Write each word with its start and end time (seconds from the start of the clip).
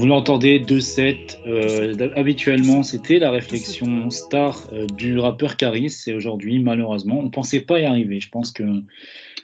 Vous 0.00 0.06
l'entendez, 0.06 0.58
2-7. 0.60 1.40
Euh, 1.46 2.08
habituellement, 2.16 2.82
c'était 2.82 3.18
la 3.18 3.30
réflexion 3.30 4.08
star 4.08 4.66
euh, 4.72 4.86
du 4.86 5.18
rappeur 5.18 5.58
Caris. 5.58 5.94
Et 6.06 6.14
aujourd'hui, 6.14 6.58
malheureusement, 6.58 7.18
on 7.18 7.24
ne 7.24 7.28
pensait 7.28 7.60
pas 7.60 7.80
y 7.80 7.84
arriver. 7.84 8.18
Je 8.18 8.30
pense 8.30 8.50
que, 8.50 8.62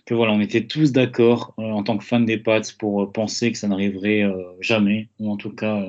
que 0.07 0.15
voilà, 0.15 0.33
on 0.33 0.41
était 0.41 0.65
tous 0.65 0.93
d'accord 0.93 1.53
euh, 1.59 1.63
en 1.65 1.83
tant 1.83 1.99
que 1.99 2.05
fans 2.05 2.21
des 2.21 2.39
Pats 2.39 2.63
pour 2.79 3.13
penser 3.13 3.53
que 3.53 3.59
ça 3.59 3.69
n'arriverait 3.69 4.25
jamais. 4.61 5.11
Ou 5.21 5.31
en 5.31 5.37
tout 5.37 5.51
cas, 5.51 5.85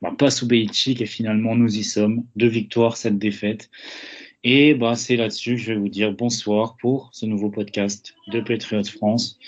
bah, 0.00 0.14
pas 0.18 0.30
sous 0.30 0.48
Belichick. 0.48 1.02
Et 1.02 1.06
finalement, 1.06 1.54
nous 1.54 1.76
y 1.76 1.84
sommes. 1.84 2.24
Deux 2.34 2.48
victoires, 2.48 2.96
sept 2.96 3.18
défaites. 3.18 3.68
Et 4.42 4.72
bah, 4.72 4.94
c'est 4.94 5.16
là-dessus 5.16 5.56
que 5.56 5.60
je 5.60 5.72
vais 5.74 5.78
vous 5.78 5.90
dire 5.90 6.12
bonsoir 6.12 6.76
pour 6.80 7.10
ce 7.12 7.26
nouveau 7.26 7.50
podcast 7.50 8.14
de 8.28 8.40
Patriots 8.40 8.84
France. 8.84 9.38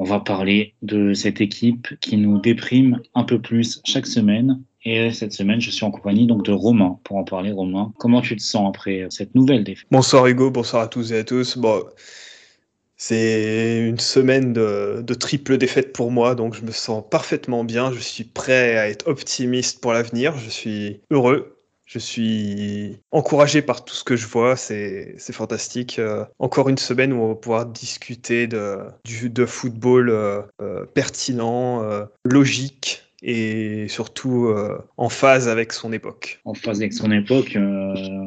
On 0.00 0.04
va 0.04 0.20
parler 0.20 0.74
de 0.82 1.12
cette 1.12 1.40
équipe 1.40 1.88
qui 2.00 2.16
nous 2.16 2.40
déprime 2.40 3.00
un 3.16 3.24
peu 3.24 3.40
plus 3.40 3.80
chaque 3.84 4.06
semaine. 4.06 4.62
Et 4.84 5.12
cette 5.12 5.32
semaine, 5.32 5.60
je 5.60 5.70
suis 5.72 5.84
en 5.84 5.90
compagnie 5.90 6.28
donc 6.28 6.44
de 6.44 6.52
Romain 6.52 7.00
pour 7.02 7.16
en 7.16 7.24
parler. 7.24 7.50
Romain, 7.50 7.92
comment 7.98 8.20
tu 8.20 8.36
te 8.36 8.42
sens 8.42 8.68
après 8.68 9.08
cette 9.10 9.34
nouvelle 9.34 9.64
défaite? 9.64 9.88
Bonsoir 9.90 10.28
Hugo, 10.28 10.52
bonsoir 10.52 10.82
à 10.82 10.86
tous 10.86 11.10
et 11.10 11.18
à 11.18 11.24
tous. 11.24 11.58
Bon, 11.58 11.82
c'est 12.96 13.88
une 13.88 13.98
semaine 13.98 14.52
de, 14.52 15.02
de 15.02 15.14
triple 15.14 15.58
défaite 15.58 15.92
pour 15.92 16.12
moi, 16.12 16.36
donc 16.36 16.54
je 16.54 16.62
me 16.62 16.70
sens 16.70 17.02
parfaitement 17.10 17.64
bien. 17.64 17.92
Je 17.92 17.98
suis 17.98 18.24
prêt 18.24 18.78
à 18.78 18.88
être 18.88 19.08
optimiste 19.08 19.80
pour 19.80 19.92
l'avenir. 19.92 20.38
Je 20.38 20.48
suis 20.48 21.00
heureux. 21.10 21.57
Je 21.88 21.98
suis 21.98 22.98
encouragé 23.12 23.62
par 23.62 23.82
tout 23.82 23.94
ce 23.94 24.04
que 24.04 24.14
je 24.14 24.26
vois, 24.26 24.56
c'est 24.56 25.16
fantastique. 25.32 25.98
Euh, 25.98 26.26
encore 26.38 26.68
une 26.68 26.76
semaine 26.76 27.14
où 27.14 27.16
on 27.22 27.28
va 27.28 27.34
pouvoir 27.34 27.64
discuter 27.64 28.46
de, 28.46 28.80
du, 29.06 29.30
de 29.30 29.46
football 29.46 30.10
euh, 30.10 30.42
euh, 30.60 30.84
pertinent, 30.84 31.82
logique 32.26 33.04
et 33.22 33.88
surtout 33.88 34.54
en 34.98 35.08
phase 35.08 35.48
avec 35.48 35.72
son 35.72 35.94
époque. 35.94 36.40
En 36.44 36.52
phase 36.52 36.80
avec 36.80 36.92
son 36.92 37.10
époque, 37.10 37.56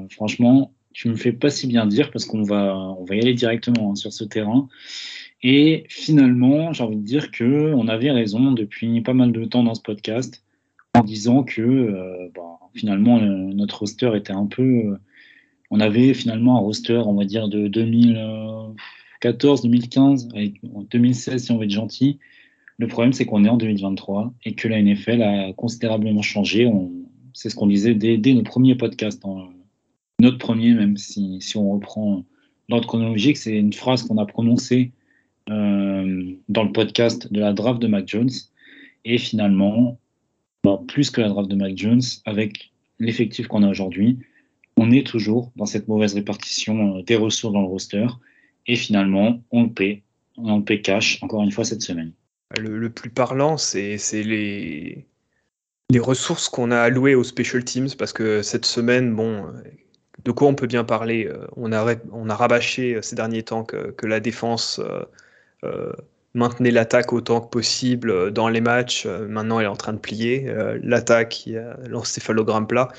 franchement, 0.10 0.74
tu 0.92 1.10
me 1.10 1.16
fais 1.16 1.32
pas 1.32 1.52
si 1.52 1.68
bien 1.68 1.86
dire 1.86 2.10
parce 2.10 2.26
qu'on 2.26 2.42
va, 2.42 2.76
on 2.76 3.06
va 3.06 3.16
y 3.16 3.22
aller 3.22 3.36
directement 3.36 3.92
hein, 3.92 3.96
sur 3.96 4.12
ce 4.12 4.24
terrain. 4.24 4.68
Et 5.44 5.86
finalement, 5.88 6.74
j'ai 6.74 6.84
envie 6.84 6.98
de 6.98 7.06
dire 7.06 7.30
que 7.30 7.74
on 7.76 7.88
avait 7.88 8.12
raison 8.12 8.52
depuis 8.54 9.02
pas 9.02 9.14
mal 9.14 9.32
de 9.32 9.46
temps 9.46 9.64
dans 9.64 9.76
ce 9.76 9.82
podcast 9.82 10.44
en 10.96 11.04
disant 11.04 11.44
que 11.44 11.62
euh, 11.62 12.30
bah, 12.36 12.60
finalement 12.74 13.20
euh, 13.20 13.54
notre 13.54 13.80
roster 13.80 14.12
était 14.16 14.34
un 14.34 14.46
peu, 14.46 14.64
euh, 14.64 14.98
on 15.70 15.80
avait 15.80 16.14
finalement 16.14 16.58
un 16.58 16.60
roster, 16.60 17.02
on 17.06 17.14
va 17.14 17.26
dire 17.26 17.48
de 17.48 17.68
2014, 17.68 19.62
2015, 19.64 20.30
et 20.36 20.54
en 20.74 20.82
2016 20.84 21.44
si 21.44 21.52
on 21.52 21.58
veut 21.58 21.66
être 21.66 21.72
gentil. 21.72 22.20
Le 22.78 22.88
problème 22.88 23.14
c'est 23.14 23.26
qu'on 23.26 23.46
est 23.46 23.50
en 23.50 23.58
2023 23.58 24.34
et 24.46 24.54
que 24.54 24.68
la 24.68 24.82
NFL 24.82 25.22
a 25.22 25.54
considérablement 25.54 26.22
changé. 26.22 26.70
C'est 27.34 27.50
ce 27.50 27.56
qu'on 27.56 27.68
disait 27.68 27.96
dès, 27.96 28.34
nos 28.34 28.44
premiers 28.44 28.76
podcasts, 28.76 29.24
hein. 29.26 29.50
notre 30.20 30.38
premier 30.38 30.74
même 30.74 30.98
si, 30.98 31.38
si 31.42 31.56
on 31.58 31.72
reprend 31.72 32.26
l'ordre 32.68 32.88
chronologique, 32.88 33.38
c'est 33.38 33.58
une 33.58 33.74
phrase 33.74 34.04
qu'on 34.04 34.18
a 34.18 34.26
prononcée 34.26 34.92
dans 35.48 36.64
le 36.64 36.72
podcast 36.72 37.32
de 37.32 37.40
la 37.40 37.54
draft 37.54 37.82
de 37.82 37.88
Mac 37.88 38.08
Jones. 38.08 38.30
Et 39.04 39.18
finalement, 39.18 40.00
plus 40.88 41.10
que 41.10 41.22
la 41.22 41.30
draft 41.30 41.50
de 41.50 41.56
Mac 41.56 41.78
Jones, 41.78 42.02
avec 42.26 42.72
l'effectif 43.00 43.48
qu'on 43.48 43.64
a 43.64 43.70
aujourd'hui, 43.70 44.20
on 44.78 44.92
est 44.92 45.06
toujours 45.06 45.52
dans 45.56 45.66
cette 45.66 45.88
mauvaise 45.88 46.14
répartition 46.14 46.98
euh, 46.98 47.04
des 47.04 47.16
ressources 47.16 47.54
dans 47.54 47.62
le 47.62 47.68
roster. 47.68 48.08
Et 48.68 48.76
finalement, 48.76 49.42
on 49.52 49.64
le 49.64 49.70
paie. 49.70 50.04
On 50.38 50.58
le 50.58 50.64
paie 50.64 50.82
cash, 50.82 51.22
encore 51.22 51.44
une 51.44 51.52
fois, 51.52 51.66
cette 51.66 51.82
semaine. 51.82 52.14
Le, 52.58 52.90
plus 52.90 53.10
parlant, 53.10 53.58
c'est 53.58 53.98
les, 54.24 55.06
ressources 56.00 56.50
qu'on 56.50 56.72
a 56.72 56.80
allouées 56.80 57.16
aux 57.16 57.24
special 57.24 57.64
teams, 57.64 57.90
parce 57.98 58.14
que 58.14 58.42
cette 58.42 58.66
semaine, 58.66 59.14
bon, 59.14 59.46
de 60.24 60.32
quoi 60.32 60.48
on 60.48 60.56
peut 60.56 60.68
bien 60.68 60.84
parler 60.84 61.28
euh, 61.28 61.48
on 61.56 61.72
a, 61.72 62.36
rabâché 62.36 62.96
euh, 62.96 63.02
ces 63.02 63.16
derniers 63.16 63.44
temps 63.44 63.64
que, 63.64 64.06
la 64.06 64.20
défense 64.20 64.82
maintenait 66.34 66.72
l'attaque 66.72 67.14
autant 67.14 67.42
que 67.42 67.50
possible 67.50 68.10
euh, 68.12 68.32
dans 68.32 68.48
les 68.50 68.62
matchs. 68.62 69.06
Euh, 69.06 69.28
Maintenant, 69.28 69.60
elle 69.60 69.66
est 69.66 69.70
en 69.70 69.76
train 69.76 69.94
de 69.94 70.00
plier. 70.00 70.50
Euh, 70.50 70.80
L'attaque, 70.84 71.46
il 71.48 71.76
l'encéphalogramme 71.88 72.68
plat. 72.68 72.90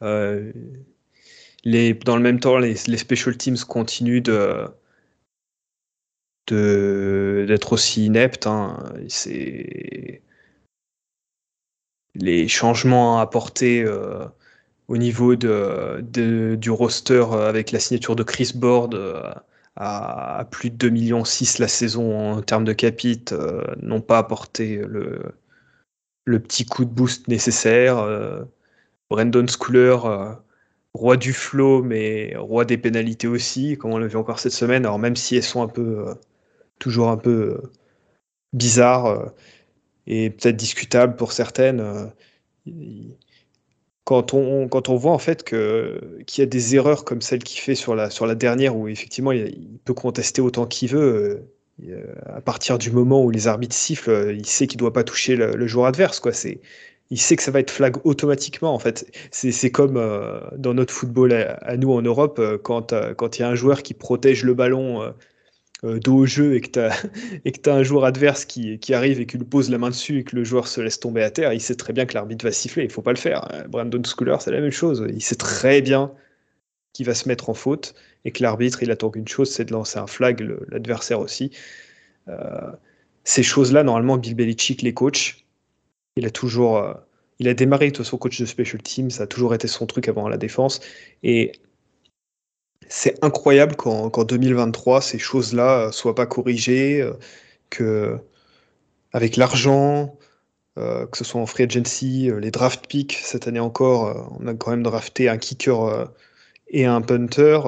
Dans 0.00 2.16
le 2.16 2.22
même 2.22 2.40
temps, 2.40 2.58
les, 2.58 2.76
special 2.76 3.36
teams 3.36 3.58
continuent 3.58 4.22
de 4.22 4.66
d'être 6.48 7.72
aussi 7.72 8.06
ineptes. 8.06 8.46
hein. 8.46 8.78
C'est 9.08 10.22
les 12.14 12.46
changements 12.48 13.18
apportés 13.18 13.84
au 14.88 14.96
niveau 14.96 15.34
de, 15.34 16.56
du 16.56 16.70
roster 16.70 17.24
avec 17.32 17.72
la 17.72 17.80
signature 17.80 18.14
de 18.16 18.22
Chris 18.22 18.52
Board 18.54 18.94
à, 19.76 20.46
plus 20.50 20.70
de 20.70 20.88
2,6 20.88 20.92
millions 20.92 21.22
la 21.58 21.68
saison 21.68 22.18
en 22.32 22.42
termes 22.42 22.64
de 22.64 22.72
capit 22.72 23.24
euh, 23.32 23.62
n'ont 23.82 24.00
pas 24.00 24.18
apporté 24.18 24.76
le, 24.76 25.20
le 26.26 26.40
petit 26.40 26.66
coup 26.66 26.84
de 26.84 26.90
boost 26.90 27.28
nécessaire. 27.28 27.98
Euh, 27.98 28.44
Brandon 29.10 29.46
Schooler, 29.46 29.96
euh, 30.04 30.32
roi 30.94 31.16
du 31.16 31.32
flow, 31.32 31.82
mais 31.82 32.34
roi 32.36 32.64
des 32.64 32.78
pénalités 32.78 33.28
aussi, 33.28 33.78
comme 33.78 33.92
on 33.92 33.98
l'a 33.98 34.08
vu 34.08 34.16
encore 34.16 34.40
cette 34.40 34.52
semaine. 34.52 34.84
Alors 34.84 34.98
même 34.98 35.16
si 35.16 35.36
elles 35.36 35.42
sont 35.44 35.62
un 35.62 35.68
peu 35.68 36.08
euh, 36.08 36.14
toujours 36.78 37.08
un 37.08 37.16
peu 37.16 37.60
bizarres 38.52 39.32
et 40.06 40.30
peut-être 40.30 40.56
discutables 40.56 41.16
pour 41.16 41.32
certaines, 41.32 42.10
quand 44.06 44.34
on, 44.34 44.68
quand 44.68 44.88
on 44.88 44.94
voit 44.96 45.12
en 45.12 45.18
fait 45.18 45.42
que 45.42 46.00
qu'il 46.26 46.42
y 46.42 46.44
a 46.44 46.46
des 46.46 46.76
erreurs 46.76 47.04
comme 47.04 47.20
celle 47.20 47.42
qu'il 47.42 47.60
fait 47.60 47.74
sur 47.74 47.96
la, 47.96 48.08
sur 48.08 48.26
la 48.26 48.36
dernière, 48.36 48.76
où 48.76 48.86
effectivement 48.86 49.32
il, 49.32 49.80
peut 49.84 49.94
contester 49.94 50.40
autant 50.40 50.64
qu'il 50.66 50.90
veut, 50.90 51.48
euh, 51.82 51.90
euh, 51.90 52.14
à 52.26 52.40
partir 52.40 52.78
du 52.78 52.92
moment 52.92 53.24
où 53.24 53.30
les 53.30 53.48
arbitres 53.48 53.74
sifflent, 53.74 54.10
euh, 54.10 54.32
il 54.32 54.46
sait 54.46 54.68
qu'il 54.68 54.78
doit 54.78 54.92
pas 54.92 55.02
toucher 55.02 55.34
le, 55.34 55.66
joueur 55.66 55.86
adverse. 55.86 56.20
Quoi. 56.20 56.32
C'est, 56.32 56.60
il 57.10 57.18
sait 57.18 57.34
que 57.34 57.42
ça 57.42 57.50
va 57.50 57.58
être 57.58 57.72
flag 57.72 57.96
automatiquement. 58.04 58.72
En 58.72 58.78
fait, 58.78 59.10
c'est, 59.32 59.50
c'est 59.50 59.70
comme 59.72 59.94
dans 60.56 60.74
notre 60.74 60.94
football 60.94 61.32
à, 61.32 61.76
nous 61.76 61.92
en 61.92 62.02
Europe, 62.02 62.40
quand 62.62 62.92
il 62.92 63.40
y 63.40 63.42
a 63.42 63.48
un 63.48 63.54
joueur 63.56 63.82
qui 63.82 63.94
protège 63.94 64.44
le 64.44 64.54
ballon 64.54 65.12
euh, 65.84 65.98
dos 65.98 66.16
au 66.16 66.26
jeu 66.26 66.54
et 66.54 66.60
que 66.60 66.70
tu 66.70 66.78
as 67.70 67.74
un 67.74 67.82
joueur 67.82 68.04
adverse 68.04 68.44
qui, 68.44 68.78
qui 68.78 68.94
arrive 68.94 69.20
et 69.20 69.26
qui 69.26 69.36
lui 69.38 69.44
pose 69.44 69.70
la 69.70 69.78
main 69.78 69.90
dessus 69.90 70.20
et 70.20 70.24
que 70.24 70.36
le 70.36 70.44
joueur 70.44 70.68
se 70.68 70.80
laisse 70.80 71.00
tomber 71.00 71.22
à 71.22 71.30
terre, 71.30 71.52
il 71.52 71.60
sait 71.60 71.74
très 71.76 71.92
bien 71.92 72.06
que 72.06 72.14
l'arbitre 72.14 72.44
va 72.44 72.52
siffler, 72.52 72.84
il 72.84 72.90
faut 72.90 73.02
pas 73.02 73.12
le 73.12 73.18
faire. 73.18 73.48
Euh, 73.52 73.68
Brandon 73.68 74.02
Schooler, 74.02 74.36
c'est 74.40 74.50
la 74.50 74.60
même 74.60 74.70
chose. 74.70 75.06
Il 75.08 75.22
sait 75.22 75.36
très 75.36 75.82
bien 75.82 76.12
qu'il 76.92 77.06
va 77.06 77.14
se 77.14 77.28
mettre 77.28 77.50
en 77.50 77.54
faute 77.54 77.94
et 78.24 78.32
que 78.32 78.42
l'arbitre, 78.42 78.82
il 78.82 78.90
attend 78.90 79.10
qu'une 79.10 79.28
chose, 79.28 79.50
c'est 79.50 79.66
de 79.66 79.72
lancer 79.72 79.98
un 79.98 80.06
flag, 80.06 80.40
l'adversaire 80.68 81.20
aussi. 81.20 81.50
Euh, 82.28 82.72
ces 83.24 83.42
choses-là, 83.42 83.82
normalement, 83.82 84.16
Bill 84.16 84.34
Belichick 84.34 84.82
les 84.82 84.94
coach. 84.94 85.44
Il 86.16 86.24
a 86.24 86.30
toujours, 86.30 86.78
euh, 86.78 86.94
il 87.38 87.48
a 87.48 87.54
démarré 87.54 87.90
de 87.90 87.96
façon 87.96 88.16
coach 88.16 88.40
de 88.40 88.46
special 88.46 88.82
team, 88.82 89.10
ça 89.10 89.24
a 89.24 89.26
toujours 89.26 89.54
été 89.54 89.68
son 89.68 89.86
truc 89.86 90.08
avant 90.08 90.28
la 90.28 90.38
défense. 90.38 90.80
Et 91.22 91.52
c'est 92.88 93.22
incroyable 93.24 93.76
qu'en 93.76 94.10
qu'en 94.10 94.24
2023, 94.24 95.00
ces 95.00 95.18
choses-là 95.18 95.86
euh, 95.88 95.92
soient 95.92 96.14
pas 96.14 96.26
corrigées, 96.26 97.00
euh, 97.00 97.12
que 97.70 98.18
avec 99.12 99.36
l'argent, 99.36 100.18
euh, 100.78 101.06
que 101.06 101.18
ce 101.18 101.24
soit 101.24 101.40
en 101.40 101.46
free 101.46 101.64
agency, 101.64 102.30
les 102.40 102.50
draft 102.50 102.86
picks, 102.88 103.14
cette 103.22 103.48
année 103.48 103.60
encore, 103.60 104.36
on 104.40 104.46
a 104.46 104.54
quand 104.54 104.70
même 104.70 104.82
drafté 104.82 105.28
un 105.28 105.38
kicker 105.38 106.08
et 106.68 106.84
un 106.86 107.00
punter, 107.00 107.60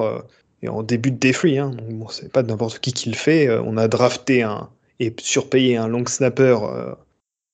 et 0.61 0.69
en 0.69 0.83
début 0.83 1.11
de 1.11 1.17
day 1.17 1.33
free, 1.33 1.57
hein, 1.57 1.71
bon, 1.89 2.07
c'est 2.09 2.31
pas 2.31 2.43
n'importe 2.43 2.79
qui 2.79 2.93
qui 2.93 3.09
le 3.09 3.15
fait, 3.15 3.49
on 3.49 3.77
a 3.77 3.87
drafté 3.87 4.43
un 4.43 4.69
et 4.99 5.15
surpayé 5.19 5.77
un 5.77 5.87
long 5.87 6.05
snapper 6.05 6.57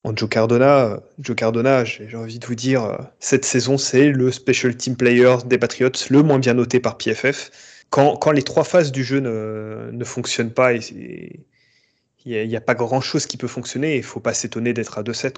en 0.06 0.16
Joe 0.16 0.30
Cardona. 0.30 1.00
Cardona, 1.36 1.84
j'ai 1.84 2.16
envie 2.16 2.38
de 2.38 2.46
vous 2.46 2.56
dire, 2.56 2.84
euh, 2.84 2.98
cette 3.20 3.44
saison, 3.44 3.78
c'est 3.78 4.10
le 4.10 4.32
special 4.32 4.76
team 4.76 4.96
player 4.96 5.38
des 5.46 5.58
Patriots, 5.58 5.90
le 6.10 6.22
moins 6.22 6.38
bien 6.38 6.54
noté 6.54 6.80
par 6.80 6.98
PFF. 6.98 7.52
quand, 7.90 8.32
les 8.32 8.44
trois 8.44 8.64
phases 8.64 8.92
du 8.92 9.04
jeu 9.04 9.20
ne, 9.20 9.90
ne 9.92 10.04
fonctionnent 10.06 10.54
pas, 10.54 10.74
il 10.74 11.40
n'y 12.26 12.56
a, 12.56 12.62
pas 12.62 12.76
grand-chose 12.76 13.26
qui 13.26 13.38
peut 13.38 13.48
fonctionner, 13.48 13.96
il 13.96 14.02
ne 14.02 14.06
faut 14.06 14.20
pas 14.20 14.34
s'étonner 14.36 14.74
d'être 14.74 14.98
à 15.00 15.04
2-7. 15.04 15.36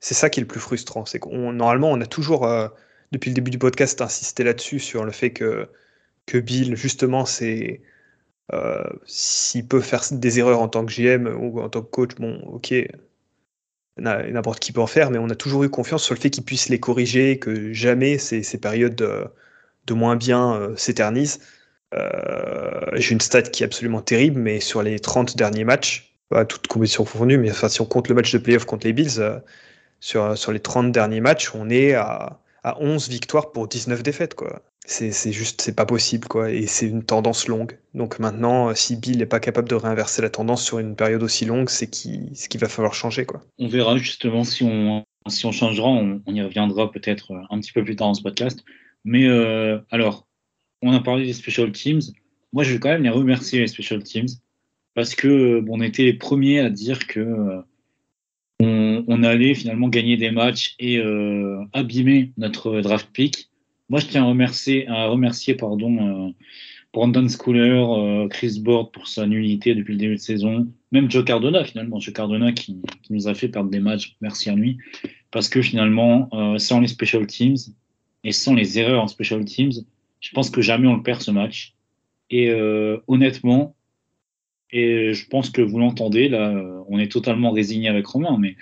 C'est 0.00 0.14
ça 0.14 0.28
qui 0.28 0.40
est 0.40 0.42
le 0.42 0.48
plus 0.48 0.60
frustrant. 0.60 1.04
C'est 1.06 1.24
normalement, 1.24 1.90
on 1.90 2.00
a 2.00 2.06
toujours, 2.06 2.46
euh, 2.46 2.68
depuis 3.12 3.30
le 3.30 3.34
début 3.34 3.52
du 3.52 3.58
podcast, 3.58 4.00
insisté 4.02 4.42
là-dessus, 4.42 4.80
sur 4.80 5.04
le 5.04 5.12
fait 5.12 5.30
que, 5.32 5.68
que 6.26 6.38
Bill, 6.38 6.76
justement, 6.76 7.24
c'est... 7.24 7.80
Euh, 8.52 8.84
s'il 9.06 9.66
peut 9.66 9.80
faire 9.80 10.04
des 10.12 10.38
erreurs 10.38 10.60
en 10.62 10.68
tant 10.68 10.86
que 10.86 10.92
GM 10.92 11.26
ou 11.26 11.60
en 11.60 11.68
tant 11.68 11.82
que 11.82 11.90
coach, 11.90 12.14
bon, 12.16 12.38
ok, 12.46 12.72
n'importe 13.98 14.60
qui 14.60 14.72
peut 14.72 14.80
en 14.80 14.86
faire, 14.86 15.10
mais 15.10 15.18
on 15.18 15.30
a 15.30 15.34
toujours 15.34 15.64
eu 15.64 15.70
confiance 15.70 16.02
sur 16.04 16.14
le 16.14 16.20
fait 16.20 16.30
qu'il 16.30 16.44
puisse 16.44 16.68
les 16.68 16.78
corriger, 16.80 17.38
que 17.38 17.72
jamais 17.72 18.18
ces, 18.18 18.42
ces 18.42 18.58
périodes 18.58 18.94
de, 18.94 19.94
moins 19.94 20.16
bien 20.16 20.54
euh, 20.54 20.76
s'éternisent. 20.76 21.40
Euh, 21.94 22.90
J'ai 22.94 23.12
une 23.12 23.20
stat 23.20 23.42
qui 23.42 23.62
est 23.62 23.66
absolument 23.66 24.02
terrible, 24.02 24.40
mais 24.40 24.60
sur 24.60 24.82
les 24.82 24.98
30 24.98 25.36
derniers 25.36 25.64
matchs, 25.64 26.14
pas 26.28 26.44
toute 26.44 26.66
compétition 26.66 27.04
confondue, 27.04 27.38
mais 27.38 27.50
enfin, 27.50 27.68
si 27.68 27.80
on 27.80 27.86
compte 27.86 28.08
le 28.08 28.14
match 28.14 28.32
de 28.32 28.38
playoff 28.38 28.64
contre 28.64 28.86
les 28.86 28.92
Bills, 28.92 29.18
euh, 29.18 29.38
sur, 30.00 30.36
sur 30.36 30.52
les 30.52 30.60
30 30.60 30.92
derniers 30.92 31.20
matchs, 31.20 31.54
on 31.54 31.70
est 31.70 31.94
à, 31.94 32.40
à 32.66 32.80
11 32.80 33.08
victoires 33.08 33.52
pour 33.52 33.68
19 33.68 34.02
défaites. 34.02 34.34
Quoi 34.34 34.62
c'est 34.86 35.32
juste, 35.32 35.62
c'est 35.62 35.74
pas 35.74 35.84
possible, 35.84 36.28
quoi. 36.28 36.50
Et 36.52 36.66
c'est 36.66 36.86
une 36.86 37.02
tendance 37.02 37.48
longue. 37.48 37.78
Donc 37.94 38.18
maintenant, 38.18 38.72
si 38.74 38.96
Bill 38.96 39.18
n'est 39.18 39.26
pas 39.26 39.40
capable 39.40 39.68
de 39.68 39.74
réinverser 39.74 40.22
la 40.22 40.30
tendance 40.30 40.64
sur 40.64 40.78
une 40.78 40.94
période 40.94 41.22
aussi 41.22 41.44
longue, 41.44 41.68
c'est 41.68 41.90
qu'il 41.90 42.60
va 42.60 42.68
falloir 42.68 42.94
changer, 42.94 43.24
quoi. 43.24 43.42
On 43.58 43.66
verra 43.66 43.96
justement 43.98 44.44
si 44.44 44.62
on, 44.62 45.04
si 45.26 45.44
on 45.44 45.52
changera. 45.52 45.88
On, 45.88 46.22
y 46.28 46.40
reviendra 46.40 46.90
peut-être 46.92 47.32
un 47.50 47.58
petit 47.58 47.72
peu 47.72 47.82
plus 47.82 47.96
tard 47.96 48.08
dans 48.08 48.14
ce 48.14 48.22
podcast. 48.22 48.64
Mais 49.04 49.26
euh, 49.26 49.80
alors, 49.90 50.26
on 50.82 50.92
a 50.92 51.00
parlé 51.00 51.26
des 51.26 51.32
special 51.32 51.72
teams. 51.72 52.02
Moi, 52.52 52.62
je 52.62 52.72
vais 52.72 52.78
quand 52.78 52.90
même 52.90 53.02
les 53.02 53.10
remercier, 53.10 53.60
les 53.60 53.66
special 53.66 54.04
teams, 54.04 54.28
parce 54.94 55.16
que 55.16 55.60
bon, 55.60 55.78
on 55.78 55.82
était 55.82 56.04
les 56.04 56.14
premiers 56.14 56.60
à 56.60 56.70
dire 56.70 57.08
que 57.08 57.20
euh, 57.20 57.60
on, 59.06 59.22
allait 59.22 59.54
finalement 59.54 59.88
gagner 59.88 60.16
des 60.16 60.30
matchs 60.30 60.74
et 60.78 60.98
euh, 60.98 61.64
abîmer 61.72 62.32
notre 62.36 62.80
draft 62.80 63.08
pick. 63.12 63.48
Moi, 63.88 64.00
je 64.00 64.06
tiens 64.06 64.24
à 64.24 65.06
remercier, 65.06 65.54
pardon, 65.54 66.28
euh, 66.28 66.30
Brandon 66.92 67.28
Schooler, 67.28 67.84
euh, 67.88 68.28
Chris 68.28 68.58
Board 68.60 68.90
pour 68.90 69.06
sa 69.06 69.26
nullité 69.26 69.74
depuis 69.74 69.92
le 69.92 69.98
début 69.98 70.16
de 70.16 70.20
saison, 70.20 70.66
même 70.90 71.10
Joe 71.10 71.24
Cardona 71.24 71.64
finalement, 71.64 72.00
Joe 72.00 72.12
Cardona 72.12 72.52
qui, 72.52 72.80
nous 73.10 73.28
a 73.28 73.34
fait 73.34 73.48
perdre 73.48 73.70
des 73.70 73.80
matchs, 73.80 74.16
merci 74.20 74.50
à 74.50 74.54
lui, 74.54 74.78
parce 75.30 75.48
que 75.48 75.62
finalement, 75.62 76.28
euh, 76.32 76.58
sans 76.58 76.80
les 76.80 76.88
special 76.88 77.26
teams 77.26 77.56
et 78.24 78.32
sans 78.32 78.54
les 78.54 78.78
erreurs 78.78 79.02
en 79.02 79.08
special 79.08 79.44
teams, 79.44 79.72
je 80.20 80.30
pense 80.32 80.50
que 80.50 80.62
jamais 80.62 80.88
on 80.88 80.96
le 80.96 81.02
perd 81.02 81.20
ce 81.20 81.30
match. 81.30 81.74
Et 82.28 82.50
honnêtement, 83.06 83.76
et 84.72 85.12
je 85.14 85.28
pense 85.28 85.50
que 85.50 85.62
vous 85.62 85.78
l'entendez, 85.78 86.28
là, 86.28 86.82
on 86.88 86.98
est 86.98 87.12
totalement 87.12 87.52
résigné 87.52 87.88
avec 87.88 88.04
Romain, 88.04 88.36
mais, 88.36 88.56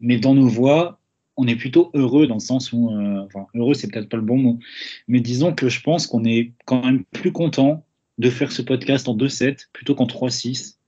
mais 0.00 0.18
dans 0.18 0.34
nos 0.34 0.48
voix, 0.48 0.98
on 1.36 1.46
est 1.46 1.56
plutôt 1.56 1.90
heureux 1.94 2.26
dans 2.26 2.34
le 2.34 2.40
sens 2.40 2.72
où, 2.72 2.90
euh, 2.90 3.24
enfin, 3.24 3.46
heureux, 3.54 3.74
c'est 3.74 3.90
peut-être 3.90 4.08
pas 4.08 4.16
le 4.16 4.24
bon 4.24 4.36
mot, 4.36 4.58
mais 5.06 5.20
disons 5.20 5.54
que 5.54 5.68
je 5.68 5.80
pense 5.80 6.06
qu'on 6.06 6.24
est 6.24 6.52
quand 6.66 6.84
même 6.84 7.04
plus 7.04 7.32
content 7.32 7.84
de 8.18 8.28
faire 8.28 8.50
ce 8.50 8.60
podcast 8.60 9.08
en 9.08 9.16
2-7 9.16 9.68
plutôt 9.72 9.94
qu'en 9.94 10.06
3-6, 10.06 10.78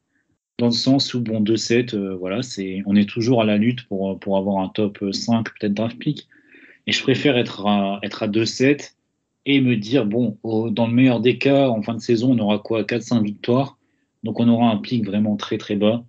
dans 0.58 0.66
le 0.66 0.72
sens 0.72 1.14
où, 1.14 1.20
bon, 1.20 1.40
2-7, 1.40 1.94
euh, 1.94 2.16
voilà, 2.16 2.42
c'est, 2.42 2.82
on 2.86 2.96
est 2.96 3.08
toujours 3.08 3.40
à 3.40 3.44
la 3.44 3.56
lutte 3.56 3.86
pour, 3.86 4.18
pour 4.18 4.36
avoir 4.36 4.62
un 4.62 4.68
top 4.68 5.02
5, 5.12 5.46
peut-être 5.58 5.74
draft 5.74 5.98
pick, 5.98 6.28
et 6.86 6.92
je 6.92 7.02
préfère 7.02 7.38
être 7.38 7.66
à, 7.66 8.00
être 8.02 8.24
à 8.24 8.28
2-7 8.28 8.94
et 9.46 9.60
me 9.60 9.76
dire, 9.76 10.04
bon, 10.04 10.36
dans 10.42 10.88
le 10.88 10.92
meilleur 10.92 11.20
des 11.20 11.38
cas, 11.38 11.68
en 11.68 11.80
fin 11.82 11.94
de 11.94 12.00
saison, 12.00 12.32
on 12.32 12.38
aura 12.40 12.58
quoi? 12.58 12.82
4-5 12.82 13.22
victoires, 13.22 13.78
donc 14.24 14.40
on 14.40 14.48
aura 14.48 14.70
un 14.70 14.78
pic 14.78 15.06
vraiment 15.06 15.36
très 15.36 15.58
très 15.58 15.76
bas, 15.76 16.04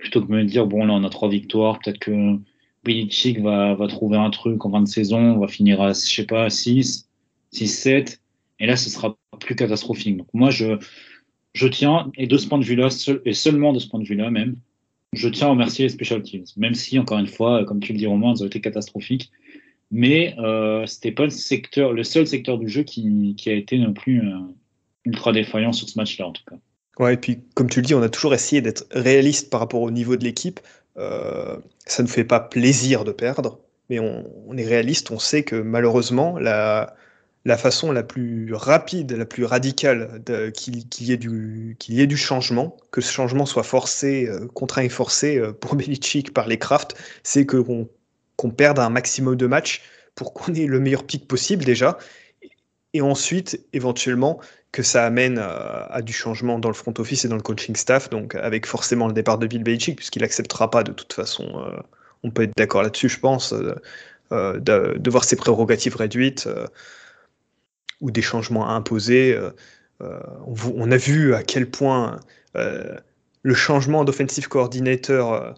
plutôt 0.00 0.20
que 0.22 0.26
de 0.26 0.32
me 0.32 0.44
dire, 0.44 0.66
bon, 0.66 0.84
là, 0.84 0.94
on 0.94 1.04
a 1.04 1.10
3 1.10 1.28
victoires, 1.28 1.78
peut-être 1.78 1.98
que 1.98 2.38
Belichick 2.84 3.40
va, 3.40 3.74
va 3.74 3.86
trouver 3.86 4.16
un 4.16 4.30
truc 4.30 4.64
en 4.64 4.70
fin 4.70 4.80
de 4.80 4.88
saison, 4.88 5.18
on 5.18 5.38
va 5.38 5.48
finir 5.48 5.80
à, 5.80 5.92
je 5.92 5.98
sais 6.00 6.26
pas, 6.26 6.50
6, 6.50 7.08
6, 7.52 7.68
7, 7.68 8.20
et 8.58 8.66
là, 8.66 8.76
ce 8.76 8.90
sera 8.90 9.16
plus 9.38 9.54
catastrophique. 9.54 10.16
Donc, 10.16 10.28
moi, 10.32 10.50
je, 10.50 10.78
je 11.54 11.68
tiens, 11.68 12.10
et 12.16 12.26
de 12.26 12.36
ce 12.36 12.48
point 12.48 12.58
de 12.58 12.64
vue-là, 12.64 12.88
et 13.24 13.34
seulement 13.34 13.72
de 13.72 13.78
ce 13.78 13.88
point 13.88 14.00
de 14.00 14.06
vue-là 14.06 14.30
même, 14.30 14.56
je 15.12 15.28
tiens 15.28 15.48
à 15.48 15.50
remercier 15.50 15.84
les 15.84 15.88
special 15.88 16.22
teams, 16.22 16.44
même 16.56 16.74
si, 16.74 16.98
encore 16.98 17.18
une 17.18 17.26
fois, 17.26 17.64
comme 17.64 17.80
tu 17.80 17.92
le 17.92 17.98
dis, 17.98 18.06
Romain, 18.06 18.32
elles 18.34 18.42
ont 18.42 18.46
été 18.46 18.60
catastrophiques. 18.60 19.30
Mais 19.90 20.36
euh, 20.38 20.86
c'était 20.86 21.10
pas 21.10 21.24
le 21.24 21.30
secteur, 21.30 21.92
le 21.92 22.04
seul 22.04 22.26
secteur 22.26 22.58
du 22.58 22.68
jeu 22.68 22.84
qui, 22.84 23.34
qui 23.36 23.50
a 23.50 23.54
été 23.54 23.76
non 23.76 23.92
plus 23.92 24.20
euh, 24.20 24.38
ultra 25.04 25.32
défaillant 25.32 25.72
sur 25.72 25.88
ce 25.88 25.98
match-là, 25.98 26.28
en 26.28 26.32
tout 26.32 26.44
cas. 26.48 26.56
Ouais, 26.98 27.14
et 27.14 27.16
puis, 27.16 27.40
comme 27.54 27.68
tu 27.68 27.80
le 27.80 27.86
dis, 27.86 27.94
on 27.94 28.02
a 28.02 28.08
toujours 28.08 28.34
essayé 28.34 28.60
d'être 28.60 28.86
réaliste 28.90 29.50
par 29.50 29.60
rapport 29.60 29.80
au 29.80 29.90
niveau 29.90 30.16
de 30.16 30.24
l'équipe. 30.24 30.60
Euh, 30.96 31.56
ça 31.86 32.02
ne 32.02 32.08
fait 32.08 32.24
pas 32.24 32.40
plaisir 32.40 33.04
de 33.04 33.12
perdre, 33.12 33.60
mais 33.88 33.98
on, 34.00 34.56
est 34.56 34.66
réaliste, 34.66 35.10
on 35.10 35.18
sait 35.18 35.44
que 35.44 35.56
malheureusement, 35.56 36.38
la, 36.38 36.94
la 37.44 37.56
façon 37.56 37.92
la 37.92 38.02
plus 38.02 38.52
rapide, 38.52 39.12
la 39.12 39.24
plus 39.24 39.44
radicale 39.44 40.20
qu'il 40.52 40.84
y, 41.00 41.12
ait 41.12 41.16
du, 41.16 41.76
y 41.88 42.00
ait 42.00 42.06
du 42.06 42.16
changement, 42.16 42.76
que 42.90 43.00
ce 43.00 43.12
changement 43.12 43.46
soit 43.46 43.62
forcé, 43.62 44.26
euh, 44.28 44.46
contraint 44.48 44.82
et 44.82 44.88
forcé 44.88 45.38
euh, 45.38 45.52
pour 45.52 45.74
Belichick 45.76 46.34
par 46.34 46.48
les 46.48 46.58
Kraft, 46.58 46.96
c'est 47.22 47.46
qu'on 47.46 47.88
qu'on 48.36 48.50
perde 48.50 48.78
un 48.78 48.88
maximum 48.88 49.36
de 49.36 49.46
matchs 49.46 49.82
pour 50.14 50.32
qu'on 50.32 50.54
ait 50.54 50.64
le 50.64 50.80
meilleur 50.80 51.04
pic 51.04 51.28
possible 51.28 51.62
déjà, 51.62 51.98
et 52.92 53.00
ensuite, 53.00 53.64
éventuellement, 53.72 54.40
que 54.72 54.82
ça 54.82 55.04
amène 55.04 55.38
à, 55.38 56.00
du 56.02 56.12
changement 56.12 56.58
dans 56.58 56.68
le 56.68 56.74
front 56.74 56.94
office 56.98 57.24
et 57.24 57.28
dans 57.28 57.36
le 57.36 57.42
coaching 57.42 57.74
staff, 57.74 58.08
donc 58.08 58.34
avec 58.36 58.66
forcément 58.66 59.08
le 59.08 59.12
départ 59.12 59.38
de 59.38 59.46
Bill 59.46 59.64
Belichick, 59.64 59.96
puisqu'il 59.96 60.22
n'acceptera 60.22 60.70
pas 60.70 60.84
de 60.84 60.92
toute 60.92 61.12
façon, 61.12 61.44
euh, 61.44 61.80
on 62.22 62.30
peut 62.30 62.42
être 62.42 62.56
d'accord 62.56 62.82
là-dessus, 62.82 63.08
je 63.08 63.18
pense, 63.18 63.52
euh, 63.52 63.74
euh, 64.32 64.60
de, 64.60 65.10
voir 65.10 65.24
ses 65.24 65.36
prérogatives 65.36 65.96
réduites 65.96 66.48
ou 68.00 68.10
des 68.10 68.22
changements 68.22 68.68
à 68.68 68.72
imposer. 68.72 69.36
On, 70.00 70.90
a 70.90 70.96
vu 70.96 71.34
à 71.34 71.42
quel 71.42 71.68
point 71.68 72.20
le 72.54 73.54
changement 73.54 74.04
d'offensive 74.04 74.48
coordinator 74.48 75.54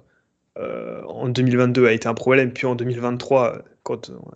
en 0.56 1.28
2022 1.28 1.86
a 1.86 1.92
été 1.92 2.08
un 2.08 2.14
problème, 2.14 2.52
puis 2.52 2.66
en 2.66 2.74
2023, 2.74 3.62
quand 3.82 4.08
on 4.08 4.30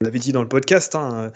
l'avait 0.00 0.18
dit 0.18 0.32
dans 0.32 0.42
le 0.42 0.48
podcast, 0.48 0.94
hein, 0.94 1.30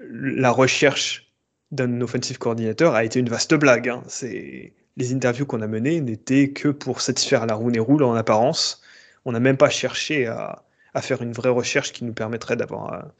la 0.00 0.50
recherche 0.50 1.25
d'un 1.72 2.00
offensive 2.00 2.38
coordinateur 2.38 2.94
a 2.94 3.04
été 3.04 3.20
une 3.20 3.28
vaste 3.28 3.54
blague. 3.54 3.88
Hein. 3.88 4.02
C'est 4.08 4.72
les 4.96 5.14
interviews 5.14 5.46
qu'on 5.46 5.60
a 5.62 5.66
menées 5.66 6.00
n'étaient 6.00 6.50
que 6.50 6.68
pour 6.68 7.00
satisfaire 7.00 7.46
la 7.46 7.54
roue 7.54 7.70
et 7.70 7.78
roule 7.78 8.02
en 8.02 8.14
apparence. 8.14 8.82
On 9.24 9.32
n'a 9.32 9.40
même 9.40 9.56
pas 9.56 9.70
cherché 9.70 10.26
à, 10.26 10.62
faire 11.02 11.20
une 11.20 11.32
vraie 11.32 11.50
recherche 11.50 11.92
qui 11.92 12.04
nous 12.04 12.14
permettrait 12.14 12.56
d'avoir 12.56 13.10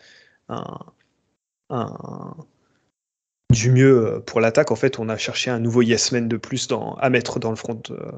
un, 0.49 0.65
du 3.51 3.71
mieux 3.71 4.23
pour 4.25 4.41
l'attaque. 4.41 4.71
En 4.71 4.77
fait, 4.77 4.99
on 4.99 5.09
a 5.11 5.19
cherché 5.19 5.51
un 5.51 5.59
nouveau 5.59 5.83
yes 5.83 6.13
man 6.13 6.29
de 6.29 6.37
plus 6.39 6.69
à 6.99 7.11
mettre 7.11 7.39
dans 7.39 7.51
le 7.51 7.57
front. 7.57 7.83
Euh, 7.91 8.13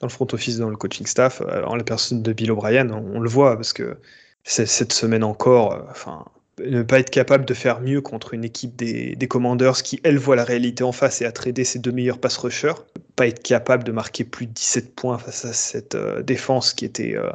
dans 0.00 0.06
le 0.06 0.12
front 0.12 0.26
office, 0.32 0.58
dans 0.58 0.68
le 0.68 0.76
coaching 0.76 1.06
staff, 1.06 1.40
euh, 1.40 1.64
en 1.64 1.76
la 1.76 1.84
personne 1.84 2.22
de 2.22 2.32
Bill 2.32 2.52
O'Brien, 2.52 2.90
on, 2.90 3.20
le 3.20 3.28
voit 3.28 3.56
parce 3.56 3.72
que 3.72 3.98
cette 4.44 4.92
semaine 4.92 5.24
encore, 5.24 5.72
euh, 5.72 5.82
enfin, 5.90 6.24
ne 6.64 6.82
pas 6.82 7.00
être 7.00 7.10
capable 7.10 7.44
de 7.44 7.54
faire 7.54 7.80
mieux 7.80 8.00
contre 8.00 8.34
une 8.34 8.44
équipe 8.44 8.76
des, 8.76 9.16
Commanders 9.28 9.82
qui, 9.82 10.00
elle, 10.04 10.18
voit 10.18 10.36
la 10.36 10.44
réalité 10.44 10.84
en 10.84 10.92
face 10.92 11.20
et 11.20 11.26
a 11.26 11.32
tradé 11.32 11.64
ses 11.64 11.78
deux 11.78 11.92
meilleurs 11.92 12.18
pass 12.18 12.36
rushers. 12.38 12.74
Pas 13.14 13.26
être 13.26 13.42
capable 13.42 13.84
de 13.84 13.92
marquer 13.92 14.24
plus 14.24 14.46
de 14.46 14.52
17 14.52 14.94
points 14.94 15.18
face 15.18 15.44
à 15.44 15.52
cette 15.52 15.94
euh, 15.94 16.22
défense 16.22 16.72
qui 16.72 16.84
était 16.84 17.16
euh, 17.16 17.30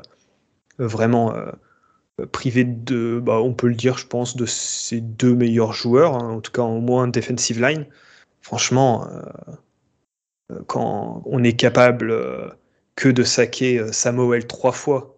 vraiment 0.79 1.35
euh, 1.35 1.51
privée 2.31 2.63
de, 2.63 3.19
bah, 3.23 3.39
on 3.41 3.53
peut 3.53 3.67
le 3.67 3.75
dire, 3.75 3.97
je 3.97 4.07
pense, 4.07 4.35
de 4.35 4.45
ses 4.45 5.01
deux 5.01 5.35
meilleurs 5.35 5.73
joueurs, 5.73 6.15
hein, 6.15 6.29
en 6.35 6.41
tout 6.41 6.51
cas 6.51 6.63
au 6.63 6.79
moins 6.79 7.07
defensive 7.07 7.61
line. 7.61 7.85
Franchement, 8.41 9.07
quand 10.65 11.21
on 11.25 11.43
est 11.43 11.55
capable 11.55 12.11
que 12.95 13.07
de 13.07 13.21
saquer 13.21 13.85
Samuel 13.91 14.47
trois 14.47 14.71
fois, 14.71 15.15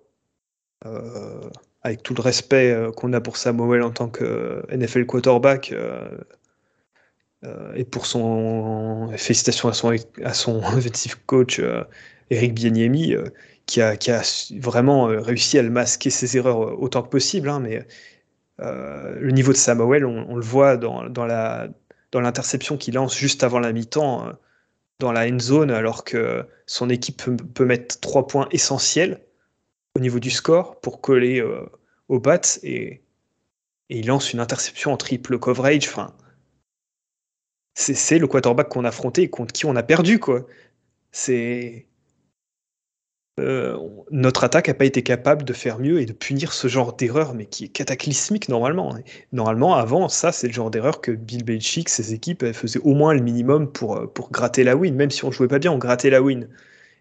avec 1.84 2.02
tout 2.02 2.14
le 2.14 2.22
respect 2.22 2.72
euh, 2.72 2.92
qu'on 2.92 3.14
a 3.14 3.22
pour 3.22 3.38
Samuel 3.38 3.84
en 3.84 3.92
tant 3.92 4.10
que 4.10 4.24
euh, 4.24 4.62
NFL 4.76 5.06
quarterback, 5.06 5.72
euh, 5.74 6.08
et 7.76 7.84
pour 7.84 8.06
son 8.06 9.12
félicitations 9.18 9.68
à 9.68 9.74
son 9.74 9.94
à 10.24 10.34
son 10.34 10.62
coach 11.26 11.62
Eric 12.30 12.54
Bieniemi 12.54 13.16
qui 13.66 13.82
a, 13.82 13.98
qui 13.98 14.12
a 14.12 14.22
vraiment 14.62 15.08
réussi 15.08 15.60
à 15.60 15.62
le 15.62 15.70
masquer 15.70 16.10
ses 16.10 16.38
erreurs 16.38 16.82
autant 16.82 17.04
que 17.04 17.10
possible 17.10 17.50
hein, 17.50 17.60
mais 17.60 17.86
le 18.60 19.30
niveau 19.32 19.52
de 19.52 19.58
Samuel 19.58 20.06
on, 20.06 20.38
le 20.38 20.42
voit 20.42 20.78
dans, 20.78 21.10
dans 21.10 21.26
la 21.26 21.68
dans 22.14 22.22
l'interception 22.22 22.78
qu'il 22.78 22.94
lance 22.94 23.18
juste 23.18 23.44
avant 23.44 23.60
la 23.60 23.74
mi-temps 23.74 24.32
dans 25.00 25.12
la 25.12 25.28
end 25.28 25.40
zone 25.40 25.70
alors 25.70 26.06
que 26.06 26.46
son 26.66 26.90
équipe 26.90 27.24
peut 27.54 27.66
mettre 27.66 28.00
trois 28.00 28.26
points 28.26 28.48
essentiels 28.52 29.20
au 29.96 30.00
niveau 30.00 30.20
du 30.20 30.32
score 30.32 30.80
pour 30.82 31.02
coller 31.02 31.40
euh, 31.40 31.66
au 32.10 32.20
bat 32.20 32.42
et, 32.64 33.02
il 33.90 34.08
lance 34.08 34.34
une 34.34 34.40
interception 34.40 34.94
en 34.94 34.98
triple 34.98 35.38
coverage. 35.38 35.88
Enfin, 35.88 36.16
c'est 37.76 38.18
le 38.18 38.28
quarterback 38.28 38.70
qu'on 38.70 38.86
a 38.86 38.88
affronté 38.88 39.24
et 39.24 39.30
contre 39.30 39.54
qui 39.54 39.66
on 39.66 39.76
a 39.76 39.84
perdu, 39.84 40.20
quoi. 40.20 40.48
C'est. 41.12 41.86
Euh, 43.40 43.78
notre 44.10 44.44
attaque 44.44 44.68
n'a 44.68 44.74
pas 44.74 44.86
été 44.86 45.04
capable 45.04 45.44
de 45.44 45.54
faire 45.54 45.80
mieux 45.80 46.00
et 46.02 46.06
de 46.06 46.14
punir 46.14 46.54
ce 46.54 46.68
genre 46.68 46.96
d'erreur, 46.96 47.34
mais 47.36 47.46
qui 47.46 47.66
est 47.66 47.68
cataclysmique 47.68 48.48
normalement. 48.50 48.96
Normalement, 49.32 49.76
avant, 49.76 50.08
ça, 50.08 50.32
c'est 50.32 50.48
le 50.48 50.54
genre 50.54 50.72
d'erreur 50.72 51.02
que 51.02 51.12
Bill 51.12 51.44
Belichick, 51.44 51.90
ses 51.90 52.14
équipes, 52.14 52.52
faisaient 52.52 52.80
au 52.80 52.94
moins 52.94 53.14
le 53.14 53.22
minimum 53.22 53.72
pour, 53.72 53.98
euh, 53.98 54.08
pour 54.08 54.32
gratter 54.32 54.64
la 54.64 54.76
win. 54.76 54.96
Même 54.96 55.12
si 55.12 55.26
on 55.26 55.32
jouait 55.32 55.48
pas 55.48 55.60
bien, 55.60 55.72
on 55.72 55.78
grattait 55.78 56.10
la 56.10 56.22
win. 56.22 56.48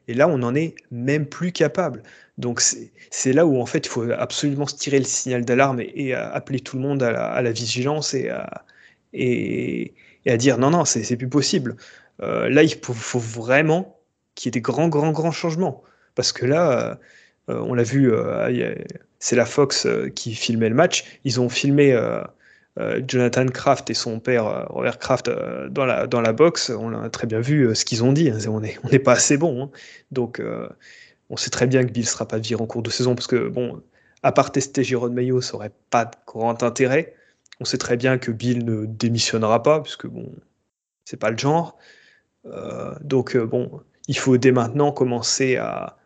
Et 0.08 0.14
là, 0.14 0.28
on 0.28 0.38
n'en 0.38 0.54
est 0.54 0.75
même 0.90 1.26
plus 1.26 1.52
capable. 1.52 2.02
Donc 2.39 2.61
c'est 2.61 3.33
là 3.33 3.47
où 3.47 3.61
en 3.61 3.67
fait 3.67 3.87
il 3.87 3.91
faut 3.91 4.11
absolument 4.11 4.67
se 4.67 4.77
tirer 4.77 4.99
le 4.99 5.05
signal 5.05 5.45
d'alarme 5.45 5.81
et, 5.81 6.15
appeler 6.15 6.61
tout 6.61 6.77
le 6.77 6.83
monde 6.83 7.03
à 7.03 7.43
la, 7.43 7.53
vigilance 7.53 8.15
et 8.15 8.31
à, 8.31 8.65
dire 10.37 10.59
non, 10.59 10.71
non, 10.71 10.85
c'est 10.85 11.17
plus 11.17 11.29
possible. 11.29 11.77
Euh, 12.23 12.49
là, 12.49 12.62
il 12.62 12.75
faut, 12.83 13.19
vraiment 13.19 13.99
qu'il 14.35 14.47
y 14.47 14.51
ait 14.51 14.53
des 14.53 14.61
grands, 14.61 14.89
grands, 14.89 15.12
grands 15.12 15.33
changements. 15.33 15.83
Parce 16.15 16.33
que 16.33 16.47
là, 16.47 16.99
euh, 17.49 17.59
on 17.61 17.75
l'a 17.75 17.83
vu, 17.83 18.12
euh, 18.12 18.75
c'est 19.19 19.37
la 19.37 19.47
Fox 19.47 19.87
qui 20.15 20.35
filmait 20.35 20.69
le 20.69 20.75
match. 20.75 21.05
Ils 21.25 21.41
ont 21.41 21.49
filmé 21.49 21.99
Jonathan 23.07 23.47
Kraft 23.47 23.91
et 23.91 23.95
son 23.95 24.21
père 24.21 24.67
Robert 24.71 24.99
Kraft 24.99 25.31
dans, 25.71 25.85
la, 25.85 26.07
dans 26.07 26.21
la 26.21 26.33
box. 26.33 26.71
On 26.71 26.93
a 26.95 27.11
très 27.11 27.27
bien 27.27 27.41
vu 27.41 27.75
ce 27.75 27.85
qu'ils 27.85 28.05
ont 28.05 28.12
dit. 28.12 28.31
On 28.49 28.61
n'est 28.61 28.79
on 28.85 28.99
pas 28.99 29.12
assez 29.12 29.37
bon. 29.37 29.65
Hein. 29.65 29.71
Donc, 30.11 30.41
on 31.33 31.37
sait 31.39 31.51
très 31.51 31.67
bien 31.67 31.83
que 31.85 31.91
Bill 31.91 32.05
ne 32.05 32.09
sera 32.09 32.29
pas 32.29 32.39
viré 32.39 32.62
en 32.62 32.67
cours 32.67 32.83
de 32.83 32.91
saison 32.91 33.15
parce 33.15 33.27
que, 33.27 33.49
bon, 33.49 33.83
à 34.23 34.33
part 34.33 34.53
tester 34.53 34.85
Jérôme 34.85 35.15
Maillot, 35.15 35.41
ça 35.41 35.55
n'aurait 35.55 35.73
pas 35.89 36.05
de 36.05 36.11
grand 36.27 36.62
intérêt. 36.62 37.15
On 37.59 37.65
sait 37.65 37.79
très 37.79 37.97
bien 37.97 38.19
que 38.19 38.31
Bill 38.31 38.67
ne 38.67 38.85
démissionnera 38.85 39.62
pas, 39.62 39.81
puisque 39.81 40.07
bon, 40.07 40.31
c'est 41.07 41.17
pas 41.17 41.31
le 41.31 41.39
genre. 41.39 41.79
Euh, 42.45 42.95
donc 43.01 43.35
euh, 43.35 43.47
bon, 43.47 43.81
il 44.09 44.19
faut 44.19 44.37
dès 44.37 44.53
maintenant 44.53 44.93
commencer 44.93 45.57
à, 45.57 45.97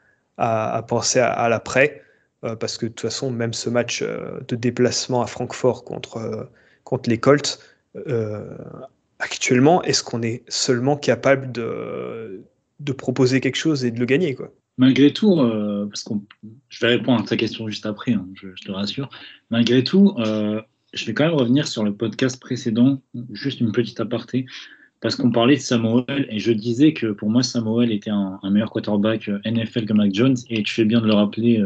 penser 0.87 1.18
à, 1.18 1.49
l'après, 1.49 2.02
euh, 2.45 2.54
parce 2.54 2.78
que 2.78 2.87
de 2.87 2.92
toute 2.92 3.00
façon, 3.00 3.33
même 3.33 3.52
ce 3.52 3.68
match 3.68 4.04
de 4.04 4.54
déplacement 4.54 5.23
à 5.23 5.26
Francfort 5.26 5.83
contre, 5.85 6.49
contre 6.85 7.11
les 7.11 7.18
Colts, 7.18 7.59
actuellement, 9.18 9.83
est-ce 9.83 10.04
qu'on 10.04 10.23
est 10.23 10.45
seulement 10.49 10.97
capable 10.97 11.50
de, 11.50 12.45
de 12.78 12.92
proposer 12.92 13.40
quelque 13.40 13.56
chose 13.56 13.85
et 13.85 13.90
de 13.90 13.99
le 13.99 14.06
gagner 14.06 14.37
quoi? 14.37 14.52
Malgré 14.78 15.12
tout, 15.12 15.40
euh, 15.40 15.87
parce 15.87 16.04
je 16.68 16.80
vais 16.80 16.97
répondre 16.97 17.23
à 17.23 17.25
ta 17.25 17.37
question 17.37 17.66
juste 17.68 17.87
après, 17.87 18.12
hein, 18.12 18.28
je, 18.35 18.49
te 18.62 18.71
rassure. 18.71 19.09
Malgré 19.50 19.83
tout, 19.83 20.14
euh, 20.18 20.61
je 20.92 21.06
vais 21.06 21.14
quand 21.14 21.25
même 21.25 21.35
revenir 21.35 21.66
sur 21.66 21.83
le 21.83 21.95
podcast 21.95 22.38
précédent, 22.38 23.00
juste 23.33 23.61
une 23.61 23.73
petite 23.73 24.00
aparté, 24.00 24.45
parce 25.00 25.16
qu'on 25.16 25.30
parlait 25.30 25.56
de 25.56 25.61
Samuel 25.61 26.26
et 26.28 26.38
je 26.38 26.52
disais 26.52 26.92
que 26.92 27.06
pour 27.06 27.30
moi 27.30 27.42
Samuel 27.42 27.90
était 27.90 28.11
un, 28.11 28.38
meilleur 28.50 28.71
quarterback 28.71 29.28
euh, 29.28 29.38
NFL 29.47 29.87
que 29.87 29.95
Mac 29.95 30.14
Jones 30.14 30.37
et 30.50 30.62
tu 30.62 30.75
fais 30.75 30.85
bien 30.85 31.00
de 31.00 31.06
le 31.06 31.14
rappeler. 31.14 31.64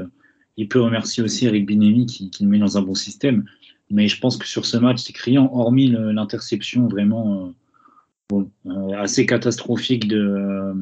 il 0.56 0.68
peut 0.68 0.80
remercier 0.80 1.22
aussi 1.22 1.46
Eric 1.46 1.66
Binemi 1.66 2.06
qui, 2.06 2.30
le 2.40 2.48
met 2.48 2.58
dans 2.58 2.78
un 2.78 2.82
bon 2.82 2.94
système. 2.94 3.44
Mais 3.90 4.06
je 4.06 4.20
pense 4.20 4.36
que 4.36 4.46
sur 4.46 4.66
ce 4.66 4.76
match, 4.76 4.98
c'est 4.98 5.12
criant, 5.12 5.50
hormis 5.52 5.88
l'interception 5.88 6.86
vraiment 6.86 7.52
assez 8.96 9.26
catastrophique 9.26 10.06
de 10.06 10.74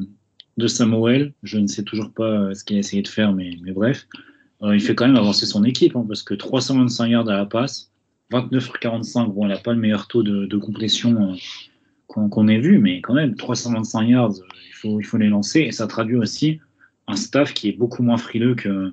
de 0.59 0.67
Samuel. 0.67 1.33
Je 1.41 1.57
ne 1.57 1.65
sais 1.65 1.83
toujours 1.83 2.11
pas 2.11 2.29
euh, 2.29 2.53
ce 2.53 2.63
qu'il 2.63 2.75
a 2.75 2.79
essayé 2.79 3.01
de 3.01 3.07
faire, 3.07 3.33
mais, 3.33 3.57
mais 3.63 3.71
bref. 3.71 4.07
Euh, 4.61 4.75
il 4.75 4.81
fait 4.81 4.93
quand 4.93 5.07
même 5.07 5.15
avancer 5.15 5.45
son 5.45 5.63
équipe, 5.63 5.95
hein, 5.95 6.05
parce 6.07 6.21
que 6.21 6.35
325 6.35 7.07
yards 7.07 7.29
à 7.29 7.37
la 7.37 7.45
passe, 7.45 7.91
29 8.31 8.73
45, 8.79 9.33
bon, 9.33 9.45
elle 9.45 9.51
n'a 9.51 9.57
pas 9.57 9.73
le 9.73 9.79
meilleur 9.79 10.07
taux 10.07 10.21
de, 10.21 10.57
complétion 10.57 11.31
euh, 11.31 12.27
qu'on 12.27 12.47
ait 12.47 12.59
vu, 12.59 12.77
mais 12.77 13.01
quand 13.01 13.13
même, 13.13 13.35
325 13.35 14.03
yards, 14.03 14.33
il 14.67 14.73
faut, 14.73 14.99
il 14.99 15.03
faut 15.03 15.17
les 15.17 15.29
lancer, 15.29 15.61
et 15.61 15.71
ça 15.71 15.87
traduit 15.87 16.17
aussi 16.17 16.59
un 17.07 17.15
staff 17.15 17.53
qui 17.53 17.69
est 17.69 17.71
beaucoup 17.71 18.03
moins 18.03 18.17
frileux 18.17 18.53
que, 18.53 18.91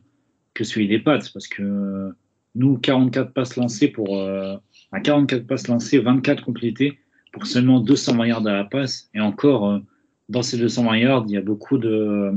que 0.54 0.64
celui 0.64 0.86
des 0.86 1.00
Pats, 1.00 1.18
parce 1.34 1.48
que 1.48 2.12
nous, 2.54 2.78
44 2.78 3.32
passes 3.32 3.56
lancées 3.56 3.88
pour, 3.88 4.18
à 4.18 5.00
44 5.00 5.46
passes 5.46 5.68
lancées, 5.68 5.98
24 5.98 6.44
complétées, 6.44 6.98
pour 7.32 7.46
seulement 7.46 7.80
220 7.80 8.26
yards 8.26 8.46
à 8.46 8.52
la 8.52 8.64
passe, 8.64 9.10
et 9.12 9.20
encore, 9.20 9.80
dans 10.28 10.42
ces 10.42 10.58
220 10.58 10.96
yards, 10.98 11.24
il 11.28 11.34
y 11.34 11.36
a 11.36 11.42
beaucoup 11.42 11.78
de, 11.78 12.32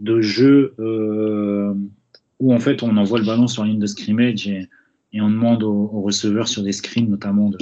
de 0.00 0.20
jeux 0.20 0.74
euh, 0.78 1.74
où 2.40 2.52
en 2.52 2.58
fait 2.58 2.82
on 2.82 2.96
envoie 2.96 3.18
le 3.18 3.26
ballon 3.26 3.46
sur 3.46 3.62
la 3.62 3.70
ligne 3.70 3.80
de 3.80 3.86
scrimmage 3.86 4.48
et, 4.48 4.68
on 5.16 5.30
demande 5.30 5.62
aux, 5.62 5.86
receveurs 6.02 6.48
sur 6.48 6.64
des 6.64 6.72
screens 6.72 7.08
notamment 7.08 7.48
de, 7.48 7.58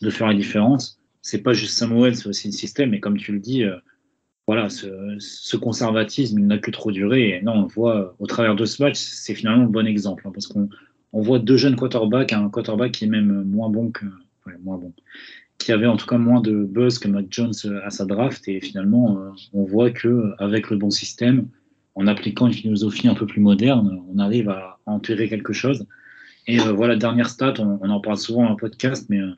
de 0.00 0.10
faire 0.10 0.26
la 0.26 0.32
différence. 0.32 0.98
C'est 1.20 1.42
pas 1.42 1.52
juste 1.52 1.76
Samuel, 1.76 2.16
c'est 2.16 2.28
aussi 2.28 2.48
le 2.48 2.52
système. 2.52 2.94
Et 2.94 3.00
comme 3.00 3.18
tu 3.18 3.32
le 3.32 3.40
dis, 3.40 3.62
euh, 3.62 3.76
voilà, 4.46 4.70
ce, 4.70 5.56
conservatisme, 5.56 6.38
il 6.38 6.46
n'a 6.46 6.56
que 6.56 6.70
trop 6.70 6.92
duré. 6.92 7.36
Et 7.36 7.42
non, 7.42 7.52
on 7.52 7.62
le 7.62 7.68
voit 7.68 8.16
au 8.18 8.26
travers 8.26 8.56
de 8.56 8.64
ce 8.64 8.82
match, 8.82 8.96
c'est 8.96 9.34
finalement 9.34 9.64
le 9.64 9.70
bon 9.70 9.86
exemple 9.86 10.26
hein, 10.26 10.30
parce 10.32 10.46
qu'on 10.46 10.70
on 11.12 11.20
voit 11.20 11.38
deux 11.38 11.58
jeunes 11.58 11.76
quarterbacks, 11.76 12.32
un 12.32 12.48
quarterback 12.48 12.92
qui 12.92 13.04
est 13.04 13.08
même 13.08 13.44
moins 13.44 13.68
bon 13.68 13.90
que 13.90 14.06
moins 14.62 14.78
bon, 14.78 14.92
qui 15.58 15.72
avait 15.72 15.86
en 15.86 15.96
tout 15.96 16.06
cas 16.06 16.18
moins 16.18 16.40
de 16.40 16.64
buzz 16.64 16.98
que 16.98 17.08
Matt 17.08 17.26
Jones 17.30 17.54
à 17.84 17.90
sa 17.90 18.04
draft. 18.04 18.46
Et 18.48 18.60
finalement, 18.60 19.18
euh, 19.18 19.30
on 19.52 19.64
voit 19.64 19.90
que 19.90 20.32
avec 20.38 20.70
le 20.70 20.76
bon 20.76 20.90
système, 20.90 21.48
en 21.94 22.06
appliquant 22.06 22.46
une 22.48 22.52
philosophie 22.52 23.08
un 23.08 23.14
peu 23.14 23.26
plus 23.26 23.40
moderne, 23.40 24.02
on 24.12 24.18
arrive 24.18 24.48
à 24.48 24.78
enterrer 24.86 25.28
quelque 25.28 25.52
chose. 25.52 25.86
Et 26.46 26.60
euh, 26.60 26.72
voilà, 26.72 26.96
dernière 26.96 27.28
stat, 27.28 27.54
on, 27.58 27.88
en 27.88 28.00
parle 28.00 28.18
souvent 28.18 28.44
dans 28.44 28.50
le 28.50 28.56
podcast, 28.56 29.06
mais 29.08 29.20
euh, 29.20 29.32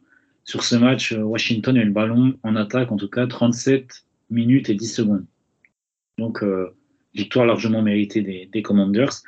sur 0.45 0.63
ce 0.63 0.77
match, 0.77 1.13
Washington 1.13 1.77
a 1.77 1.83
eu 1.83 1.87
le 1.87 1.93
ballon 1.93 2.37
en 2.43 2.57
attaque, 2.57 2.93
en 2.93 2.97
tout 2.97 3.09
cas 3.09 3.27
37 3.27 4.05
minutes 4.31 4.71
et 4.71 4.75
10 4.75 4.95
secondes. 4.95 5.27
Donc, 6.19 6.43
victoire 7.15 7.47
largement 7.47 7.83
méritée 7.83 8.23
des, 8.23 8.49
des 8.51 8.63
Commanders. 8.63 9.23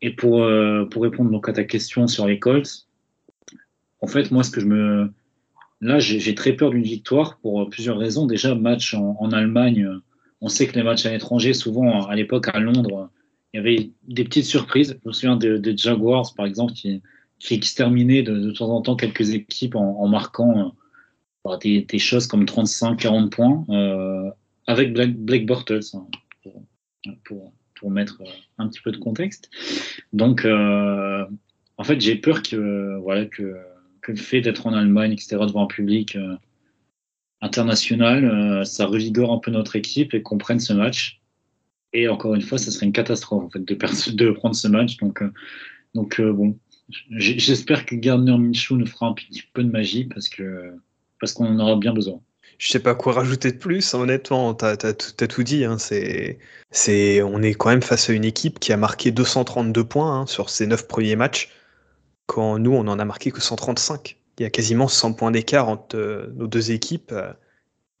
Et 0.00 0.10
pour, 0.10 0.48
pour 0.90 1.02
répondre 1.02 1.30
donc 1.30 1.48
à 1.48 1.52
ta 1.52 1.64
question 1.64 2.06
sur 2.08 2.26
les 2.26 2.38
Colts, 2.38 2.88
en 4.00 4.06
fait, 4.06 4.30
moi, 4.30 4.42
ce 4.42 4.50
que 4.50 4.60
je 4.60 4.66
me, 4.66 5.12
Là, 5.82 5.98
j'ai 5.98 6.34
très 6.34 6.52
peur 6.52 6.70
d'une 6.70 6.82
victoire 6.82 7.38
pour 7.38 7.68
plusieurs 7.68 7.98
raisons. 7.98 8.26
Déjà, 8.26 8.54
match 8.54 8.94
en, 8.94 9.30
Allemagne, 9.32 9.86
on 10.40 10.48
sait 10.48 10.68
que 10.68 10.76
les 10.76 10.84
matchs 10.84 11.06
à 11.06 11.10
l'étranger, 11.10 11.54
souvent 11.54 12.06
à 12.06 12.14
l'époque 12.14 12.48
à 12.54 12.60
Londres, 12.60 13.10
il 13.52 13.56
y 13.56 13.60
avait 13.60 13.90
des 14.06 14.22
petites 14.22 14.44
surprises. 14.44 14.96
Je 15.02 15.08
me 15.08 15.12
souviens 15.12 15.36
des 15.36 15.76
Jaguars, 15.76 16.32
par 16.36 16.46
exemple, 16.46 16.72
qui, 16.72 17.02
qui 17.42 17.54
exterminaient 17.54 18.22
de, 18.22 18.52
temps 18.52 18.70
en 18.70 18.80
temps 18.82 18.94
quelques 18.94 19.30
équipes 19.30 19.74
en, 19.74 20.06
marquant 20.06 20.72
euh, 21.46 21.56
des, 21.58 21.98
choses 21.98 22.28
comme 22.28 22.44
35-40 22.44 23.30
points 23.30 23.64
euh, 23.70 24.30
avec 24.68 24.92
Blake, 24.92 25.44
Bortles, 25.44 25.80
hein, 25.94 26.06
pour, 27.24 27.52
pour, 27.74 27.90
mettre 27.90 28.20
euh, 28.20 28.30
un 28.58 28.68
petit 28.68 28.80
peu 28.80 28.92
de 28.92 28.96
contexte. 28.96 29.50
Donc, 30.12 30.46
en 30.46 31.84
fait, 31.84 32.00
j'ai 32.00 32.14
peur 32.14 32.42
que, 32.42 32.96
voilà, 33.00 33.26
que 33.26 33.56
que 34.02 34.12
le 34.12 34.18
fait 34.18 34.40
d'être 34.40 34.66
en 34.66 34.74
Allemagne, 34.74 35.12
etc., 35.12 35.36
devant 35.46 35.64
un 35.64 35.66
public 35.66 36.16
euh, 36.16 36.36
international, 37.40 38.24
euh, 38.24 38.64
ça 38.64 38.86
revigore 38.86 39.32
un 39.32 39.38
peu 39.38 39.50
notre 39.50 39.76
équipe 39.76 40.12
et 40.12 40.22
qu'on 40.22 40.38
prenne 40.38 40.60
ce 40.60 40.72
match. 40.72 41.20
Et 41.92 42.08
encore 42.08 42.34
une 42.34 42.42
fois, 42.42 42.58
ça 42.58 42.70
serait 42.70 42.86
une 42.86 42.92
catastrophe 42.92 43.44
en 43.44 43.50
fait, 43.50 43.64
de, 43.64 44.30
prendre 44.32 44.54
ce 44.54 44.68
match. 44.68 44.96
Donc, 44.98 45.22
euh, 45.22 45.32
donc 45.94 46.20
bon, 46.20 46.58
j'espère 47.10 47.86
que 47.86 47.94
Gardner 47.94 48.36
Minshew 48.36 48.76
nous 48.76 48.86
fera 48.86 49.06
un 49.06 49.12
petit 49.12 49.42
peu 49.52 49.62
de 49.62 49.70
magie 49.70 50.04
parce 50.04 50.28
que 50.28 50.74
parce 51.20 51.34
qu'on 51.34 51.46
en 51.46 51.58
aura 51.60 51.76
bien 51.76 51.92
besoin. 51.92 52.20
Je 52.58 52.70
sais 52.70 52.80
pas 52.80 52.94
quoi 52.94 53.12
rajouter 53.12 53.52
de 53.52 53.56
plus, 53.56 53.94
honnêtement, 53.94 54.54
tu 54.54 54.64
as, 54.64 54.94
tout 54.94 55.42
dit. 55.42 55.64
Hein. 55.64 55.76
C'est, 55.78 57.22
on 57.22 57.42
est 57.42 57.54
quand 57.54 57.70
même 57.70 57.82
face 57.82 58.10
à 58.10 58.12
une 58.12 58.24
équipe 58.24 58.58
qui 58.58 58.72
a 58.72 58.76
marqué 58.76 59.10
232 59.10 59.84
points 59.84 60.20
hein, 60.20 60.26
sur 60.26 60.50
ses 60.50 60.66
9 60.66 60.88
premiers 60.88 61.16
matchs 61.16 61.50
quand 62.32 62.58
nous, 62.58 62.72
on 62.72 62.88
en 62.88 62.98
a 62.98 63.04
marqué 63.04 63.30
que 63.30 63.42
135. 63.42 64.16
Il 64.38 64.42
y 64.42 64.46
a 64.46 64.50
quasiment 64.50 64.88
100 64.88 65.12
points 65.12 65.30
d'écart 65.30 65.68
entre 65.68 65.96
euh, 65.96 66.32
nos 66.34 66.46
deux 66.46 66.70
équipes. 66.70 67.12
Euh, 67.12 67.30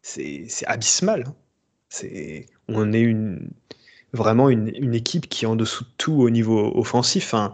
c'est 0.00 0.48
abysmal. 0.66 1.26
Hein. 1.26 2.40
On 2.66 2.94
est 2.94 3.14
vraiment 4.14 4.48
une, 4.48 4.94
équipe 4.94 5.28
qui 5.28 5.44
est 5.44 5.48
en 5.48 5.54
dessous 5.54 5.84
de 5.84 5.90
tout 5.98 6.14
au 6.14 6.30
niveau 6.30 6.72
offensif. 6.74 7.34
Hein. 7.34 7.52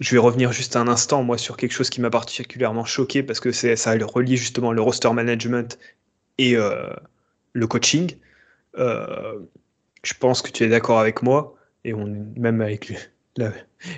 Je 0.00 0.12
vais 0.12 0.18
revenir 0.18 0.52
juste 0.52 0.74
un 0.74 0.88
instant, 0.88 1.22
moi, 1.22 1.36
sur 1.36 1.58
quelque 1.58 1.72
chose 1.72 1.90
qui 1.90 2.00
m'a 2.00 2.08
particulièrement 2.08 2.86
choqué 2.86 3.22
parce 3.22 3.38
que 3.38 3.52
ça 3.52 3.94
relie 4.06 4.38
justement 4.38 4.72
le 4.72 4.80
roster 4.80 5.12
management 5.12 5.78
et 6.38 6.56
euh, 6.56 6.88
le 7.52 7.66
coaching. 7.66 8.16
je 8.74 10.14
pense 10.18 10.40
que 10.40 10.50
tu 10.50 10.64
es 10.64 10.68
d'accord 10.68 10.98
avec 10.98 11.22
moi, 11.22 11.54
et 11.84 11.92
on, 11.92 12.06
même 12.36 12.62
avec 12.62 12.90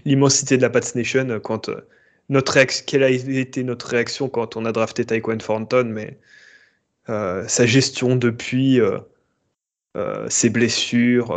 l'immensité 0.05 0.57
de 0.57 0.63
la 0.63 0.71
Pats 0.71 0.81
Nation 0.95 1.29
euh, 1.29 1.41
quand 1.41 1.69
euh, 1.69 1.87
notre 2.29 2.59
quelle 2.87 3.03
a 3.03 3.11
été 3.11 3.65
notre 3.65 3.89
réaction 3.89 4.29
quand 4.29 4.57
on 4.57 4.65
a 4.65 4.73
drafté 4.73 5.05
Taekwon 5.05 5.39
Thornton, 5.39 5.85
mais 5.93 6.19
euh, 7.09 7.47
sa 7.49 7.67
gestion 7.67 8.17
depuis, 8.17 8.81
ses 10.29 10.49
blessures, 10.49 11.31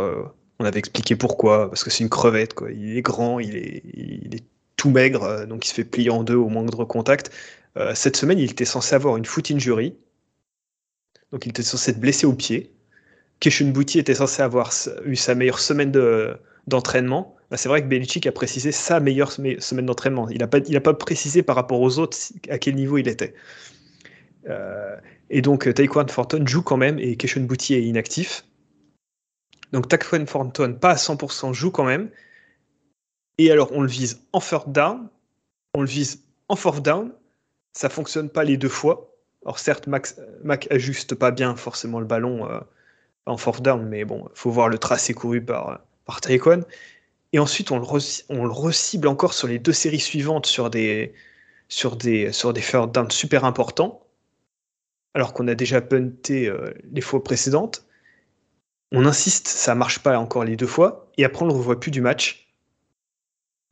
on 0.58 0.64
avait 0.64 0.78
expliqué 0.78 1.16
pourquoi, 1.16 1.68
parce 1.68 1.84
que 1.84 1.90
c'est 1.90 2.04
une 2.04 2.08
crevette, 2.08 2.54
quoi. 2.54 2.70
il 2.70 2.96
est 2.96 3.02
grand, 3.02 3.40
il 3.40 3.56
est, 3.56 3.82
il 3.92 4.34
est 4.34 4.44
tout 4.76 4.90
maigre, 4.90 5.44
donc 5.46 5.66
il 5.66 5.68
se 5.68 5.74
fait 5.74 5.84
plier 5.84 6.08
en 6.08 6.22
deux 6.22 6.36
au 6.36 6.48
moindre 6.48 6.84
contact. 6.86 7.30
cette 7.94 8.16
semaine, 8.16 8.38
il 8.38 8.50
était 8.50 8.64
censé 8.64 8.94
avoir 8.94 9.18
une 9.18 9.26
foot 9.26 9.50
injury. 9.50 9.94
donc 11.30 11.44
il 11.44 11.50
était 11.50 11.62
censé 11.62 11.90
être 11.90 12.00
blessé 12.00 12.26
au 12.26 12.32
pied. 12.32 12.72
Keshun 13.40 13.70
Bouti 13.72 13.98
était 13.98 14.14
censé 14.14 14.40
avoir 14.40 14.72
eu 15.04 15.16
sa 15.16 15.34
meilleure 15.34 15.58
semaine 15.58 15.90
d'entraînement. 16.66 17.36
Bah, 17.50 17.56
c'est 17.56 17.68
vrai 17.68 17.82
que 17.82 17.86
Belichick 17.86 18.26
a 18.26 18.32
précisé 18.32 18.72
sa 18.72 19.00
meilleure 19.00 19.30
semaine 19.30 19.86
d'entraînement. 19.86 20.28
Il 20.30 20.38
n'a 20.38 20.80
pas, 20.80 20.94
précisé 20.94 21.42
par 21.42 21.56
rapport 21.56 21.80
aux 21.80 21.98
autres 21.98 22.16
à 22.48 22.58
quel 22.58 22.74
niveau 22.74 22.98
il 22.98 23.08
était. 23.08 23.34
Euh, 24.48 24.96
et 25.30 25.42
donc 25.42 25.72
Taekwon 25.72 26.04
Thornton 26.04 26.44
joue 26.46 26.62
quand 26.62 26.76
même 26.76 26.98
et 26.98 27.16
Keshun 27.16 27.42
Bouti 27.42 27.74
est 27.74 27.82
inactif. 27.82 28.44
Donc 29.72 29.88
Taekwon 29.88 30.24
Thornton, 30.24 30.74
pas 30.80 30.90
à 30.90 30.96
100%, 30.96 31.52
joue 31.52 31.70
quand 31.70 31.84
même. 31.84 32.10
Et 33.38 33.50
alors 33.50 33.70
on 33.72 33.82
le 33.82 33.88
vise 33.88 34.22
en 34.32 34.40
third 34.40 34.72
down, 34.72 35.08
on 35.74 35.82
le 35.82 35.86
vise 35.86 36.22
en 36.48 36.56
fourth 36.56 36.82
down. 36.82 37.12
Ça 37.72 37.88
fonctionne 37.88 38.30
pas 38.30 38.44
les 38.44 38.56
deux 38.56 38.68
fois. 38.68 39.12
Alors 39.44 39.58
certes, 39.58 39.86
Max, 39.86 40.18
Mac 40.42 40.66
ajuste 40.70 41.14
pas 41.14 41.30
bien 41.30 41.54
forcément 41.54 42.00
le 42.00 42.06
ballon 42.06 42.50
euh, 42.50 42.58
en 43.26 43.36
fourth 43.36 43.62
down, 43.62 43.86
mais 43.86 44.04
bon, 44.04 44.28
faut 44.34 44.50
voir 44.50 44.68
le 44.68 44.78
tracé 44.78 45.12
couru 45.12 45.44
par, 45.44 45.80
par 46.06 46.20
Taekwon. 46.20 46.64
Et 47.32 47.38
ensuite, 47.38 47.70
on 47.70 47.78
le, 47.78 47.86
on 48.30 48.44
le 48.46 49.08
encore 49.08 49.34
sur 49.34 49.48
les 49.48 49.58
deux 49.58 49.72
séries 49.72 50.00
suivantes 50.00 50.46
sur 50.46 50.70
des, 50.70 51.12
sur 51.68 51.96
des, 51.96 52.32
sur 52.32 52.52
des 52.52 52.62
third 52.62 53.12
super 53.12 53.44
importants, 53.44 54.06
alors 55.14 55.34
qu'on 55.34 55.48
a 55.48 55.54
déjà 55.54 55.80
punté 55.80 56.48
euh, 56.48 56.72
les 56.92 57.00
fois 57.00 57.22
précédentes. 57.22 57.84
On 58.92 59.04
insiste, 59.04 59.48
ça 59.48 59.74
marche 59.74 59.98
pas 59.98 60.18
encore 60.18 60.44
les 60.44 60.56
deux 60.56 60.66
fois, 60.66 61.10
et 61.18 61.24
après 61.24 61.44
on 61.44 61.48
le 61.48 61.54
revoit 61.54 61.80
plus 61.80 61.90
du 61.90 62.00
match. 62.00 62.48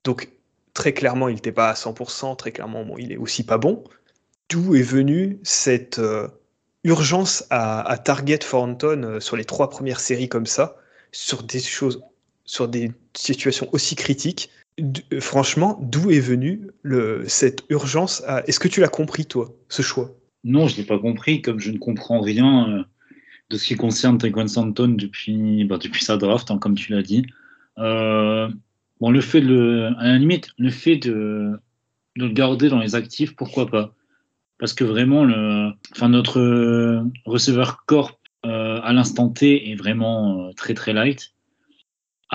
Donc 0.02 0.28
très 0.74 0.92
clairement, 0.92 1.28
il 1.28 1.36
n'était 1.36 1.52
pas 1.52 1.70
à 1.70 1.74
100%, 1.74 2.36
très 2.36 2.52
clairement, 2.52 2.84
il 2.98 3.12
est 3.12 3.16
aussi 3.16 3.44
pas 3.44 3.58
bon. 3.58 3.84
D'où 4.50 4.74
est 4.74 4.82
venue 4.82 5.38
cette 5.42 6.00
euh, 6.00 6.28
urgence 6.82 7.46
à, 7.50 7.96
target 8.04 8.38
Thornton 8.38 9.02
euh, 9.04 9.20
sur 9.20 9.36
les 9.36 9.44
trois 9.44 9.70
premières 9.70 10.00
séries 10.00 10.28
comme 10.28 10.46
ça, 10.46 10.76
sur 11.12 11.42
des 11.44 11.60
choses, 11.60 12.02
sur 12.44 12.68
des 12.68 12.92
situations 13.14 13.68
aussi 13.72 13.96
critiques. 13.96 14.50
Euh, 14.80 15.20
franchement, 15.20 15.78
d'où 15.82 16.10
est 16.10 16.20
venue 16.20 16.68
cette 17.26 17.64
urgence. 17.70 18.22
Est-ce 18.46 18.60
que 18.60 18.68
tu 18.68 18.80
l'as 18.80 18.88
compris, 18.88 19.26
toi, 19.26 19.54
ce 19.68 19.82
choix? 19.82 20.10
Non, 20.42 20.66
je 20.66 20.74
ne 20.74 20.78
l'ai 20.78 20.86
pas 20.86 20.98
compris, 20.98 21.42
comme 21.42 21.60
je 21.60 21.70
ne 21.70 21.78
comprends 21.78 22.20
rien 22.20 22.84
de 23.50 23.56
ce 23.56 23.66
qui 23.66 23.76
concerne 23.76 24.18
Taekwon 24.18 24.46
Thornton 24.46 24.88
depuis, 24.88 25.64
bah, 25.64 25.78
depuis 25.78 26.04
sa 26.04 26.16
draft, 26.16 26.50
hein, 26.50 26.58
comme 26.58 26.74
tu 26.74 26.92
l'as 26.92 27.02
dit. 27.02 27.26
bon, 27.76 29.10
le 29.10 29.20
fait 29.20 29.40
de, 29.40 29.90
à 29.98 30.08
la 30.08 30.18
limite, 30.18 30.50
le 30.58 30.70
fait 30.70 30.96
de, 30.96 31.58
le 32.16 32.28
garder 32.28 32.68
dans 32.68 32.80
les 32.80 32.94
actifs, 32.94 33.34
pourquoi 33.34 33.66
pas? 33.66 33.94
Parce 34.58 34.72
que 34.72 34.84
vraiment, 34.84 35.24
le, 35.24 35.72
enfin, 35.92 36.08
notre 36.08 36.40
euh, 36.40 37.02
receveur 37.24 37.84
corp 37.86 38.18
euh, 38.46 38.80
à 38.82 38.92
l'instant 38.92 39.28
T 39.28 39.70
est 39.70 39.74
vraiment 39.74 40.48
euh, 40.48 40.52
très 40.52 40.74
très 40.74 40.92
light. 40.92 41.33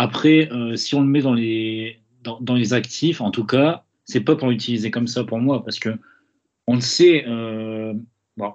Après, 0.02 0.50
si 0.76 0.96
on 0.96 1.02
le 1.02 1.08
met 1.08 1.22
dans 1.22 1.34
les, 1.34 2.00
dans, 2.24 2.56
les 2.56 2.74
actifs, 2.74 3.20
en 3.20 3.32
tout 3.32 3.46
cas, 3.46 3.84
c'est 4.06 4.22
pas 4.22 4.38
pour 4.38 4.48
l'utiliser 4.50 4.92
comme 4.92 5.08
ça 5.08 5.26
pour 5.26 5.40
moi, 5.40 5.62
parce 5.62 5.78
que 5.78 5.90
on 6.68 6.76
le 6.76 6.82
sait. 6.82 7.26
bon, 8.38 8.54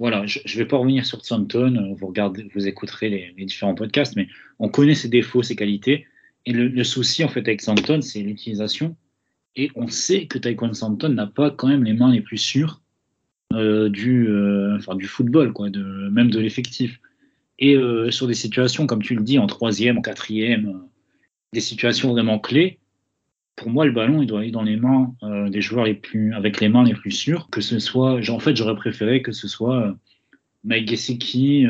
voilà, 0.00 0.26
je 0.26 0.40
ne 0.40 0.58
vais 0.58 0.66
pas 0.66 0.76
revenir 0.76 1.06
sur 1.06 1.22
Thornton. 1.22 1.94
Vous 1.96 2.06
regardez, 2.08 2.48
vous 2.52 2.66
écouterez 2.66 3.08
les, 3.36 3.44
différents 3.44 3.76
podcasts, 3.76 4.16
mais 4.16 4.26
on 4.58 4.68
connaît 4.68 4.96
ses 4.96 5.08
défauts, 5.08 5.44
ses 5.44 5.54
qualités. 5.54 6.04
Et 6.46 6.52
le, 6.52 6.82
souci 6.82 7.22
en 7.22 7.28
fait 7.28 7.40
avec 7.40 7.62
Thornton, 7.62 8.00
c'est 8.02 8.20
l'utilisation. 8.20 8.96
Et 9.54 9.70
on 9.76 9.86
sait 9.86 10.26
que 10.26 10.38
Taekwondo 10.38 10.74
Thornton 10.74 11.10
n'a 11.10 11.28
pas 11.28 11.52
quand 11.52 11.68
même 11.68 11.84
les 11.84 11.92
mains 11.92 12.10
les 12.10 12.22
plus 12.22 12.38
sûres 12.38 12.80
euh, 13.52 13.88
du, 13.88 14.26
euh, 14.28 14.78
du 14.96 15.06
football, 15.06 15.52
quoi, 15.52 15.68
même 15.70 16.30
de 16.30 16.40
l'effectif. 16.40 16.98
Et 17.58 17.76
euh, 17.76 18.10
sur 18.10 18.26
des 18.26 18.34
situations, 18.34 18.86
comme 18.86 19.02
tu 19.02 19.14
le 19.14 19.22
dis, 19.22 19.38
en 19.38 19.46
troisième, 19.46 19.98
en 19.98 20.02
quatrième, 20.02 20.82
des 21.52 21.60
situations 21.60 22.12
vraiment 22.12 22.38
clés, 22.38 22.78
pour 23.56 23.70
moi, 23.70 23.84
le 23.84 23.92
ballon, 23.92 24.22
il 24.22 24.26
doit 24.26 24.40
aller 24.40 24.50
dans 24.50 24.62
les 24.62 24.76
mains 24.76 25.14
des 25.50 25.60
joueurs 25.60 25.84
les 25.84 25.94
plus, 25.94 26.34
avec 26.34 26.58
les 26.60 26.70
mains 26.70 26.84
les 26.84 26.94
plus 26.94 27.10
sûres. 27.10 27.48
Que 27.50 27.60
ce 27.60 27.78
soit, 27.78 28.18
en 28.30 28.38
fait, 28.38 28.56
j'aurais 28.56 28.74
préféré 28.74 29.20
que 29.20 29.30
ce 29.30 29.46
soit 29.46 29.94
Mike 30.64 30.88
Gesicki, 30.88 31.66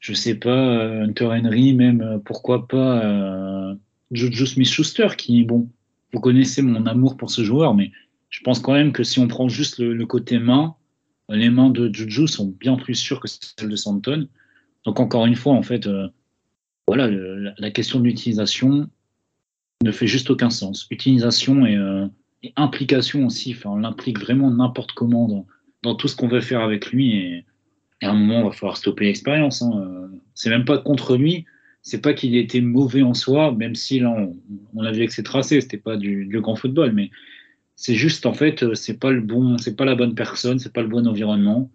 je 0.00 0.12
sais 0.14 0.34
pas, 0.34 1.02
Hunter 1.02 1.26
Henry, 1.26 1.74
même, 1.74 2.22
pourquoi 2.24 2.66
pas 2.66 3.76
Juju 4.10 4.46
Smith-Schuster, 4.46 5.08
qui, 5.16 5.44
bon, 5.44 5.68
vous 6.12 6.20
connaissez 6.20 6.62
mon 6.62 6.86
amour 6.86 7.16
pour 7.16 7.30
ce 7.30 7.44
joueur, 7.44 7.74
mais 7.74 7.92
je 8.30 8.42
pense 8.42 8.60
quand 8.60 8.72
même 8.72 8.92
que 8.92 9.04
si 9.04 9.18
on 9.18 9.28
prend 9.28 9.48
juste 9.48 9.78
le, 9.78 10.06
côté 10.06 10.38
main, 10.38 10.74
les 11.28 11.50
mains 11.50 11.70
de 11.70 11.92
Juju 11.92 12.28
sont 12.28 12.46
bien 12.58 12.76
plus 12.76 12.94
sûres 12.94 13.20
que 13.20 13.28
celles 13.28 13.68
de 13.68 13.76
Santon. 13.76 14.28
Donc 14.86 15.00
encore 15.00 15.26
une 15.26 15.34
fois, 15.34 15.52
en 15.52 15.62
fait, 15.62 15.86
euh, 15.88 16.08
voilà, 16.86 17.10
la, 17.58 17.70
question 17.72 17.98
de 17.98 18.04
l'utilisation 18.04 18.88
ne 19.82 19.90
fait 19.90 20.06
juste 20.06 20.30
aucun 20.30 20.48
sens. 20.48 20.86
Utilisation 20.90 21.66
et, 21.66 21.76
euh, 21.76 22.06
implication 22.54 23.26
aussi, 23.26 23.52
enfin, 23.52 23.70
on 23.70 23.76
l'implique 23.78 24.20
vraiment 24.20 24.50
n'importe 24.50 24.92
comment 24.92 25.44
dans, 25.82 25.94
tout 25.96 26.08
ce 26.08 26.16
qu'on 26.16 26.28
veut 26.28 26.40
faire 26.40 26.60
avec 26.60 26.92
lui. 26.92 27.16
Et, 27.16 27.44
à 28.02 28.10
un 28.10 28.14
moment, 28.14 28.40
il 28.40 28.44
va 28.44 28.52
falloir 28.52 28.76
stopper 28.76 29.06
l'expérience. 29.06 29.60
Hein. 29.60 29.72
Euh, 29.74 30.06
c'est 30.34 30.50
même 30.50 30.64
pas 30.64 30.78
contre 30.78 31.16
lui, 31.16 31.46
c'est 31.82 32.00
pas 32.00 32.14
qu'il 32.14 32.36
était 32.36 32.60
mauvais 32.60 33.02
en 33.02 33.14
soi, 33.14 33.52
même 33.52 33.74
si 33.74 33.98
là, 33.98 34.14
on, 34.74 34.82
l'a 34.82 34.92
vu 34.92 34.98
avec 34.98 35.12
ses 35.12 35.24
tracés, 35.24 35.60
c'était 35.60 35.78
pas 35.78 35.96
du, 35.96 36.26
du, 36.26 36.40
grand 36.40 36.56
football, 36.56 36.92
mais 36.92 37.10
c'est 37.74 37.94
juste 37.94 38.26
en 38.26 38.34
fait, 38.34 38.74
c'est 38.74 39.00
pas 39.00 39.10
le 39.10 39.20
bon, 39.20 39.58
c'est 39.58 39.76
pas 39.76 39.84
la 39.84 39.94
bonne 39.94 40.14
personne, 40.14 40.58
c'est 40.58 40.72
pas 40.72 40.82
le 40.82 40.88
bon 40.88 41.06
environnement, 41.06 41.70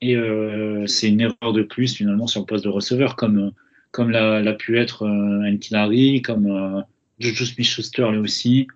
et 0.00 0.16
euh, 0.16 0.86
c'est 0.86 1.08
une 1.08 1.20
erreur 1.20 1.52
de 1.52 1.62
plus 1.62 1.94
finalement 1.94 2.26
sur 2.26 2.40
le 2.40 2.46
poste 2.46 2.64
de 2.64 2.70
receveur, 2.70 3.16
comme 3.16 3.52
comme 3.90 4.10
l'a, 4.10 4.52
pu 4.54 4.78
être 4.78 5.04
euh, 5.04 6.20
comme 6.22 6.46
euh, 6.46 6.82
Smith-Schuster 7.20 8.10
lui 8.10 8.18
aussi. 8.18 8.66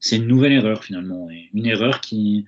C'est 0.00 0.16
une 0.16 0.28
nouvelle 0.28 0.52
erreur 0.52 0.84
finalement, 0.84 1.28
et 1.30 1.48
une 1.52 1.66
erreur 1.66 2.00
qui, 2.00 2.46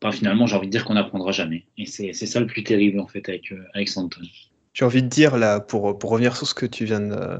bah, 0.00 0.12
finalement, 0.12 0.46
j'ai 0.46 0.54
envie 0.54 0.68
de 0.68 0.70
dire 0.70 0.84
qu'on 0.84 0.94
n'apprendra 0.94 1.32
jamais. 1.32 1.66
Et 1.76 1.86
c'est, 1.86 2.12
ça 2.12 2.38
le 2.38 2.46
plus 2.46 2.62
terrible 2.62 3.00
en 3.00 3.08
fait 3.08 3.28
avec 3.28 3.52
avec 3.74 3.88
Santon. 3.88 4.20
J'ai 4.72 4.84
envie 4.84 5.02
de 5.02 5.08
dire 5.08 5.36
là, 5.36 5.58
pour 5.58 5.98
pour 5.98 6.10
revenir 6.10 6.36
sur 6.36 6.46
ce 6.46 6.54
que 6.54 6.66
tu 6.66 6.84
viens 6.84 7.00
de 7.00 7.38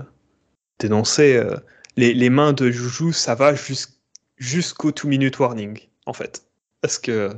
dénoncer, 0.80 1.40
les, 1.96 2.12
les 2.14 2.30
mains 2.30 2.52
de 2.52 2.70
Juju, 2.70 3.12
ça 3.12 3.34
va 3.34 3.54
jusqu'au 4.36 4.90
two-minute 4.90 5.38
warning, 5.38 5.78
en 6.06 6.12
fait. 6.12 6.44
Parce 6.80 6.98
que 6.98 7.30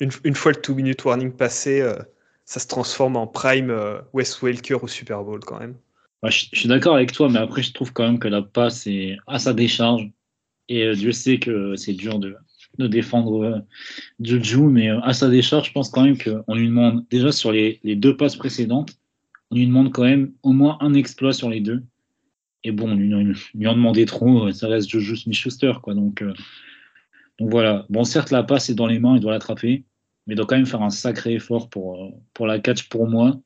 une, 0.00 0.34
fois 0.34 0.52
le 0.52 0.60
two-minute 0.60 1.04
warning 1.04 1.32
passé, 1.32 1.80
euh, 1.80 1.96
ça 2.44 2.60
se 2.60 2.66
transforme 2.66 3.16
en 3.16 3.26
prime 3.26 3.70
euh, 3.70 3.98
Wes 4.12 4.42
Welker 4.42 4.74
au 4.82 4.88
Super 4.88 5.22
Bowl 5.24 5.40
quand 5.40 5.58
même. 5.58 5.76
je, 6.24 6.46
suis 6.52 6.68
d'accord 6.68 6.94
avec 6.94 7.12
toi, 7.12 7.28
mais 7.28 7.38
après, 7.38 7.62
je 7.62 7.72
trouve 7.72 7.92
quand 7.92 8.04
même 8.04 8.18
que 8.18 8.28
la 8.28 8.42
passe 8.42 8.86
est 8.86 9.16
à 9.26 9.38
sa 9.38 9.52
décharge. 9.52 10.08
Et 10.68 10.84
euh, 10.84 10.94
Dieu 10.94 11.12
sait 11.12 11.38
que 11.38 11.76
c'est 11.76 11.92
dur 11.94 12.18
de, 12.18 12.36
de 12.78 12.86
défendre 12.86 13.64
Juju, 14.20 14.62
mais 14.62 14.88
à 14.88 15.12
sa 15.12 15.28
décharge, 15.28 15.68
je 15.68 15.72
pense 15.72 15.90
quand 15.90 16.04
même 16.04 16.18
qu'on 16.18 16.54
lui 16.54 16.68
demande, 16.68 17.06
déjà 17.10 17.32
sur 17.32 17.52
les, 17.52 17.80
les, 17.84 17.96
deux 17.96 18.16
passes 18.16 18.36
précédentes, 18.36 18.98
on 19.50 19.56
lui 19.56 19.66
demande 19.66 19.92
quand 19.92 20.04
même 20.04 20.32
au 20.42 20.52
moins 20.52 20.76
un 20.80 20.94
exploit 20.94 21.32
sur 21.32 21.48
les 21.48 21.60
deux. 21.60 21.82
Et 22.64 22.72
bon, 22.72 22.94
lui, 22.94 23.14
lui 23.54 23.66
en 23.68 23.74
demander 23.74 24.06
trop, 24.06 24.50
ça 24.50 24.66
reste 24.66 24.88
Juju 24.88 25.16
Smith-Schuster. 25.16 25.72
Donc, 25.86 26.20
euh, 26.20 26.34
donc 27.38 27.50
voilà. 27.50 27.86
Bon, 27.90 28.04
certes, 28.04 28.30
la 28.30 28.42
passe 28.42 28.70
est 28.70 28.74
dans 28.74 28.86
les 28.86 28.98
mains, 28.98 29.16
il 29.16 29.20
doit 29.20 29.32
l'attraper, 29.32 29.84
mais 30.26 30.34
il 30.34 30.36
doit 30.36 30.46
quand 30.46 30.56
même 30.56 30.66
faire 30.66 30.82
un 30.82 30.90
sacré 30.90 31.34
effort 31.34 31.68
pour, 31.68 32.12
euh, 32.40 32.46
la 32.46 32.58
catch 32.58 32.88
pour 32.88 33.06
moi. 33.08 33.38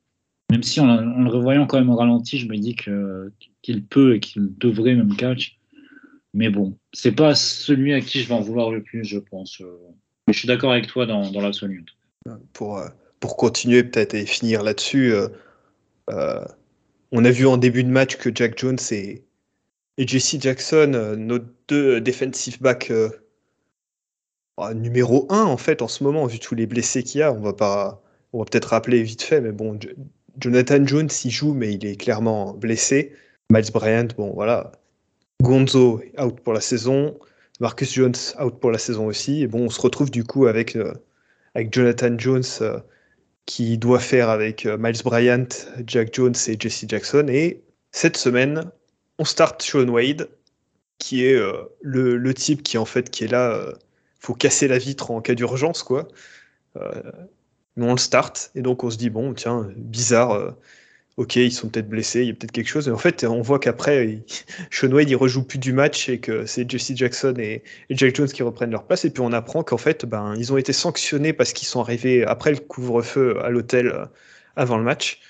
Même 0.51 0.63
si 0.63 0.81
en, 0.81 1.01
le 1.01 1.31
revoyant 1.31 1.67
quand 1.67 1.79
même 1.79 1.91
au 1.91 1.97
ralenti, 1.97 2.39
je 2.39 2.49
me 2.49 2.57
dis 2.57 2.75
qu'il 2.75 3.87
peut 3.87 4.15
et 4.17 4.21
qu'il 4.21 4.57
devrait 4.59 4.95
même 4.95 5.17
catch. 5.17 5.59
Mais 6.35 6.49
bon, 6.49 6.77
c'est 6.93 7.13
pas 7.13 7.35
celui 7.35 7.93
à 7.93 8.01
qui 8.01 8.21
je 8.21 8.29
vais 8.29 8.35
en 8.35 8.41
vouloir 8.41 8.71
le 8.71 8.83
plus, 8.83 9.05
je 9.05 9.19
pense. 9.19 9.61
Mais 10.27 10.33
je 10.33 10.39
suis 10.39 10.49
d'accord 10.49 10.73
avec 10.73 10.87
toi 10.87 11.07
dans, 11.07 11.31
dans 11.31 11.41
l'absolu. 11.41 11.85
Pour, 12.53 12.79
euh, 12.79 12.89
pour 13.19 13.37
continuer 13.37 13.83
peut-être 13.83 14.15
et 14.15 14.27
finir 14.27 14.63
là-dessus, 14.63 15.13
on 17.13 17.25
a 17.25 17.31
vu 17.31 17.47
en 17.47 17.57
début 17.57 17.85
de 17.85 17.89
match 17.89 18.17
que 18.17 18.31
Jack 18.35 18.59
Jones 18.59 18.79
et, 18.93 19.25
Jesse 19.99 20.41
Jackson, 20.41 20.93
euh, 20.95 21.17
nos 21.17 21.41
deux 21.69 22.01
defensive 22.01 22.61
backs 22.63 22.91
euh, 24.61 24.69
bah, 24.69 24.75
numéro 24.75 25.27
1 25.31 25.45
en 25.45 25.57
fait 25.57 25.83
en 25.83 25.89
ce 25.89 26.05
moment, 26.05 26.27
vu 26.27 26.39
tous 26.39 26.55
les 26.55 26.67
blessés 26.67 27.03
qu'il 27.03 27.21
y 27.21 27.23
a, 27.23 27.33
on 27.33 27.41
va 27.41 27.53
pas, 27.53 28.03
on 28.33 28.41
va 28.41 28.45
peut-être 28.45 28.67
rappeler 28.67 29.03
vite 29.03 29.23
fait, 29.23 29.41
mais 29.41 29.53
bon, 29.53 29.79
Jonathan 30.39 30.87
Jones 30.87 31.09
il 31.25 31.31
joue, 31.31 31.55
mais 31.55 31.75
il 31.75 31.85
est 31.87 31.97
clairement 31.97 32.55
blessé. 32.55 33.13
Miles 33.51 33.73
Bryant, 33.73 34.09
bon 34.17 34.33
voilà, 34.33 34.73
Gonzo 35.43 36.01
out 36.19 36.41
pour 36.41 36.53
la 36.53 36.61
saison, 36.61 37.19
Marcus 37.59 37.93
Jones 37.93 38.15
out 38.41 38.61
pour 38.61 38.71
la 38.71 38.79
saison 38.79 39.07
aussi, 39.07 39.43
et 39.43 39.47
bon, 39.49 39.67
on 39.67 39.71
se 39.71 39.81
retrouve 39.81 40.11
du 40.11 40.25
coup 40.25 40.47
avec 40.47 40.77
euh, 40.77 40.95
avec 41.55 41.73
Jonathan 41.75 42.17
Jones 42.17 42.45
qui 43.51 43.79
doit 43.79 43.99
faire 43.99 44.29
avec 44.29 44.65
euh, 44.65 44.77
Miles 44.79 45.03
Bryant, 45.03 45.49
Jack 45.85 46.15
Jones 46.15 46.37
et 46.47 46.57
Jesse 46.57 46.85
Jackson. 46.87 47.27
Et 47.29 47.65
cette 47.91 48.17
semaine, 48.17 48.71
on 49.19 49.25
start 49.25 49.61
Sean 49.61 49.89
Wade, 49.89 50.29
qui 50.99 51.27
est 51.27 51.35
euh, 51.35 51.65
le, 51.81 52.33
type 52.33 52.63
qui 52.63 52.79
en 52.79 52.85
fait 52.85 53.11
qui 53.11 53.25
est 53.25 53.29
là. 53.29 53.75
Euh, 54.21 54.27
faut 54.27 54.35
casser 54.35 54.69
la 54.69 54.79
vitre 54.79 55.11
en 55.11 55.21
cas 55.21 55.35
d'urgence, 55.35 55.83
quoi. 55.83 56.09
Mais 57.77 57.87
on 57.87 57.93
le 57.93 57.99
start, 57.99 58.51
et 58.55 58.63
donc 58.63 58.85
on 58.85 58.91
se 58.91 58.99
dit, 58.99 59.11
bon, 59.11 59.33
tiens, 59.35 59.69
bizarre, 59.77 60.55
ok, 61.21 61.37
ils 61.37 61.53
sont 61.53 61.69
peut-être 61.69 61.89
blessés, 61.89 62.23
il 62.23 62.29
y 62.29 62.31
a 62.31 62.35
peut-être 62.35 62.53
quelque 62.53 62.69
chose. 62.69 62.89
Mais 62.89 62.95
en 62.95 62.99
fait, 62.99 63.25
on 63.25 63.43
voit 63.43 63.59
qu'après, 63.59 64.23
Wade, 64.83 65.11
il 65.11 65.17
rejoue 65.17 65.43
plus 65.45 65.59
du 65.59 65.75
match 65.75 66.09
et 66.09 66.19
que 66.19 66.47
c'est 66.47 66.69
Jesse 66.71 66.93
Jackson 66.95 67.35
et, 67.39 67.63
Jack 67.91 68.17
Jones 68.17 68.29
qui 68.29 68.43
reprennent 68.43 68.71
leur 68.71 68.85
place. 68.85 69.05
Et 69.05 69.11
puis 69.11 69.23
on 69.23 69.33
apprend 69.33 69.63
qu'en 69.63 69.77
fait, 69.77 70.07
ben, 70.07 70.35
ils 70.39 70.53
ont 70.53 70.57
été 70.57 70.73
sanctionnés 70.73 71.35
parce 71.35 71.53
qu'ils 71.53 71.69
sont 71.69 71.81
arrivés 71.81 72.25
après 72.25 72.53
le 72.53 72.59
couvre-feu 72.59 73.39
à 73.45 73.51
l'hôtel 73.51 73.89
euh, 73.89 74.07
avant 74.57 74.79
le 74.79 74.85
match. 74.85 75.21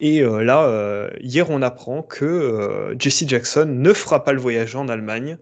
Et 0.00 0.22
euh, 0.22 0.42
là, 0.42 0.64
euh, 0.64 1.10
hier, 1.20 1.50
on 1.50 1.62
apprend 1.62 2.02
que 2.02 2.94
Jesse 2.98 3.28
Jackson 3.28 3.66
ne 3.66 3.92
fera 3.92 4.24
pas 4.24 4.32
le 4.32 4.40
voyage 4.40 4.74
en 4.74 4.88
Allemagne. 4.88 5.38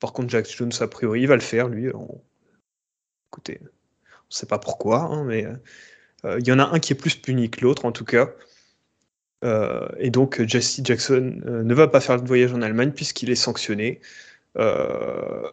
Par 0.00 0.12
contre, 0.12 0.30
Jack 0.30 0.48
Jones, 0.48 0.72
a 0.80 0.86
priori, 0.86 1.22
il 1.22 1.26
va 1.26 1.34
le 1.34 1.40
faire, 1.40 1.68
lui. 1.68 1.90
Écoutez, 3.30 3.60
on 3.60 3.64
ne 3.64 4.34
sait 4.34 4.46
pas 4.46 4.58
pourquoi, 4.58 5.00
hein, 5.00 5.24
mais 5.24 5.46
il 6.24 6.46
y 6.46 6.52
en 6.52 6.58
a 6.58 6.64
un 6.64 6.78
qui 6.78 6.92
est 6.92 6.96
plus 6.96 7.16
puni 7.16 7.50
que 7.50 7.60
l'autre, 7.60 7.84
en 7.84 7.92
tout 7.92 8.04
cas. 8.04 8.28
Euh, 9.44 9.88
et 9.98 10.10
donc 10.10 10.42
Jesse 10.42 10.80
Jackson 10.82 11.40
euh, 11.46 11.62
ne 11.62 11.74
va 11.74 11.86
pas 11.86 12.00
faire 12.00 12.16
le 12.16 12.26
voyage 12.26 12.52
en 12.52 12.62
Allemagne 12.62 12.90
puisqu'il 12.90 13.30
est 13.30 13.36
sanctionné. 13.36 14.00
Euh, 14.56 15.50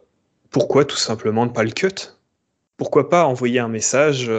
pourquoi 0.50 0.86
tout 0.86 0.98
simplement 0.98 1.46
ne 1.46 1.52
pas 1.52 1.64
le 1.64 1.72
cut? 1.72 2.14
Pourquoi 2.78 3.10
pas 3.10 3.26
envoyer 3.26 3.60
un 3.60 3.68
message 3.68 4.30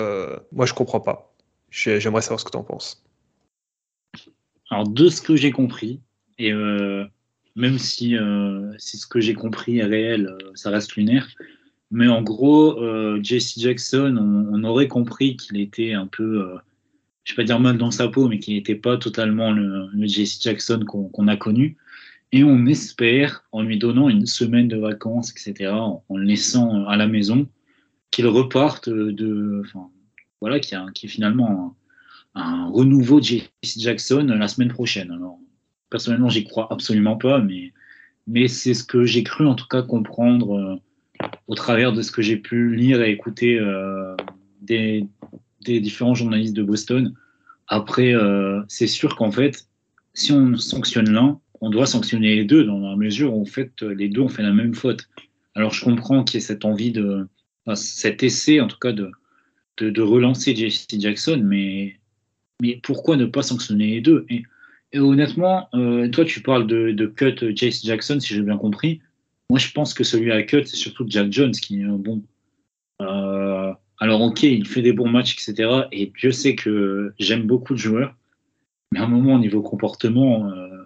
Moi 0.53 0.67
je 0.67 0.75
comprends 0.75 1.01
pas. 1.01 1.33
J'aimerais 1.71 2.23
savoir 2.23 2.41
ce 2.41 2.45
que 2.45 2.51
tu 2.51 2.57
en 2.57 2.65
penses. 2.65 3.05
Alors 4.71 4.89
de 4.89 5.09
ce 5.09 5.23
que 5.23 5.37
j'ai 5.37 5.53
compris, 5.53 6.01
et 6.39 6.53
même 7.57 7.79
si, 7.79 8.17
si 8.79 8.97
ce 8.99 9.07
que 9.07 9.21
j'ai 9.21 9.35
compris 9.35 9.79
est 9.79 9.85
réel, 9.85 10.37
ça 10.55 10.71
reste 10.71 10.95
lunaire, 10.95 11.29
mais 11.91 12.07
en 12.07 12.23
gros, 12.23 12.79
Jesse 13.23 13.59
Jackson, 13.59 14.17
on, 14.17 14.63
aurait 14.65 14.89
compris 14.89 15.37
qu'il 15.37 15.59
était 15.61 15.95
un 15.95 16.07
peu 16.07 16.59
je 17.27 17.33
vais 17.33 17.43
pas 17.43 17.45
dire 17.45 17.59
mal 17.59 17.77
dans 17.77 17.91
sa 17.91 18.07
peau, 18.07 18.29
mais 18.29 18.39
qui 18.39 18.55
n'était 18.55 18.77
pas 18.77 18.97
totalement 18.97 19.51
le, 19.51 19.89
Jesse 20.07 20.41
Jackson 20.41 20.85
qu'on 20.87 21.29
a 21.29 21.37
connu. 21.37 21.77
Et 22.31 22.45
on 22.45 22.67
espère, 22.67 23.45
en 23.51 23.63
lui 23.63 23.79
donnant 23.79 24.09
une 24.09 24.27
semaine 24.27 24.69
de 24.69 24.77
vacances, 24.77 25.33
etc., 25.33 25.71
en, 25.73 26.03
le 26.17 26.23
laissant 26.23 26.87
à 26.87 26.97
la 26.97 27.09
maison, 27.09 27.49
qu'il 28.13 28.29
reparte 28.29 28.89
de, 28.89 29.63
enfin, 29.65 29.89
voilà, 30.41 30.61
qui 30.61 30.75
est 30.75 31.09
finalement 31.09 31.77
un, 32.37 32.69
renouveau 32.69 33.19
de 33.19 33.25
Jesse 33.25 33.79
Jackson 33.79 34.25
la 34.39 34.47
semaine 34.47 34.69
prochaine. 34.69 35.11
Alors, 35.11 35.41
personnellement, 35.91 36.29
j'y 36.29 36.45
crois 36.45 36.69
absolument 36.71 37.17
pas, 37.17 37.41
mais, 37.41 37.73
mais 38.27 38.49
c'est 38.49 38.75
ce 38.75 38.85
que 38.85 39.05
j'ai 39.05 39.23
cru 39.23 39.47
en 39.47 39.55
tout 39.55 39.67
cas 39.69 39.83
comprendre 39.83 40.57
euh, 40.57 41.27
au 41.47 41.55
travers 41.55 41.93
de 41.93 42.03
ce 42.03 42.13
que 42.13 42.23
j'ai 42.23 42.37
pu 42.37 42.75
lire 42.75 43.03
et 43.03 43.11
écouter 43.11 43.59
euh, 43.59 44.17
des, 44.61 45.07
des 45.65 45.81
différents 45.81 46.15
journalistes 46.15 46.55
de 46.55 46.63
Boston. 46.63 47.15
Après, 47.69 48.15
euh, 48.15 48.63
c'est 48.69 48.87
sûr 48.87 49.17
qu'en 49.17 49.31
fait, 49.31 49.69
si 50.15 50.33
on 50.33 50.57
sanctionne 50.57 51.11
l'un, 51.11 51.41
on 51.61 51.71
doit 51.71 51.87
sanctionner 51.87 52.37
les 52.37 52.45
deux 52.45 52.65
dans 52.65 52.79
la 52.79 52.97
mesure 52.97 53.35
où 53.35 53.43
en 53.43 53.47
fait, 53.47 53.83
les 53.83 54.09
deux 54.09 54.21
ont 54.21 54.29
fait 54.29 54.43
la 54.43 54.53
même 54.53 54.75
faute. 54.75 55.09
Alors 55.55 55.73
je 55.73 55.85
comprends 55.85 56.23
qu'il 56.23 56.39
y 56.39 56.43
ait 56.43 56.47
cette 56.47 56.67
envie 56.67 56.93
de, 56.93 57.27
cet 57.75 58.23
essai 58.23 58.61
en 58.61 58.69
tout 58.69 58.79
cas 58.79 58.93
de, 58.93 59.11
de, 59.79 60.03
relancer 60.03 60.55
Jesse 60.55 60.87
Jackson, 60.91 61.41
mais, 61.43 61.99
mais 62.61 62.79
pourquoi 62.83 63.17
ne 63.17 63.25
pas 63.25 63.43
sanctionner 63.43 63.87
les 63.87 64.01
deux? 64.01 64.27
Honnêtement, 64.99 65.69
euh, 65.75 66.09
toi 66.09 66.25
tu 66.25 66.43
parles 66.43 66.67
de, 66.67 66.91
de 66.91 67.07
cut 67.07 67.37
Jesse 67.55 67.85
Jackson, 67.85 68.19
si 68.21 68.35
j'ai 68.35 68.43
bien 68.43 68.59
compris. 68.59 69.01
Moi 69.51 69.59
je 69.59 69.71
pense 69.73 69.95
que 69.95 70.05
celui 70.05 70.33
à 70.33 70.43
cut, 70.43 70.65
c'est 70.65 70.77
surtout 70.77 71.05
Jack 71.09 71.33
Jones 71.33 71.53
qui 71.53 71.81
est 71.81 71.85
bon. 71.85 72.23
Euh, 73.01 73.73
alors, 73.99 74.21
ok, 74.21 74.43
il 74.43 74.67
fait 74.67 74.83
des 74.83 74.93
bons 74.93 75.09
matchs, 75.09 75.35
etc. 75.35 75.87
Et 75.93 76.13
Dieu 76.19 76.31
sait 76.31 76.55
que 76.55 77.15
j'aime 77.19 77.43
beaucoup 77.43 77.73
de 77.73 77.79
joueurs. 77.79 78.15
Mais 78.93 79.01
à 79.01 79.05
un 79.05 79.09
moment, 79.09 79.35
au 79.35 79.39
niveau 79.39 79.63
comportement, 79.63 80.51
euh, 80.51 80.85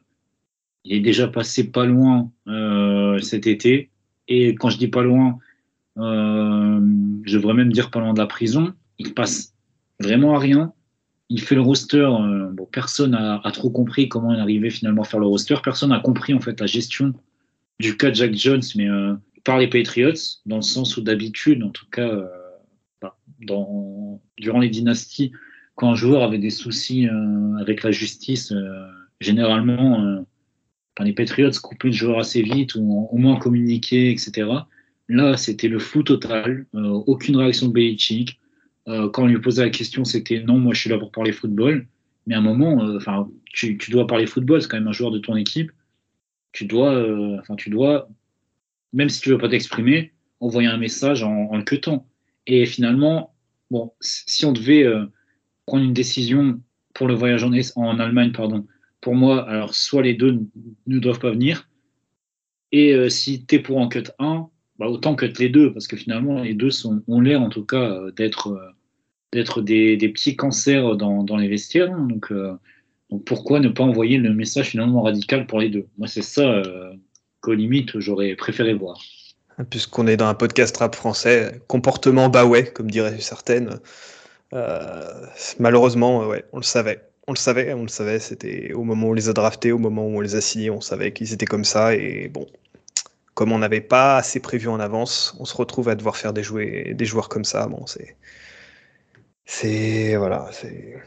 il 0.85 0.97
est 0.97 1.01
déjà 1.01 1.27
passé 1.27 1.71
pas 1.71 1.87
loin 1.87 2.31
euh, 2.47 3.19
cet 3.19 3.47
été. 3.47 3.91
Et 4.29 4.55
quand 4.55 4.71
je 4.71 4.79
dis 4.79 4.89
pas 4.89 5.03
loin, 5.03 5.39
euh, 5.99 6.81
je 7.25 7.37
devrais 7.37 7.55
même 7.55 7.73
dire 7.73 7.91
pas 7.91 8.01
loin 8.01 8.15
de 8.15 8.19
la 8.19 8.27
prison. 8.27 8.73
Il 8.99 9.13
passe 9.13 9.55
vraiment 9.99 10.37
à 10.37 10.39
rien. 10.39 10.73
Il 11.31 11.41
fait 11.41 11.55
le 11.55 11.63
roster. 11.63 12.07
bon, 12.53 12.67
personne 12.71 13.15
a, 13.15 13.41
trop 13.53 13.71
compris 13.71 14.09
comment 14.09 14.35
il 14.35 14.41
arrivait 14.41 14.71
finalement 14.71 15.03
à 15.03 15.05
faire 15.05 15.21
le 15.21 15.27
roster. 15.27 15.55
Personne 15.63 15.91
n'a 15.91 16.01
compris 16.01 16.35
en 16.35 16.41
fait 16.41 16.61
la 16.61 16.67
gestion 16.67 17.15
du 17.79 17.97
cas 17.97 18.13
Jack 18.13 18.35
Jones, 18.35 18.63
mais 18.77 18.89
par 19.45 19.59
les 19.59 19.69
Patriots, 19.69 20.13
dans 20.45 20.57
le 20.57 20.63
sens 20.63 20.97
où 20.97 21.03
d'habitude, 21.03 21.63
en 21.63 21.71
tout 21.71 21.87
cas 21.91 22.11
dans, 23.41 24.21
durant 24.39 24.59
les 24.59 24.69
dynasties, 24.69 25.33
quand 25.75 25.91
un 25.91 25.95
joueur 25.95 26.23
avait 26.23 26.39
des 26.39 26.51
soucis 26.51 27.09
euh, 27.09 27.57
avec 27.59 27.83
la 27.83 27.91
justice, 27.91 28.53
euh, 28.53 28.87
généralement, 29.21 30.05
euh, 30.05 30.21
les 31.03 31.13
Patriots 31.13 31.51
coupaient 31.63 31.89
le 31.89 31.95
joueur 31.95 32.19
assez 32.19 32.43
vite 32.43 32.75
ou 32.75 33.09
au 33.11 33.17
moins 33.17 33.37
communiquaient, 33.37 34.11
etc. 34.11 34.47
Là, 35.09 35.37
c'était 35.39 35.69
le 35.69 35.79
flou 35.79 36.03
total, 36.03 36.67
aucune 36.75 37.37
réaction 37.37 37.69
de 37.69 37.73
Belichick. 37.73 38.39
Quand 38.87 39.23
on 39.23 39.27
lui 39.27 39.41
posait 39.41 39.63
la 39.63 39.71
question, 39.71 40.05
c'était 40.05 40.43
non, 40.43 40.59
moi 40.59 40.75
je 40.75 40.81
suis 40.81 40.91
là 40.91 40.99
pour 40.99 41.13
parler 41.13 41.33
football. 41.33 41.87
Mais 42.27 42.35
à 42.35 42.39
un 42.39 42.43
moment, 42.43 42.77
enfin, 42.97 43.29
tu, 43.45 43.77
dois 43.91 44.07
parler 44.07 44.27
football, 44.27 44.61
c'est 44.61 44.69
quand 44.69 44.79
même 44.79 44.89
un 44.89 44.93
joueur 44.93 45.11
de 45.11 45.19
ton 45.19 45.37
équipe. 45.37 45.71
Tu 46.53 46.65
dois, 46.65 46.93
enfin, 47.39 47.57
tu 47.57 47.71
dois, 47.71 48.09
même 48.93 49.09
si 49.09 49.21
tu 49.21 49.31
veux 49.31 49.39
pas 49.39 49.49
t'exprimer, 49.49 50.13
envoyer 50.41 50.69
un 50.69 50.77
message 50.77 51.23
en, 51.23 51.49
en 51.51 51.57
le 51.57 51.63
cutant. 51.63 52.07
Et 52.47 52.67
finalement, 52.67 53.33
bon, 53.71 53.93
si 54.01 54.45
on 54.45 54.53
devait 54.53 54.85
euh, 54.85 55.07
prendre 55.67 55.85
une 55.85 55.95
décision 55.95 56.61
pour 56.95 57.07
le 57.07 57.15
voyage 57.15 57.45
en, 57.45 57.99
Allemagne, 57.99 58.33
pardon, 58.33 58.67
pour 59.01 59.15
moi, 59.15 59.49
alors 59.49 59.75
soit 59.75 60.03
les 60.03 60.15
deux 60.15 60.41
ne 60.87 60.99
doivent 60.99 61.21
pas 61.21 61.31
venir, 61.31 61.69
et 62.73 62.93
euh, 62.93 63.09
si 63.09 63.47
tu 63.47 63.57
es 63.57 63.59
pour 63.59 63.79
en 63.79 63.89
cut 63.89 64.05
1, 64.19 64.49
bah, 64.81 64.89
autant 64.89 65.15
cut 65.15 65.33
les 65.39 65.49
deux, 65.49 65.73
parce 65.73 65.87
que 65.87 65.97
finalement, 65.97 66.43
les 66.43 66.55
deux 66.55 66.71
ont 67.07 67.21
l'air 67.21 67.41
en 67.41 67.51
tout 67.51 67.65
cas 67.65 67.83
euh, 67.83 68.11
d'être 68.11 68.75
d'être 69.33 69.63
des, 69.63 69.97
petits 70.09 70.35
cancers 70.35 70.97
dans, 70.97 71.37
les 71.37 71.47
vestiaires. 71.47 71.93
Hein. 71.93 72.09
donc, 72.11 72.33
donc, 73.11 73.25
pourquoi 73.25 73.61
ne 73.61 73.69
pas 73.69 73.85
envoyer 73.85 74.19
le 74.19 74.35
message 74.35 74.71
finalement 74.71 75.03
radical 75.03 75.47
pour 75.47 75.61
les 75.61 75.69
deux? 75.69 75.87
Moi, 75.99 76.09
c'est 76.09 76.23
ça 76.23 76.63
qu'au 77.41 77.55
limite, 77.55 78.01
j'aurais 78.01 78.35
préféré 78.35 78.75
voir 78.75 79.01
puisqu'on 79.69 80.07
est 80.07 80.17
dans 80.17 80.27
un 80.27 80.35
podcast 80.35 80.77
rap 80.77 80.95
français, 80.95 81.61
comportement 81.67 82.29
bah 82.29 82.45
ouais, 82.45 82.65
comme 82.65 82.91
diraient 82.91 83.21
certaines. 83.21 83.81
Euh, 84.53 85.27
malheureusement, 85.59 86.27
ouais, 86.27 86.45
on 86.53 86.59
le 86.59 86.63
savait. 86.63 87.01
On 87.27 87.33
le 87.33 87.39
savait, 87.39 87.73
on 87.75 87.83
le 87.83 87.89
savait, 87.89 88.19
c'était 88.19 88.73
au 88.73 88.83
moment 88.83 89.09
où 89.09 89.11
on 89.11 89.15
les 89.15 89.29
a 89.29 89.33
draftés, 89.33 89.71
au 89.71 89.79
moment 89.79 90.07
où 90.07 90.17
on 90.17 90.21
les 90.21 90.35
a 90.35 90.41
signés, 90.41 90.71
on 90.71 90.81
savait 90.81 91.13
qu'ils 91.13 91.33
étaient 91.33 91.47
comme 91.47 91.65
ça. 91.65 91.95
Et 91.95 92.29
bon, 92.29 92.47
comme 93.41 93.53
on 93.53 93.59
n'avait 93.61 93.81
pas 93.81 94.19
assez 94.19 94.39
prévu 94.39 94.69
en 94.69 94.79
avance, 94.81 95.35
on 95.41 95.47
se 95.47 95.57
retrouve 95.57 95.89
à 95.89 95.95
devoir 95.95 96.19
faire 96.19 96.35
des, 96.35 96.43
jouets, 96.43 96.93
des 96.93 97.07
joueurs 97.07 97.31
comme 97.31 97.47
ça. 97.47 97.67
Bon, 97.69 97.87
c'est. 97.87 98.19
C'est. 99.47 100.15
Voilà, 100.17 100.51
c'est. 100.53 100.99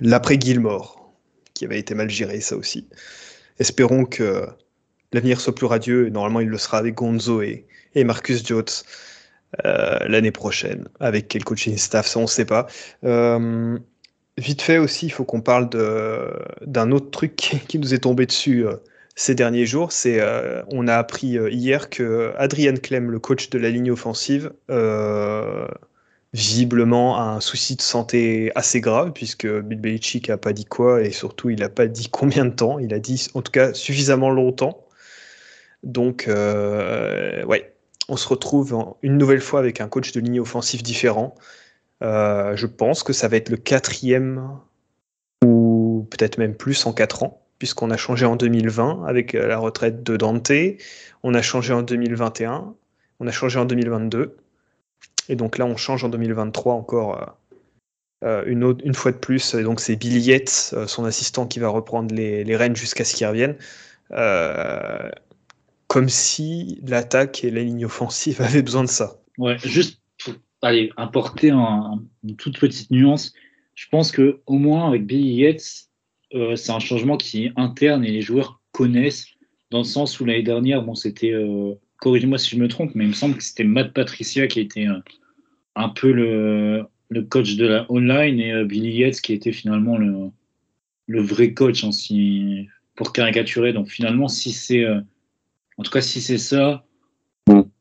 L'après 0.00 0.36
Gilmore, 0.36 1.14
qui 1.54 1.64
avait 1.64 1.78
été 1.78 1.94
mal 1.94 2.10
géré, 2.10 2.40
ça 2.40 2.56
aussi. 2.56 2.88
Espérons 3.60 4.04
que 4.04 4.48
l'avenir 5.12 5.40
soit 5.40 5.54
plus 5.54 5.66
radieux, 5.66 6.08
et 6.08 6.10
normalement 6.10 6.40
il 6.40 6.48
le 6.48 6.58
sera 6.58 6.78
avec 6.78 6.96
Gonzo 6.96 7.40
et, 7.40 7.68
et 7.94 8.02
Marcus 8.02 8.44
Jones 8.44 8.64
euh, 9.64 9.98
l'année 10.08 10.32
prochaine, 10.32 10.88
avec 10.98 11.28
quel 11.28 11.44
coaching 11.44 11.76
staff, 11.76 12.08
ça 12.08 12.18
on 12.18 12.22
ne 12.22 12.26
sait 12.26 12.46
pas. 12.46 12.66
Euh, 13.04 13.78
vite 14.38 14.60
fait 14.60 14.78
aussi, 14.78 15.06
il 15.06 15.10
faut 15.10 15.24
qu'on 15.24 15.40
parle 15.40 15.68
d'un 16.62 16.90
autre 16.90 17.12
truc 17.12 17.36
qui, 17.68 17.78
nous 17.78 17.94
est 17.94 18.00
tombé 18.00 18.26
dessus 18.26 18.66
euh, 18.66 18.74
ces 19.16 19.34
derniers 19.34 19.66
jours. 19.66 19.90
C'est 19.90 20.20
on 20.70 20.86
a 20.86 20.94
appris 20.94 21.38
hier 21.50 21.90
que 21.90 22.32
Adrian 22.36 22.76
Clem, 22.76 23.10
le 23.10 23.18
coach 23.18 23.50
de 23.50 23.58
la 23.58 23.70
ligne 23.70 23.90
offensive, 23.90 24.52
visiblement 26.32 27.18
a 27.18 27.22
un 27.22 27.40
souci 27.40 27.74
de 27.76 27.82
santé 27.82 28.52
assez 28.54 28.80
grave, 28.80 29.12
puisque 29.12 29.46
Bill 29.46 29.80
Belichick 29.80 30.28
n'a 30.28 30.36
pas 30.36 30.52
dit 30.52 30.66
quoi, 30.66 31.02
et 31.02 31.10
surtout 31.10 31.50
il 31.50 31.58
n'a 31.58 31.68
pas 31.68 31.86
dit 31.86 32.08
combien 32.10 32.44
de 32.44 32.50
temps. 32.50 32.78
Il 32.78 32.94
a 32.94 32.98
dit 33.00 33.26
en 33.34 33.42
tout 33.42 33.52
cas 33.52 33.74
suffisamment 33.74 34.30
longtemps. 34.30 34.86
Donc, 35.82 36.26
ouais, 36.28 37.72
on 38.08 38.16
se 38.16 38.28
retrouve 38.28 38.94
une 39.02 39.18
nouvelle 39.18 39.40
fois 39.40 39.58
avec 39.60 39.80
un 39.80 39.88
coach 39.88 40.12
de 40.12 40.20
ligne 40.20 40.40
offensive 40.40 40.82
différent. 40.82 41.34
Euh, 42.02 42.54
je 42.56 42.66
pense 42.66 43.02
que 43.02 43.12
ça 43.12 43.28
va 43.28 43.36
être 43.36 43.48
le 43.48 43.56
quatrième 43.56 44.58
ou 45.42 46.06
peut-être 46.10 46.38
même 46.38 46.54
plus 46.54 46.84
en 46.86 46.92
quatre 46.92 47.22
ans, 47.22 47.45
puisqu'on 47.58 47.90
a 47.90 47.96
changé 47.96 48.26
en 48.26 48.36
2020 48.36 49.04
avec 49.06 49.34
euh, 49.34 49.46
la 49.46 49.58
retraite 49.58 50.02
de 50.02 50.16
Dante, 50.16 50.52
on 51.22 51.34
a 51.34 51.42
changé 51.42 51.72
en 51.72 51.82
2021, 51.82 52.74
on 53.20 53.26
a 53.26 53.32
changé 53.32 53.58
en 53.58 53.64
2022, 53.64 54.36
et 55.28 55.36
donc 55.36 55.58
là 55.58 55.66
on 55.66 55.76
change 55.76 56.04
en 56.04 56.08
2023 56.08 56.74
encore 56.74 57.36
euh, 58.24 58.42
une, 58.46 58.76
une, 58.84 58.94
fois 58.94 59.12
de 59.12 59.16
plus. 59.16 59.54
Et 59.54 59.62
donc 59.62 59.80
c'est 59.80 59.96
Billy 59.96 60.20
Yates, 60.20 60.74
son 60.86 61.04
assistant, 61.04 61.46
qui 61.46 61.58
va 61.58 61.68
reprendre 61.68 62.14
les, 62.14 62.56
rênes 62.56 62.76
jusqu'à 62.76 63.04
ce 63.04 63.14
qu'il 63.14 63.26
revienne 63.26 63.56
comme 65.88 66.08
si 66.08 66.80
l'attaque 66.86 67.44
et 67.44 67.50
la 67.50 67.62
ligne 67.62 67.86
offensive 67.86 68.40
avaient 68.42 68.62
besoin 68.62 68.84
de 68.84 68.88
ça. 68.88 69.18
Ouais, 69.38 69.56
juste 69.58 70.00
allez, 70.62 70.90
apporter 70.96 71.50
une 71.50 72.36
toute 72.36 72.58
petite 72.58 72.90
nuance. 72.90 73.32
Je 73.74 73.86
pense 73.90 74.10
que 74.10 74.40
au 74.46 74.54
moins 74.54 74.88
avec 74.88 75.06
Billy 75.06 75.42
Yates, 75.42 75.88
euh, 76.34 76.56
c'est 76.56 76.72
un 76.72 76.78
changement 76.78 77.16
qui 77.16 77.44
est 77.44 77.52
interne 77.56 78.04
et 78.04 78.10
les 78.10 78.22
joueurs 78.22 78.60
connaissent, 78.72 79.26
dans 79.70 79.78
le 79.78 79.84
sens 79.84 80.20
où 80.20 80.24
l'année 80.24 80.42
dernière, 80.42 80.82
bon, 80.82 80.94
c'était, 80.94 81.32
euh, 81.32 81.74
corrigez-moi 81.98 82.38
si 82.38 82.56
je 82.56 82.60
me 82.60 82.68
trompe, 82.68 82.94
mais 82.94 83.04
il 83.04 83.08
me 83.08 83.14
semble 83.14 83.36
que 83.36 83.42
c'était 83.42 83.64
Matt 83.64 83.92
Patricia 83.92 84.46
qui 84.46 84.60
était 84.60 84.86
euh, 84.86 85.00
un 85.74 85.88
peu 85.88 86.12
le, 86.12 86.84
le, 87.08 87.22
coach 87.22 87.56
de 87.56 87.66
la 87.66 87.90
online 87.90 88.40
et 88.40 88.64
Billy 88.64 88.98
Yates 88.98 89.20
qui 89.20 89.32
était 89.32 89.52
finalement 89.52 89.98
le, 89.98 90.30
le 91.06 91.20
vrai 91.22 91.52
coach, 91.52 91.84
hein, 91.84 91.92
si, 91.92 92.68
pour 92.96 93.12
caricaturer. 93.12 93.72
Donc 93.72 93.88
finalement, 93.88 94.28
si 94.28 94.52
c'est, 94.52 94.86
en 94.86 95.82
tout 95.82 95.90
cas, 95.90 96.00
si 96.00 96.20
c'est 96.20 96.38
ça, 96.38 96.84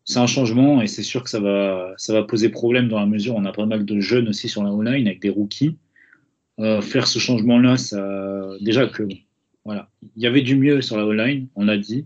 c'est 0.06 0.20
un 0.20 0.28
changement 0.28 0.82
et 0.82 0.88
c'est 0.88 1.04
sûr 1.04 1.24
que 1.24 1.30
ça 1.30 1.40
va, 1.40 1.94
ça 1.98 2.14
va 2.14 2.24
poser 2.24 2.50
problème 2.50 2.88
dans 2.88 3.00
la 3.00 3.08
mesure 3.08 3.36
où 3.36 3.40
on 3.40 3.46
a 3.46 3.52
pas 3.52 3.66
mal 3.66 3.86
de 3.86 4.00
jeunes 4.00 4.30
aussi 4.30 4.48
sur 4.48 4.64
la 4.64 4.72
online 4.72 5.08
avec 5.08 5.20
des 5.20 5.30
rookies. 5.30 5.78
Euh, 6.60 6.82
faire 6.82 7.08
ce 7.08 7.20
changement-là, 7.20 7.76
ça, 7.78 8.50
déjà 8.62 8.88
que 8.88 9.04
voilà, 9.66 9.90
il 10.16 10.24
y 10.24 10.28
avait 10.28 10.42
du 10.42 10.56
mieux 10.56 10.82
sur 10.82 10.96
la 10.96 11.06
online, 11.06 11.48
on 11.56 11.66
l'a 11.66 11.78
dit, 11.78 12.06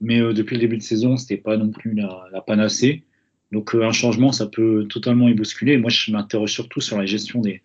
mais 0.00 0.20
euh, 0.20 0.32
depuis 0.32 0.54
le 0.54 0.60
début 0.60 0.78
de 0.78 0.82
saison, 0.82 1.16
c'était 1.16 1.36
pas 1.36 1.56
non 1.56 1.70
plus 1.70 1.94
la, 1.94 2.40
panacée. 2.46 3.04
Donc 3.52 3.74
euh, 3.74 3.84
un 3.84 3.92
changement, 3.92 4.32
ça 4.32 4.46
peut 4.46 4.86
totalement 4.88 5.28
y 5.28 5.34
bousculer. 5.34 5.76
Moi, 5.76 5.90
je 5.90 6.10
m'interroge 6.10 6.52
surtout 6.52 6.80
sur 6.80 6.98
la 6.98 7.06
gestion 7.06 7.40
des, 7.40 7.62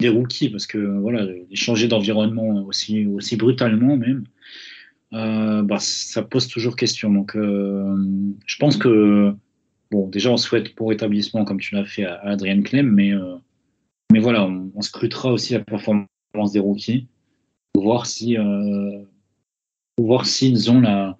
des 0.00 0.08
rookies 0.08 0.48
parce 0.48 0.66
que 0.66 0.78
voilà, 0.78 1.26
changer 1.52 1.88
d'environnement 1.88 2.64
aussi, 2.64 3.06
aussi 3.06 3.36
brutalement 3.36 3.96
même, 3.96 4.24
euh, 5.12 5.62
bah, 5.62 5.78
ça 5.80 6.22
pose 6.22 6.48
toujours 6.48 6.76
question. 6.76 7.12
Donc, 7.12 7.36
euh, 7.36 7.96
je 8.46 8.56
pense 8.56 8.76
que, 8.76 9.34
bon, 9.90 10.08
déjà, 10.08 10.30
on 10.30 10.36
souhaite 10.36 10.74
pour 10.74 10.92
établissement, 10.92 11.44
comme 11.44 11.60
tu 11.60 11.74
l'as 11.74 11.84
fait 11.84 12.04
à, 12.04 12.20
Adrien 12.20 12.62
Clem, 12.62 12.90
mais, 12.90 13.12
mais 14.12 14.20
voilà, 14.20 14.46
on, 14.46 14.80
scrutera 14.80 15.32
aussi 15.32 15.52
la 15.54 15.60
performance 15.60 16.08
des 16.52 16.60
rookies 16.60 17.08
pour 17.72 17.84
voir 17.84 18.06
si, 18.06 18.36
pour 19.96 20.06
voir 20.06 20.26
s'ils 20.26 20.70
ont 20.70 20.80
la, 20.80 21.18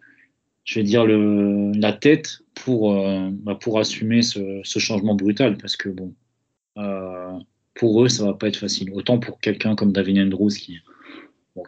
je 0.65 0.81
vais 0.81 0.85
dire, 0.85 1.05
le, 1.05 1.73
la 1.73 1.93
tête 1.93 2.41
pour, 2.55 2.95
bah, 3.31 3.55
pour 3.55 3.79
assumer 3.79 4.23
ce, 4.23 4.63
changement 4.65 5.15
brutal, 5.15 5.59
parce 5.59 5.77
que, 5.77 5.89
bon, 5.91 6.15
pour 7.75 8.05
eux, 8.05 8.09
ça 8.09 8.25
va 8.25 8.35
pas 8.35 8.49
être 8.49 8.57
facile. 8.57 8.93
Autant 8.93 9.19
pour 9.19 9.41
quelqu'un 9.41 9.75
comme 9.75 9.93
David 9.93 10.19
Andrews 10.19 10.49
qui 10.49 10.79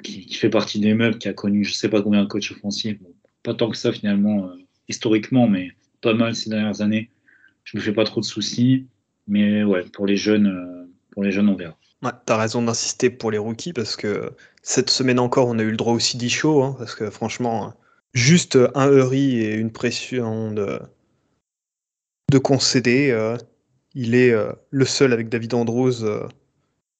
qui, 0.02 0.34
fait 0.34 0.50
partie 0.50 0.80
des 0.80 0.94
meubles, 0.94 1.18
qui 1.18 1.28
a 1.28 1.32
connu 1.32 1.64
je 1.64 1.72
sais 1.72 1.88
pas 1.88 2.02
combien 2.02 2.22
de 2.22 2.28
coachs 2.28 2.50
offensifs. 2.50 2.98
pas 3.42 3.54
tant 3.54 3.70
que 3.70 3.76
ça 3.76 3.92
finalement, 3.92 4.46
euh, 4.46 4.56
historiquement, 4.88 5.48
mais 5.48 5.72
pas 6.00 6.14
mal 6.14 6.34
ces 6.34 6.50
dernières 6.50 6.80
années. 6.80 7.10
Je 7.64 7.76
me 7.76 7.82
fais 7.82 7.92
pas 7.92 8.04
trop 8.04 8.20
de 8.20 8.26
soucis. 8.26 8.86
Mais 9.28 9.62
ouais, 9.62 9.84
pour 9.92 10.06
les 10.06 10.16
jeunes, 10.16 10.46
euh, 10.46 10.79
pour 11.12 11.22
les 11.22 11.32
jeunes 11.32 11.48
on 11.48 11.56
verra. 11.56 11.76
Ouais, 12.02 12.10
tu 12.26 12.32
as 12.32 12.36
raison 12.36 12.62
d'insister 12.62 13.10
pour 13.10 13.30
les 13.30 13.38
rookies 13.38 13.72
parce 13.72 13.96
que 13.96 14.32
cette 14.62 14.90
semaine 14.90 15.18
encore, 15.18 15.48
on 15.48 15.58
a 15.58 15.62
eu 15.62 15.70
le 15.70 15.76
droit 15.76 15.92
aussi 15.92 16.30
show. 16.30 16.62
Hein, 16.62 16.74
parce 16.78 16.94
que 16.94 17.10
franchement, 17.10 17.74
juste 18.14 18.58
un 18.74 18.90
Hurry 18.90 19.40
et 19.40 19.54
une 19.54 19.70
pression 19.70 20.52
de, 20.52 20.80
de 22.30 22.38
concéder, 22.38 23.10
euh, 23.10 23.36
il 23.94 24.14
est 24.14 24.34
le 24.70 24.84
seul 24.84 25.12
avec 25.12 25.28
David 25.28 25.54
Andrews 25.54 26.04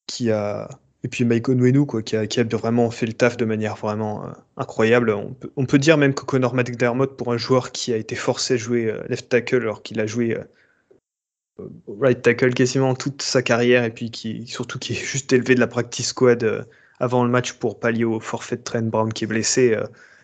qui 0.06 0.30
a 0.30 0.68
et 1.02 1.08
puis 1.08 1.24
Mike 1.24 1.48
Onwenu, 1.48 1.86
quoi, 1.86 2.02
qui 2.02 2.16
a, 2.16 2.26
qui 2.26 2.40
a, 2.40 2.44
vraiment 2.44 2.90
fait 2.90 3.06
le 3.06 3.14
taf 3.14 3.36
de 3.36 3.44
manière 3.44 3.76
vraiment 3.76 4.26
euh, 4.26 4.30
incroyable. 4.56 5.10
On 5.10 5.32
peut, 5.32 5.50
on 5.56 5.64
peut, 5.64 5.78
dire 5.78 5.96
même 5.96 6.12
que 6.14 6.24
Connor 6.24 6.54
McDermott, 6.54 7.16
pour 7.16 7.32
un 7.32 7.38
joueur 7.38 7.72
qui 7.72 7.92
a 7.92 7.96
été 7.96 8.14
forcé 8.14 8.54
à 8.54 8.56
jouer 8.58 8.86
euh, 8.86 9.02
left 9.08 9.28
tackle 9.28 9.56
alors 9.56 9.82
qu'il 9.82 9.98
a 10.00 10.06
joué 10.06 10.36
euh, 10.36 10.44
right 11.88 12.20
tackle 12.22 12.54
quasiment 12.54 12.94
toute 12.94 13.22
sa 13.22 13.42
carrière, 13.42 13.84
et 13.84 13.90
puis 13.90 14.10
qui 14.10 14.46
surtout 14.46 14.78
qui 14.78 14.92
est 14.92 14.96
juste 14.96 15.32
élevé 15.32 15.54
de 15.54 15.60
la 15.60 15.66
practice 15.66 16.08
squad 16.08 16.66
avant 16.98 17.24
le 17.24 17.30
match 17.30 17.54
pour 17.54 17.80
pallier 17.80 18.04
au 18.04 18.20
forfait 18.20 18.56
de 18.56 18.62
Trent 18.62 18.82
Brown 18.82 19.12
qui 19.12 19.24
est 19.24 19.26
blessé, 19.26 19.76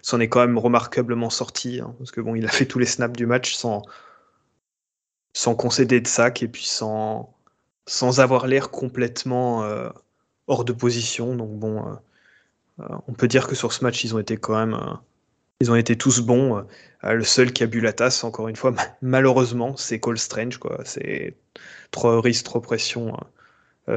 s'en 0.03 0.21
est 0.21 0.29
quand 0.29 0.41
même 0.41 0.59
remarquablement 0.59 1.31
sorti, 1.31 1.81
hein, 1.81 1.95
parce 1.99 2.11
que 2.11 2.21
bon, 2.21 2.35
il 2.35 2.45
a 2.45 2.49
fait 2.49 2.67
tous 2.67 2.79
les 2.79 2.87
snaps 2.87 3.17
du 3.17 3.27
match 3.27 3.55
sans, 3.55 3.83
sans 5.33 5.55
concéder 5.55 6.01
de 6.01 6.07
sac, 6.07 6.43
et 6.43 6.49
puis 6.49 6.65
sans, 6.67 7.35
sans 7.87 8.21
avoir 8.21 8.47
l'air 8.47 8.71
complètement 8.71 9.65
hors 10.47 10.65
de 10.65 10.73
position. 10.73 11.35
Donc 11.35 11.51
bon, 11.59 11.87
euh, 11.87 11.95
euh, 12.81 12.97
on 13.09 13.13
peut 13.13 13.29
dire 13.29 13.47
que 13.47 13.55
sur 13.55 13.73
ce 13.73 13.85
match, 13.85 14.05
ils 14.05 14.15
ont 14.15 14.19
été 14.19 14.37
quand 14.37 14.57
même, 14.57 14.75
euh, 14.75 14.95
ils 15.61 15.71
ont 15.71 15.77
été 15.77 15.97
tous 15.97 16.21
bons. 16.21 16.65
le 17.03 17.25
seul 17.25 17.53
qui 17.53 17.63
a 17.63 17.67
bu 17.67 17.81
la 17.81 17.93
tasse, 17.93 18.25
encore 18.25 18.49
une 18.49 18.57
fois, 18.57 18.75
malheureusement, 19.03 19.77
c'est 19.77 20.01
Cole 20.01 20.19
Strange. 20.19 20.59
C'est 20.85 21.37
trop 21.91 22.21
risque, 22.21 22.45
trop 22.45 22.61
pression 22.61 23.17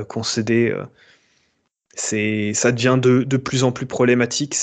concédée. 0.08 0.76
c'est, 1.96 2.54
ça 2.54 2.72
devient 2.72 2.98
de, 3.02 3.24
de, 3.24 3.38
plus 3.38 3.64
en 3.64 3.72
plus 3.72 3.86
problématique. 3.86 4.56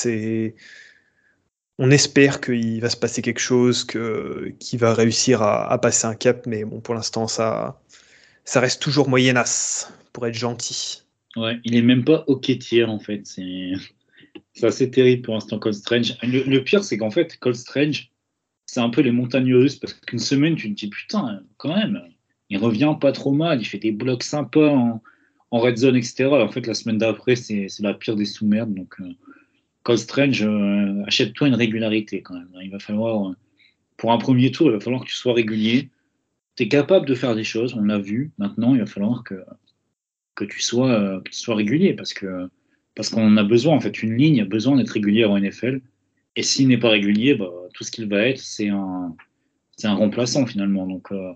On 1.79 1.91
espère 1.91 2.41
qu'il 2.41 2.81
va 2.81 2.89
se 2.89 2.97
passer 2.97 3.21
quelque 3.21 3.41
chose, 3.41 3.85
que, 3.85 4.55
qu'il 4.59 4.79
va 4.79 4.95
réussir 4.95 5.43
à, 5.43 5.79
passer 5.79 6.07
un 6.07 6.15
cap, 6.15 6.47
mais 6.47 6.65
bon, 6.65 6.81
pour 6.81 6.95
l'instant, 6.95 7.29
ça, 7.29 7.83
ça 8.45 8.61
reste 8.61 8.81
toujours 8.81 9.11
moyenasse, 9.11 9.93
pour 10.15 10.27
être 10.27 10.35
gentil. 10.35 11.03
Ouais, 11.37 11.61
il 11.65 11.77
est 11.77 11.83
même 11.83 12.05
pas 12.05 12.25
OK 12.29 12.59
tiers 12.59 12.89
en 12.89 12.99
fait. 12.99 13.25
Assez 14.65 14.91
terrible 14.91 15.23
pour 15.23 15.35
l'instant, 15.35 15.59
Cold 15.59 15.75
Strange. 15.75 16.17
Le, 16.23 16.59
pire, 16.61 16.85
c'est 16.85 16.97
qu'en 16.99 17.11
fait, 17.11 17.39
Cold 17.39 17.57
Strange, 17.57 18.11
c'est 18.67 18.81
un 18.81 18.91
peu 18.91 19.01
les 19.01 19.13
montagnes 19.13 19.55
russes 19.55 19.77
parce 19.77 19.95
qu'une 19.95 20.19
semaine, 20.19 20.57
tu 20.57 20.69
te 20.71 20.75
dis 20.75 20.89
putain, 20.89 21.43
quand 21.57 21.75
même, 21.75 22.03
il 22.49 22.59
revient 22.59 22.95
pas 23.01 23.13
trop 23.13 23.33
mal, 23.33 23.61
il 23.61 23.65
fait 23.65 23.79
des 23.79 23.93
blocs 23.93 24.23
sympas 24.23 24.71
en, 24.71 25.01
red 25.53 25.77
zone, 25.77 25.97
etc. 25.97 26.27
En 26.27 26.49
fait, 26.49 26.67
la 26.67 26.75
semaine 26.75 26.99
d'après, 26.99 27.37
c'est 27.37 27.69
la 27.81 27.95
pire 27.95 28.17
des 28.17 28.27
sous-merdes. 28.27 28.75
Donc, 28.75 28.95
euh, 29.01 29.11
Cold 29.85 29.99
Strange, 29.99 30.43
euh, 30.43 31.03
achète-toi 31.07 31.49
une 31.49 31.55
régularité 31.55 32.21
quand 32.23 32.35
même. 32.35 32.51
Il 32.63 32.71
va 32.71 32.79
falloir, 32.79 33.35
pour 33.97 34.13
un 34.13 34.19
premier 34.19 34.51
tour, 34.51 34.69
il 34.69 34.73
va 34.73 34.81
falloir 34.81 35.03
que 35.03 35.09
tu 35.09 35.15
sois 35.15 35.33
régulier. 35.33 35.91
Tu 36.57 36.65
es 36.65 36.69
capable 36.69 37.07
de 37.07 37.15
faire 37.15 37.35
des 37.35 37.45
choses, 37.45 37.75
on 37.75 37.83
l'a 37.83 37.99
vu. 37.99 38.33
Maintenant, 38.39 38.75
il 38.75 38.81
va 38.81 38.87
falloir 38.87 39.25
que 39.25 39.37
que 40.37 40.45
tu 40.45 40.63
sois, 40.63 40.91
euh, 40.91 41.21
que 41.21 41.31
tu 41.31 41.39
sois 41.39 41.57
régulier 41.57 41.95
parce 41.95 42.15
que 42.15 42.49
parce 42.97 43.11
qu'on 43.11 43.37
a 43.37 43.45
besoin 43.45 43.77
en 43.77 43.81
fait 43.81 44.03
une 44.03 44.17
ligne 44.17 44.41
a 44.41 44.45
besoin 44.45 44.77
d'être 44.77 44.91
régulière 44.91 45.31
en 45.31 45.39
NFL 45.39 45.81
et 46.35 46.43
s'il 46.43 46.67
n'est 46.67 46.79
pas 46.79 46.91
régulier 46.91 47.35
bah, 47.35 47.51
tout 47.75 47.85
ce 47.85 47.93
qu'il 47.93 48.09
va 48.09 48.27
être 48.27 48.41
c'est 48.41 48.69
un 48.69 49.15
remplaçant 49.85 50.47
finalement. 50.47 50.87
Donc 50.87 51.13
euh, 51.13 51.33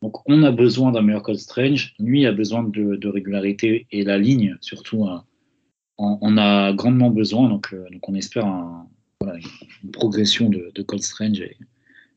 donc 0.00 0.26
on 0.26 0.42
a 0.42 0.50
besoin 0.50 0.92
d'un 0.92 1.02
meilleur 1.02 1.22
code 1.22 1.36
strange. 1.36 1.94
Lui 1.98 2.24
a 2.24 2.32
besoin 2.32 2.62
de, 2.62 3.08
régularité 3.08 3.86
et 3.90 4.02
la 4.02 4.16
ligne 4.16 4.56
surtout 4.62 5.06
euh, 5.06 5.18
on, 5.98 6.38
a 6.38 6.72
grandement 6.72 7.10
besoin. 7.10 7.50
Donc 7.50 7.74
donc 7.74 8.08
on 8.08 8.14
espère 8.14 8.46
une 9.22 9.90
progression 9.92 10.48
de, 10.48 10.70
de 10.74 10.82
code 10.82 11.02
strange. 11.02 11.40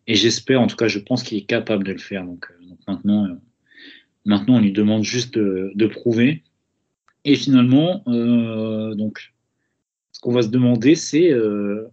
Et, 0.08 0.16
j'espère 0.16 0.62
en 0.62 0.68
tout 0.68 0.78
cas 0.78 0.88
je 0.88 1.00
pense 1.00 1.24
qu'il 1.24 1.38
est 1.38 1.46
capable 1.46 1.84
de 1.84 1.92
le 1.92 1.98
faire. 1.98 2.24
Donc, 2.24 2.48
maintenant 2.88 3.28
Maintenant, 4.26 4.56
on 4.56 4.60
lui 4.62 4.72
demande 4.72 5.04
juste 5.04 5.38
de, 5.38 5.88
prouver. 5.88 6.44
Et 7.26 7.36
finalement, 7.36 8.04
euh, 8.08 8.96
donc, 8.96 9.34
ce 10.12 10.20
qu'on 10.20 10.34
va 10.34 10.42
se 10.42 10.50
demander, 10.50 10.96
c'est, 10.96 11.32
euh, 11.32 11.88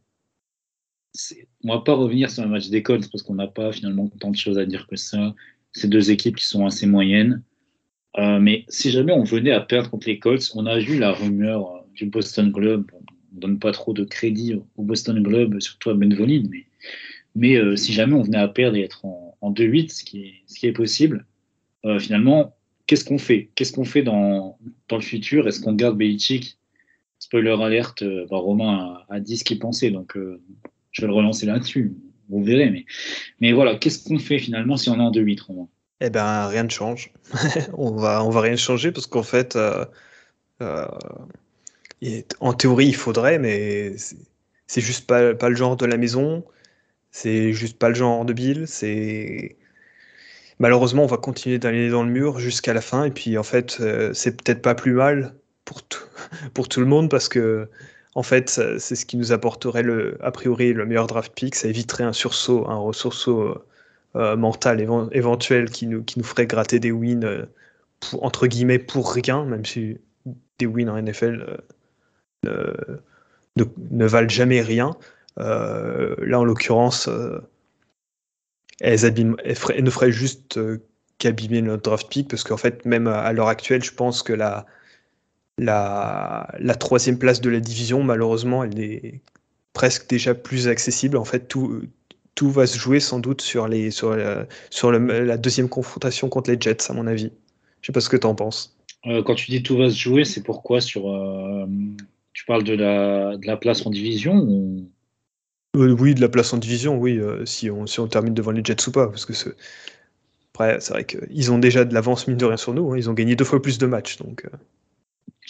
on 1.64 1.72
va 1.72 1.80
pas 1.80 1.94
revenir 1.94 2.30
sur 2.30 2.42
le 2.42 2.48
match 2.48 2.68
d'école 2.68 3.00
parce 3.00 3.22
qu'on 3.22 3.34
n'a 3.34 3.46
pas 3.46 3.72
finalement 3.72 4.08
tant 4.20 4.30
de 4.30 4.36
choses 4.36 4.58
à 4.58 4.66
dire 4.66 4.86
que 4.86 4.96
ça. 4.96 5.34
Ces 5.72 5.88
deux 5.88 6.10
équipes 6.10 6.36
qui 6.36 6.46
sont 6.46 6.66
assez 6.66 6.86
moyennes. 6.86 7.42
Euh, 8.18 8.40
mais 8.40 8.64
si 8.68 8.90
jamais 8.90 9.12
on 9.12 9.22
venait 9.22 9.52
à 9.52 9.60
perdre 9.60 9.90
contre 9.90 10.08
les 10.08 10.18
Colts, 10.18 10.50
on 10.54 10.66
a 10.66 10.78
vu 10.78 10.98
la 10.98 11.12
rumeur 11.12 11.84
du 11.94 12.06
Boston 12.06 12.50
Globe. 12.50 12.90
On 12.94 13.36
ne 13.36 13.40
donne 13.40 13.58
pas 13.60 13.70
trop 13.70 13.92
de 13.92 14.02
crédit 14.04 14.54
au 14.76 14.82
Boston 14.82 15.22
Globe, 15.22 15.60
surtout 15.60 15.90
à 15.90 15.94
Benvolin, 15.94 16.42
mais, 16.50 16.66
mais 17.36 17.76
si 17.76 17.92
jamais 17.92 18.14
on 18.14 18.22
venait 18.22 18.38
à 18.38 18.48
perdre 18.48 18.76
et 18.76 18.82
être 18.82 19.04
en, 19.04 19.30
en 19.40 19.52
2-8, 19.52 19.90
ce, 19.90 20.04
qui 20.04 20.44
est, 20.62 20.72
possible, 20.72 21.26
euh, 21.84 21.98
finalement, 21.98 22.56
qu'est-ce 22.90 23.04
qu'on 23.04 23.18
fait? 23.18 23.50
Qu'est-ce 23.54 23.72
qu'on 23.72 23.84
fait 23.84 24.02
dans, 24.02 24.58
dans 24.88 24.96
le 24.96 25.02
futur? 25.02 25.46
Est-ce 25.46 25.60
qu'on 25.60 25.74
garde 25.74 25.96
Belichick? 25.96 26.58
Spoiler 27.20 27.56
alerte, 27.62 28.02
euh, 28.02 28.26
bah, 28.28 28.38
Romain 28.38 28.98
a, 29.08 29.20
dit 29.20 29.36
ce 29.36 29.44
qu'il 29.44 29.60
pensait, 29.60 29.92
donc 29.92 30.16
euh, 30.16 30.42
je 30.90 31.02
vais 31.02 31.06
le 31.06 31.12
relancer 31.12 31.46
là-dessus. 31.46 31.94
Vous 32.30 32.42
verrez, 32.42 32.84
mais, 33.38 33.52
voilà, 33.52 33.76
qu'est-ce 33.76 34.02
qu'on 34.02 34.18
fait 34.18 34.40
finalement 34.40 34.76
si 34.76 34.90
on 34.90 34.96
est 34.96 35.02
en 35.02 35.12
2-8, 35.12 35.40
Romain? 35.42 35.68
Eh 36.00 36.10
ben, 36.10 36.48
rien 36.48 36.64
ne 36.64 36.68
change. 36.68 37.12
on 37.74 37.92
va, 37.92 38.24
on 38.24 38.30
va 38.30 38.40
rien 38.40 38.56
changer 38.56 38.90
parce 38.90 39.06
qu'en 39.06 39.22
fait, 39.22 39.56
en 42.40 42.52
théorie, 42.54 42.88
il 42.88 42.96
faudrait, 42.96 43.38
mais 43.38 43.94
c'est 44.66 44.80
juste 44.80 45.06
pas, 45.06 45.32
pas 45.36 45.48
le 45.48 45.54
genre 45.54 45.76
de 45.76 45.86
la 45.86 45.96
maison. 45.96 46.44
C'est 47.12 47.52
juste 47.52 47.78
pas 47.78 47.88
le 47.88 47.94
genre 47.94 48.24
de 48.24 48.32
Bill. 48.32 48.66
C'est 48.66 49.59
malheureusement, 50.60 51.02
on 51.02 51.06
va 51.06 51.16
continuer 51.16 51.58
d'aller 51.58 51.90
dans 51.90 52.04
le 52.04 52.10
mur 52.10 52.38
jusqu'à 52.38 52.72
la 52.72 52.80
fin. 52.80 53.04
Et 53.04 53.10
puis, 53.10 53.36
en 53.36 53.42
fait, 53.42 53.78
euh, 53.80 54.12
c'est 54.14 54.36
peut-être 54.36 54.62
pas 54.62 54.76
plus 54.76 54.92
mal 54.92 55.34
pour 55.64 55.82
tout, 55.82 56.04
pour 56.54 56.68
tout 56.68 56.78
le 56.78 56.86
monde 56.86 57.10
parce 57.10 57.28
que, 57.28 57.68
en 58.14 58.22
fait, 58.22 58.48
c'est 58.50 58.94
ce 58.94 59.06
qui 59.06 59.16
nous 59.16 59.32
apporterait, 59.32 59.84
a 60.20 60.30
priori, 60.30 60.72
le 60.72 60.86
meilleur 60.86 61.06
draft 61.06 61.32
pick. 61.34 61.54
Ça 61.56 61.68
éviterait 61.68 62.04
un 62.04 62.12
sursaut, 62.12 62.68
un 62.68 62.92
sursaut 62.92 63.56
mental 64.14 64.84
éventuel 65.12 65.70
qui 65.70 65.86
nous, 65.86 66.02
qui 66.02 66.18
nous 66.18 66.24
ferait 66.24 66.46
gratter 66.46 66.80
des 66.80 66.90
wins, 66.90 67.46
entre 68.20 68.48
guillemets, 68.48 68.80
pour 68.80 69.12
rien, 69.12 69.44
même 69.44 69.64
si 69.64 69.98
des 70.58 70.66
wins 70.66 70.88
en 70.88 71.00
NFL 71.00 71.62
ne, 72.42 74.06
valent 74.06 74.28
jamais 74.28 74.60
rien. 74.60 74.96
là, 75.36 76.40
en 76.40 76.44
l'occurrence, 76.44 77.08
elles, 78.80 79.14
ne 79.14 79.90
feraient 79.90 80.12
juste 80.12 80.58
qu'abîmer 81.18 81.62
notre 81.62 81.82
draft 81.82 82.08
pick, 82.08 82.28
parce 82.28 82.42
qu'en 82.42 82.56
fait, 82.56 82.84
même 82.84 83.06
à 83.06 83.32
l'heure 83.32 83.48
actuelle, 83.48 83.84
je 83.84 83.92
pense 83.92 84.22
que 84.22 84.32
la, 84.32 84.66
troisième 86.78 87.18
place 87.18 87.40
de 87.40 87.50
la 87.50 87.60
division, 87.60 88.02
malheureusement, 88.02 88.64
elle 88.64 88.80
est 88.80 89.20
presque 89.72 90.08
déjà 90.08 90.34
plus 90.34 90.66
accessible. 90.66 91.16
En 91.16 91.24
fait, 91.24 91.46
tout, 91.46 91.82
va 92.42 92.66
se 92.66 92.78
jouer 92.78 93.00
sans 93.00 93.20
doute 93.20 93.42
sur, 93.42 93.68
sur, 93.90 94.16
la, 94.92 95.36
deuxième 95.36 95.68
confrontation 95.68 96.28
contre 96.28 96.50
les 96.50 96.60
Jets, 96.60 96.90
à 96.90 96.94
mon 96.94 97.06
avis. 97.06 97.30
Je 97.82 97.86
sais 97.86 97.92
pas 97.92 98.00
ce 98.00 98.08
que 98.08 98.16
tu 98.16 98.26
en 98.26 98.34
penses. 98.34 98.76
Euh, 99.06 99.22
quand 99.22 99.34
tu 99.34 99.50
dis 99.50 99.62
tout 99.62 99.76
va 99.76 99.88
se 99.88 99.96
jouer, 99.96 100.24
c'est 100.24 100.42
pourquoi 100.42 100.80
sur, 100.80 101.10
euh, 101.10 101.66
Tu 102.32 102.44
parles 102.44 102.64
de 102.64 102.74
la, 102.74 103.56
place 103.56 103.86
en 103.86 103.90
division. 103.90 104.86
Euh, 105.76 105.92
oui, 105.92 106.14
de 106.14 106.20
la 106.20 106.28
place 106.28 106.52
en 106.52 106.58
division, 106.58 106.98
oui, 106.98 107.20
si, 107.44 107.70
on, 107.70 107.86
si 107.86 108.00
termine 108.08 108.34
devant 108.34 108.50
les 108.50 108.62
Jets 108.64 108.88
ou 108.88 108.92
pas. 108.92 109.08
Parce 109.08 109.24
que 109.24 109.32
après, 110.52 110.80
c'est 110.80 110.92
vrai 110.92 111.04
qu'ils 111.04 111.52
ont 111.52 111.58
déjà 111.58 111.84
de 111.84 111.94
l'avance, 111.94 112.26
mine 112.26 112.36
de 112.36 112.44
rien, 112.44 112.56
sur 112.56 112.74
nous. 112.74 112.92
Hein. 112.92 112.98
ils 112.98 113.08
ont 113.08 113.14
gagné 113.14 113.36
deux 113.36 113.44
fois 113.44 113.62
plus 113.62 113.78
de 113.78 113.86
matchs. 113.86 114.16
Donc, 114.18 114.44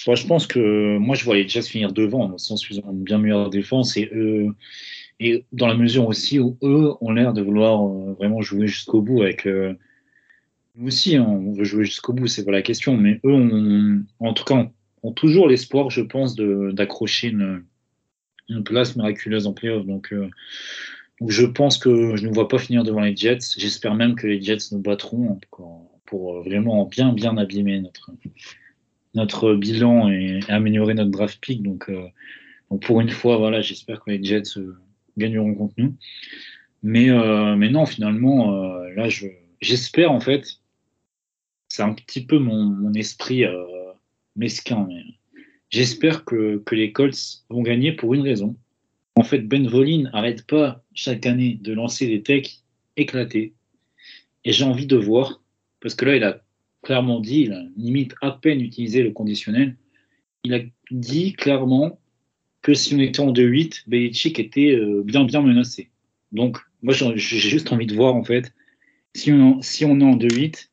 je 0.07 0.27
pense 0.27 0.47
que 0.47 0.99
moi, 0.99 1.15
je 1.15 1.25
vois 1.25 1.35
les 1.35 1.47
Jets 1.49 1.63
finir 1.63 1.93
devant, 1.93 2.27
dans 2.27 2.33
le 2.33 2.39
sens 2.39 2.69
où 2.69 2.73
ils 2.73 2.81
ont 2.81 2.91
une 2.91 3.03
bien 3.03 3.19
meilleure 3.19 3.51
défense 3.51 3.97
et 3.97 4.09
eux, 4.15 4.49
et 5.19 5.45
dans 5.53 5.67
la 5.67 5.75
mesure 5.75 6.07
aussi 6.07 6.39
où 6.39 6.57
eux 6.63 6.93
ont 7.01 7.13
l'air 7.13 7.33
de 7.33 7.43
vouloir 7.43 7.85
euh, 7.85 8.15
vraiment 8.15 8.41
jouer 8.41 8.67
jusqu'au 8.67 9.03
bout 9.03 9.23
avec. 9.23 9.47
Euh, 9.47 9.75
nous 10.77 10.87
aussi, 10.87 11.17
hein, 11.17 11.27
on 11.29 11.53
veut 11.53 11.65
jouer 11.65 11.85
jusqu'au 11.85 12.13
bout, 12.13 12.27
c'est 12.27 12.45
pas 12.45 12.53
la 12.53 12.63
question, 12.63 12.97
mais 12.97 13.21
eux, 13.25 13.33
ont, 13.33 14.03
en 14.21 14.33
tout 14.33 14.45
cas, 14.45 14.71
ont 15.03 15.13
toujours 15.13 15.49
l'espoir, 15.49 15.91
je 15.91 16.01
pense, 16.01 16.37
d'accrocher 16.37 17.29
une, 17.29 17.65
une, 18.51 18.65
place 18.65 18.97
miraculeuse 18.97 19.47
en 19.47 19.53
playoff. 19.53 19.87
Donc, 19.87 20.13
euh, 20.13 20.29
donc, 21.21 21.31
je 21.31 21.47
pense 21.47 21.79
que 21.79 22.17
je 22.17 22.27
ne 22.27 22.33
vois 22.33 22.49
pas 22.49 22.59
finir 22.59 22.83
devant 22.83 23.01
les 23.01 23.15
Jets. 23.15 23.39
J'espère 23.57 23.95
même 23.95 24.15
que 24.15 24.27
les 24.27 24.41
Jets 24.43 24.73
nous 24.73 24.81
battront 24.81 25.39
pour, 25.51 25.91
pour 26.07 26.43
vraiment 26.43 26.85
bien, 26.87 27.13
bien 27.13 27.37
abîmer 27.37 27.81
notre, 27.81 28.11
notre 29.15 29.55
bilan 29.55 30.09
et, 30.09 30.41
améliorer 30.49 30.95
notre 30.95 31.11
draft 31.11 31.39
pick. 31.41 31.63
Donc, 31.63 31.89
euh, 31.89 32.09
pour 32.83 33.01
une 33.01 33.11
fois, 33.11 33.37
voilà, 33.37 33.61
j'espère 33.61 34.01
que 34.01 34.11
les 34.11 34.23
Jets 34.23 34.59
euh, 34.59 34.77
gagneront 35.17 35.55
contre 35.55 35.75
nous. 35.79 35.97
Mais, 36.83 37.11
euh, 37.11 37.57
mais 37.57 37.69
non, 37.69 37.87
finalement, 37.87 38.53
là, 38.95 39.09
j'espère 39.61 40.13
en 40.13 40.21
fait, 40.21 40.61
c'est 41.69 41.83
un 41.83 41.93
petit 41.93 42.25
peu 42.25 42.39
mon, 42.39 42.93
esprit 42.95 43.45
mesquin, 44.35 44.89
j'espère 45.71 46.25
que, 46.25 46.63
les 46.73 46.93
Colts 46.93 47.45
vont 47.49 47.63
gagner 47.63 47.93
pour 47.93 48.15
une 48.15 48.23
raison. 48.23 48.57
En 49.17 49.23
fait, 49.23 49.41
Ben 49.41 49.67
Volin 49.67 50.11
n'arrête 50.13 50.47
pas 50.47 50.85
chaque 50.95 51.27
année 51.27 51.59
de 51.61 51.73
lancer 51.73 52.07
des 52.07 52.23
techs 52.23 52.63
éclatés. 52.97 53.55
Et 54.45 54.53
j'ai 54.53 54.65
envie 54.65 54.87
de 54.87 54.97
voir, 54.97 55.43
parce 55.81 55.95
que 55.95 56.05
là, 56.05 56.17
il 56.17 56.25
a 56.25 56.43
clairement 56.83 57.21
dit, 57.21 57.43
il 57.43 57.53
a 57.53 57.63
limite 57.77 58.15
à 58.21 58.31
peine 58.31 58.61
utilisé 58.61 59.03
le 59.03 59.11
conditionnel, 59.11 59.77
il 60.45 60.55
a 60.55 60.61
dit 60.91 61.35
clairement 61.35 62.01
que 62.63 62.75
si 62.75 62.95
on 62.95 62.99
était 62.99 63.21
en 63.21 63.33
2-8, 63.33 63.85
Belichick 63.87 64.39
était 64.39 64.73
euh, 64.73 65.03
bien 65.05 65.25
bien 65.25 65.43
menacé. 65.43 65.91
Donc 66.33 66.59
moi 66.83 66.95
j'ai 66.95 67.17
juste 67.17 67.73
envie 67.73 67.87
de 67.87 67.95
voir 67.95 68.15
en 68.15 68.25
fait 68.25 68.53
si 69.15 69.33
on, 69.33 69.61
si 69.63 69.85
on 69.85 70.01
est 70.01 70.05
en 70.05 70.17
2-8, 70.17 70.69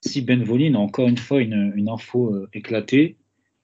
si 0.00 0.22
Ben 0.22 0.42
Volin 0.42 0.74
a 0.74 0.78
encore 0.78 1.08
une 1.08 1.18
fois 1.18 1.40
une, 1.40 1.88
info 1.88 2.34
euh, 2.34 2.48
éclatée, 2.52 3.16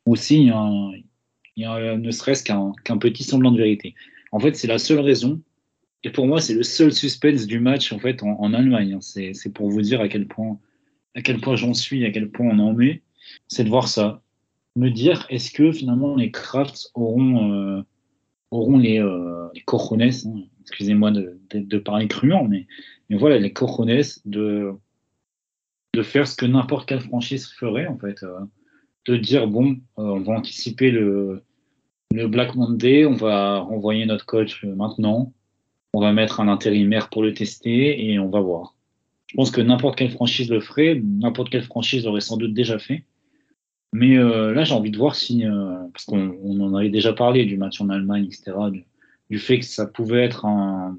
ou 0.07 0.17
s'il 0.17 0.45
y 0.45 1.64
a, 1.64 1.97
ne 1.97 2.11
serait-ce 2.11 2.45
qu'un 2.45 2.99
petit 2.99 3.25
semblant 3.25 3.53
de 3.53 3.59
vérité. 3.59 3.95
En 4.33 4.40
fait, 4.40 4.57
c'est 4.57 4.69
la 4.69 4.79
seule 4.79 5.01
raison. 5.01 5.40
Et 6.03 6.11
pour 6.11 6.27
moi, 6.27 6.40
c'est 6.40 6.55
le 6.55 6.62
seul 6.62 6.93
suspense 6.93 7.47
du 7.47 7.61
match 7.61 7.93
en 7.93 7.99
fait 7.99 8.23
en, 8.23 8.53
Allemagne. 8.53 8.95
Hein. 8.95 9.01
C'est 9.01 9.53
pour 9.53 9.71
vous 9.71 9.81
dire 9.81 10.01
à 10.01 10.09
quel 10.09 10.27
point 10.27 10.59
point 11.40 11.57
j'en 11.57 11.75
suis, 11.75 12.05
à 12.05 12.11
quel 12.11 12.31
point 12.31 12.49
on 12.49 12.59
en 12.59 12.73
met, 12.75 13.03
c'est 13.49 13.64
de 13.64 13.69
voir 13.69 13.88
ça. 13.88 14.23
Me 14.77 14.90
dire, 14.90 15.25
est-ce 15.31 15.53
que 15.53 15.71
finalement 15.71 16.17
les 16.17 16.33
Crafts 16.33 16.90
auront, 16.95 17.53
euh, 17.53 17.83
auront 18.51 18.77
les, 18.77 18.99
euh, 18.99 19.49
hein, 20.27 20.43
excusez-moi 20.62 21.12
de, 21.12 21.38
de, 21.53 21.79
parler 21.79 22.09
cruant, 22.09 22.45
mais, 22.45 22.67
mais 23.09 23.17
voilà, 23.17 23.38
les 23.38 23.53
cojones 23.53 24.03
de, 24.25 24.73
de 25.95 26.03
faire 26.03 26.27
ce 26.27 26.35
que 26.35 26.47
n'importe 26.47 26.88
quelle 26.88 27.01
franchise 27.01 27.47
ferait, 27.53 27.87
en 27.87 27.97
fait. 27.97 28.25
Euh, 28.25 28.40
de 29.07 29.17
dire, 29.17 29.47
bon, 29.47 29.77
euh, 29.99 30.03
on 30.03 30.21
va 30.21 30.35
anticiper 30.35 30.90
le, 30.90 31.43
le 32.12 32.29
Black 32.29 32.55
Monday, 32.55 33.05
on 33.05 33.14
va 33.14 33.59
renvoyer 33.59 34.07
notre 34.07 34.27
coach 34.27 34.64
maintenant, 34.64 35.33
on 35.93 36.01
va 36.01 36.12
mettre 36.12 36.40
un 36.40 36.49
intérimaire 36.49 37.09
pour 37.11 37.23
le 37.23 37.35
tester 37.35 38.11
et 38.11 38.19
on 38.19 38.29
va 38.29 38.40
voir. 38.40 38.75
Je 39.27 39.37
pense 39.37 39.51
que 39.51 39.61
n'importe 39.61 39.97
quelle 39.97 40.11
franchise 40.11 40.51
le 40.51 40.61
ferait, 40.61 41.01
n'importe 41.03 41.51
quelle 41.51 41.64
franchise 41.64 42.05
l'aurait 42.05 42.21
sans 42.21 42.37
doute 42.37 42.55
déjà 42.55 42.79
fait. 42.79 43.05
Mais 43.93 44.17
euh, 44.17 44.53
là, 44.53 44.64
j'ai 44.64 44.75
envie 44.75 44.90
de 44.90 44.99
voir 44.99 45.14
si, 45.14 45.47
euh, 45.47 45.77
parce 45.93 46.05
qu'on 46.05 46.61
en 46.61 46.75
avait 46.75 46.88
déjà 46.88 47.12
parlé 47.12 47.45
du 47.45 47.57
match 47.57 47.81
en 47.81 47.88
Allemagne, 47.90 48.25
etc., 48.27 48.53
du, 49.29 49.38
fait 49.38 49.61
que 49.61 49.64
ça 49.64 49.87
pouvait 49.87 50.25
être 50.25 50.47
un, 50.47 50.99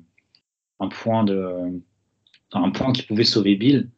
point 1.01 1.25
de, 1.25 1.81
un 2.53 2.69
point 2.71 2.93
qui 2.93 3.03
pouvait 3.03 3.25
sauver 3.25 3.55
Bill. 3.57 3.89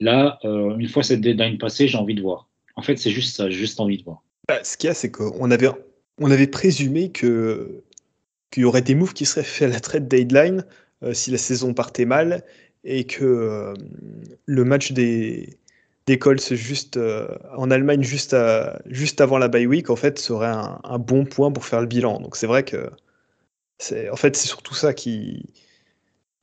Là, 0.00 0.38
euh, 0.44 0.76
une 0.78 0.88
fois 0.88 1.02
cette 1.02 1.20
deadline 1.20 1.58
passée, 1.58 1.88
j'ai 1.88 1.98
envie 1.98 2.14
de 2.14 2.22
voir. 2.22 2.47
En 2.78 2.82
fait, 2.82 2.96
c'est 2.96 3.10
juste 3.10 3.34
ça, 3.34 3.50
juste 3.50 3.80
envie 3.80 3.98
de 3.98 4.04
voir. 4.04 4.22
Bah, 4.46 4.62
ce 4.62 4.76
qu'il 4.76 4.86
y 4.86 4.90
a, 4.90 4.94
c'est 4.94 5.10
qu'on 5.10 5.50
avait, 5.50 5.68
on 6.20 6.30
avait 6.30 6.46
présumé 6.46 7.10
que 7.10 7.82
qu'il 8.50 8.62
y 8.62 8.64
aurait 8.64 8.82
des 8.82 8.94
moves 8.94 9.12
qui 9.12 9.26
seraient 9.26 9.42
faits 9.42 9.68
à 9.68 9.74
la 9.74 9.80
trade 9.80 10.08
deadline 10.08 10.64
si 11.12 11.30
la 11.30 11.36
saison 11.36 11.74
partait 11.74 12.06
mal 12.06 12.44
et 12.84 13.04
que 13.04 13.24
euh, 13.24 13.74
le 14.46 14.64
match 14.64 14.92
des, 14.92 15.58
des 16.06 16.18
Colts 16.18 16.54
juste 16.54 16.96
euh, 16.96 17.28
en 17.56 17.70
Allemagne 17.70 18.02
juste, 18.02 18.34
juste 18.86 19.20
avant 19.20 19.38
la 19.38 19.48
bye 19.48 19.66
week 19.66 19.90
en 19.90 19.96
fait 19.96 20.18
serait 20.18 20.46
un, 20.46 20.98
bon 20.98 21.24
point 21.24 21.52
pour 21.52 21.64
faire 21.66 21.80
le 21.80 21.86
bilan. 21.86 22.20
Donc 22.20 22.36
c'est 22.36 22.46
vrai 22.46 22.64
que 22.64 22.90
c'est 23.78 24.08
en 24.10 24.16
fait 24.16 24.36
surtout 24.36 24.74
ça 24.74 24.94
qui 24.94 25.52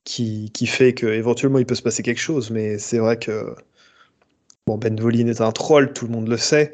qui, 0.04 0.52
qui 0.52 0.68
fait 0.68 0.94
qu'éventuellement 0.94 1.58
il 1.58 1.66
peut 1.66 1.74
se 1.74 1.82
passer 1.82 2.02
quelque 2.02 2.20
chose, 2.20 2.50
mais 2.50 2.78
c'est 2.78 2.98
vrai 2.98 3.18
que 3.18 3.56
bon 4.66 4.78
Ben 4.78 4.98
Volin 4.98 5.28
est 5.28 5.40
un 5.40 5.52
troll, 5.52 5.92
tout 5.92 6.06
le 6.06 6.12
monde 6.12 6.28
le 6.28 6.36
sait. 6.36 6.72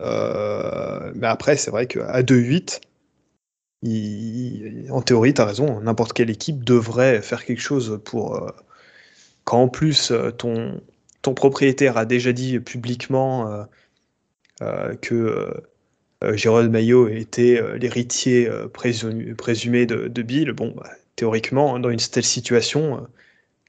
Euh, 0.00 1.12
mais 1.14 1.26
après 1.26 1.56
c'est 1.56 1.70
vrai 1.70 1.86
qu'à 1.86 2.22
2-8 2.22 2.80
en 4.90 5.02
théorie, 5.02 5.34
tu 5.34 5.40
as 5.40 5.44
raison, 5.44 5.80
n'importe 5.80 6.12
quelle 6.12 6.30
équipe 6.30 6.62
devrait 6.64 7.20
faire 7.20 7.44
quelque 7.44 7.60
chose 7.60 8.00
pour, 8.04 8.52
quand 9.44 9.62
en 9.62 9.68
plus 9.68 10.10
euh, 10.10 10.30
ton, 10.30 10.80
propriétaire 11.34 11.96
a 11.96 12.04
déjà 12.04 12.32
dit 12.32 12.60
publiquement 12.60 13.50
euh, 13.50 13.64
euh, 14.62 14.94
que 14.96 15.52
Gérald 16.34 16.70
Maillot 16.70 17.08
était 17.08 17.60
l'héritier 17.78 18.48
présumé 18.72 19.86
de, 19.86 20.22
Bill, 20.22 20.52
bon, 20.52 20.72
bah, 20.76 20.88
théoriquement, 21.16 21.80
dans 21.80 21.90
une 21.90 21.98
telle 21.98 22.24
situation, 22.24 23.08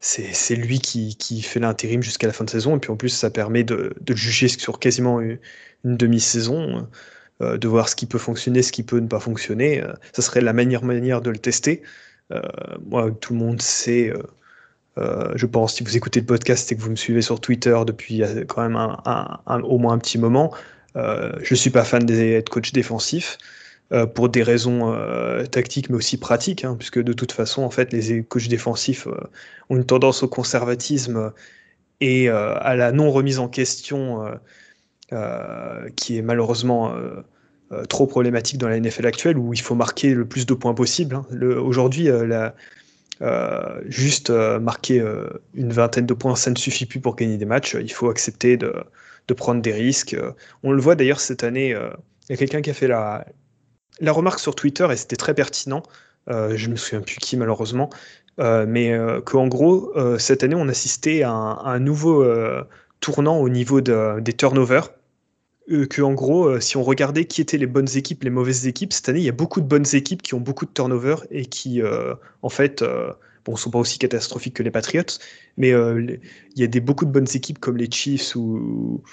c'est 0.06 0.56
lui 0.56 0.80
qui, 0.80 1.42
fait 1.42 1.60
l'intérim 1.60 2.04
jusqu'à 2.04 2.28
la 2.28 2.34
fin 2.34 2.44
de 2.44 2.50
saison. 2.50 2.76
Et 2.76 2.80
puis 2.80 2.92
en 2.92 2.98
plus, 2.98 3.10
ça 3.10 3.30
permet 3.30 3.64
de, 3.64 3.94
de 4.02 4.16
juger 4.16 4.48
sur 4.48 4.80
quasiment 4.80 5.22
une, 5.22 5.40
demi-saison, 5.86 6.88
de 7.42 7.68
voir 7.68 7.90
ce 7.90 7.96
qui 7.96 8.06
peut 8.06 8.18
fonctionner, 8.18 8.62
ce 8.64 8.72
qui 8.72 8.84
peut 8.84 9.00
ne 9.00 9.08
pas 9.08 9.20
fonctionner. 9.20 9.84
ça 10.14 10.22
serait 10.22 10.42
la 10.42 10.54
meilleure 10.54 10.84
manière 10.86 11.22
de 11.22 11.30
le 11.30 11.38
tester. 11.38 11.84
moi, 12.86 13.12
tout 13.12 13.34
le 13.34 13.40
monde 13.40 13.62
sait 13.62 14.14
euh, 14.98 15.32
je 15.36 15.46
pense, 15.46 15.76
si 15.76 15.84
vous 15.84 15.98
écoutez 15.98 16.20
le 16.20 16.26
podcast 16.26 16.72
et 16.72 16.76
que 16.76 16.82
vous 16.82 16.92
me 16.92 16.96
suivez 16.96 17.22
sur 17.22 17.40
Twitter 17.40 17.76
depuis 17.86 18.24
euh, 18.24 18.46
quand 18.46 18.62
même 18.62 18.78
au 19.64 19.78
moins 19.80 19.94
un 19.94 19.98
petit 19.98 20.18
moment, 20.18 20.54
euh, 20.96 21.32
je 21.42 21.54
ne 21.54 21.58
suis 21.58 21.72
pas 21.72 21.84
fan 21.84 22.06
des 22.06 22.34
head 22.34 22.50
coach 22.50 22.72
défensifs 22.72 23.38
pour 24.16 24.30
des 24.30 24.42
raisons 24.44 24.96
tactiques 25.52 25.90
mais 25.90 25.98
aussi 25.98 26.18
pratiques, 26.18 26.66
hein, 26.66 26.76
puisque 26.78 27.00
de 27.00 27.14
toute 27.14 27.32
façon, 27.32 27.62
en 27.62 27.70
fait, 27.70 27.94
les 27.94 28.24
coachs 28.24 28.48
défensifs 28.48 29.08
ont 29.70 29.76
une 29.76 29.86
tendance 29.86 30.24
au 30.24 30.28
conservatisme 30.28 31.32
et 32.02 32.30
à 32.30 32.76
la 32.76 32.92
non 32.92 33.12
remise 33.12 33.40
en 33.40 33.48
question 33.48 34.24
qui 35.96 36.18
est 36.18 36.22
malheureusement 36.24 36.96
trop 37.88 38.08
problématique 38.08 38.58
dans 38.58 38.68
la 38.68 38.80
NFL 38.80 39.06
actuelle 39.06 39.38
où 39.38 39.54
il 39.54 39.62
faut 39.62 39.76
marquer 39.76 40.14
le 40.14 40.26
plus 40.26 40.46
de 40.46 40.54
points 40.54 40.74
possible. 40.74 41.16
Hein. 41.16 41.26
Aujourd'hui, 41.58 42.10
euh, 43.22 43.82
juste 43.86 44.32
euh, 44.32 44.60
marquer 44.60 45.00
euh, 45.00 45.30
une 45.54 45.72
vingtaine 45.72 46.06
de 46.06 46.14
points, 46.14 46.36
ça 46.36 46.50
ne 46.50 46.56
suffit 46.56 46.86
plus 46.86 47.00
pour 47.00 47.16
gagner 47.16 47.38
des 47.38 47.46
matchs. 47.46 47.76
Il 47.80 47.92
faut 47.92 48.10
accepter 48.10 48.58
de, 48.58 48.74
prendre 49.38 49.62
des 49.62 49.72
risques. 49.72 50.16
On 50.64 50.72
le 50.72 50.82
voit 50.82 50.96
d'ailleurs 50.96 51.20
cette 51.20 51.44
année, 51.44 51.70
il 51.70 52.32
y 52.32 52.34
a 52.34 52.38
quelqu'un 52.38 52.62
qui 52.62 52.70
a 52.70 52.74
fait 52.74 52.88
la, 52.88 53.26
la 54.00 54.12
remarque 54.12 54.40
sur 54.40 54.56
Twitter 54.56 54.88
et 54.92 54.98
c'était 54.98 55.16
très 55.16 55.34
pertinent. 55.34 55.84
je 56.28 56.68
me 56.70 56.76
souviens 56.76 57.02
plus 57.02 57.18
qui 57.18 57.38
malheureusement, 57.38 57.90
mais 58.38 58.98
qu'en 59.26 59.48
gros, 59.48 59.94
cette 60.18 60.44
année, 60.44 60.56
on 60.56 60.68
assistait 60.68 61.24
à 61.24 61.32
un, 61.32 61.80
nouveau 61.80 62.26
tournant 63.00 63.38
au 63.38 63.50
niveau 63.50 63.82
des 63.82 64.34
turnovers. 64.34 64.90
que 65.68 66.02
en 66.02 66.14
gros, 66.14 66.60
si 66.60 66.78
on 66.78 66.84
regardait 66.84 67.26
qui 67.26 67.42
étaient 67.42 67.58
les 67.58 67.68
bonnes 67.68 67.96
équipes, 67.96 68.24
les 68.24 68.30
mauvaises 68.30 68.68
équipes, 68.68 68.94
cette 68.94 69.10
année, 69.10 69.20
il 69.20 69.26
y 69.26 69.30
a 69.30 69.34
beaucoup 69.34 69.62
de 69.62 69.68
bonnes 69.68 69.86
équipes 69.94 70.22
qui 70.22 70.34
ont 70.34 70.40
beaucoup 70.40 70.66
de 70.66 70.72
turnovers 70.72 71.24
et 71.30 71.46
qui, 71.46 71.82
en 72.42 72.50
fait, 72.50 72.84
bon, 73.46 73.56
sont 73.56 73.70
pas 73.70 73.80
aussi 73.80 74.00
catastrophiques 74.00 74.56
que 74.56 74.64
les 74.64 74.72
Patriots, 74.72 75.20
mais 75.58 75.70
il 75.70 76.20
y 76.56 76.64
a 76.64 76.68
des, 76.68 76.80
beaucoup 76.80 77.06
de 77.06 77.12
bonnes 77.12 77.30
équipes 77.34 77.60
comme 77.60 77.78
les 77.78 77.92
Chiefs 77.92 78.36
ou 78.36 79.04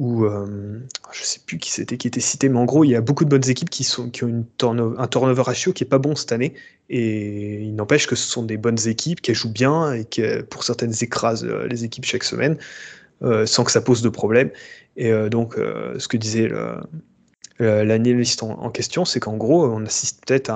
euh, 0.00 0.78
je 1.10 1.24
sais 1.24 1.40
plus 1.44 1.58
qui 1.58 1.72
c'était 1.72 1.96
qui 1.96 2.06
était 2.06 2.20
cité, 2.20 2.48
mais 2.48 2.58
en 2.58 2.64
gros, 2.64 2.84
il 2.84 2.90
y 2.90 2.94
a 2.94 3.00
beaucoup 3.00 3.24
de 3.24 3.30
bonnes 3.30 3.48
équipes 3.48 3.68
qui, 3.68 3.82
sont, 3.82 4.10
qui 4.10 4.22
ont 4.22 4.28
une 4.28 4.44
un 4.62 5.06
turnover 5.08 5.42
ratio 5.42 5.72
qui 5.72 5.82
est 5.82 5.88
pas 5.88 5.98
bon 5.98 6.14
cette 6.14 6.30
année. 6.30 6.54
Et 6.88 7.62
il 7.62 7.74
n'empêche 7.74 8.06
que 8.06 8.14
ce 8.14 8.28
sont 8.28 8.44
des 8.44 8.56
bonnes 8.56 8.78
équipes 8.86 9.20
qui 9.20 9.34
jouent 9.34 9.52
bien 9.52 9.92
et 9.92 10.04
qui, 10.04 10.22
pour 10.50 10.62
certaines, 10.62 10.92
écrasent 11.00 11.44
euh, 11.44 11.66
les 11.66 11.84
équipes 11.84 12.04
chaque 12.04 12.22
semaine 12.22 12.56
euh, 13.22 13.44
sans 13.44 13.64
que 13.64 13.72
ça 13.72 13.80
pose 13.80 14.00
de 14.00 14.08
problème. 14.08 14.50
Et 14.96 15.12
donc, 15.30 15.54
ce 15.54 16.08
que 16.08 16.16
disait 16.16 16.50
l'analyste 17.60 18.42
en, 18.42 18.68
question, 18.70 19.04
c'est 19.04 19.20
qu'en 19.20 19.36
gros, 19.36 19.64
on 19.64 19.86
assiste 19.86 20.26
peut-être 20.26 20.50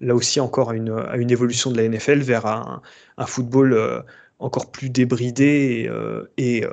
là 0.00 0.14
aussi 0.14 0.40
encore 0.40 0.70
à 0.70 0.74
une, 0.74 1.30
évolution 1.30 1.70
de 1.70 1.76
la 1.76 1.86
NFL 1.86 2.20
vers 2.20 2.46
un, 2.46 2.80
football 3.26 4.04
encore 4.38 4.70
plus 4.70 4.88
débridé 4.88 5.90
et 6.38 6.64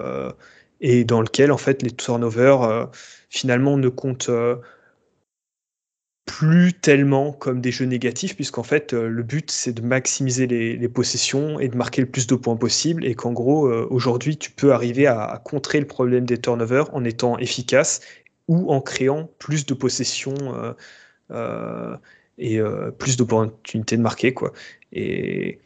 et 0.82 1.03
dans 1.05 1.21
lequel 1.21 1.51
en 1.51 1.57
fait 1.57 1.84
les 1.84 1.91
turnovers 1.91 2.63
euh, 2.63 2.86
finalement 3.29 3.77
ne 3.77 3.88
comptent 3.88 4.29
euh, 4.29 4.57
plus 6.25 6.73
tellement 6.73 7.32
comme 7.32 7.61
des 7.61 7.71
jeux 7.71 7.86
négatifs, 7.86 8.36
puisqu'en 8.36 8.63
fait 8.63 8.93
euh, 8.93 9.07
le 9.07 9.23
but 9.23 9.51
c'est 9.51 9.73
de 9.73 9.82
maximiser 9.82 10.47
les, 10.47 10.89
possessions 10.89 11.59
et 11.59 11.67
de 11.67 11.77
marquer 11.77 12.01
le 12.01 12.09
plus 12.09 12.27
de 12.27 12.36
points 12.36 12.57
possible, 12.57 13.05
et 13.05 13.15
qu'en 13.15 13.32
gros 13.32 13.71
aujourd'hui 13.89 14.38
tu 14.38 14.51
peux 14.51 14.73
arriver 14.73 15.07
à, 15.07 15.41
contrer 15.45 15.79
le 15.79 15.88
problème 15.88 16.25
des 16.25 16.39
turnovers 16.39 16.93
en 16.93 17.03
étant 17.05 17.38
efficace 17.38 18.01
ou 18.47 18.71
en 18.71 18.82
créant 18.82 19.29
plus 19.39 19.65
de 19.65 19.73
possessions 19.73 20.36
et 22.38 22.59
plus 22.97 23.17
d'opportunités 23.17 23.97
de 23.97 24.01
marquer 24.01 24.34
quoi. 24.34 24.51
Et 24.93 25.59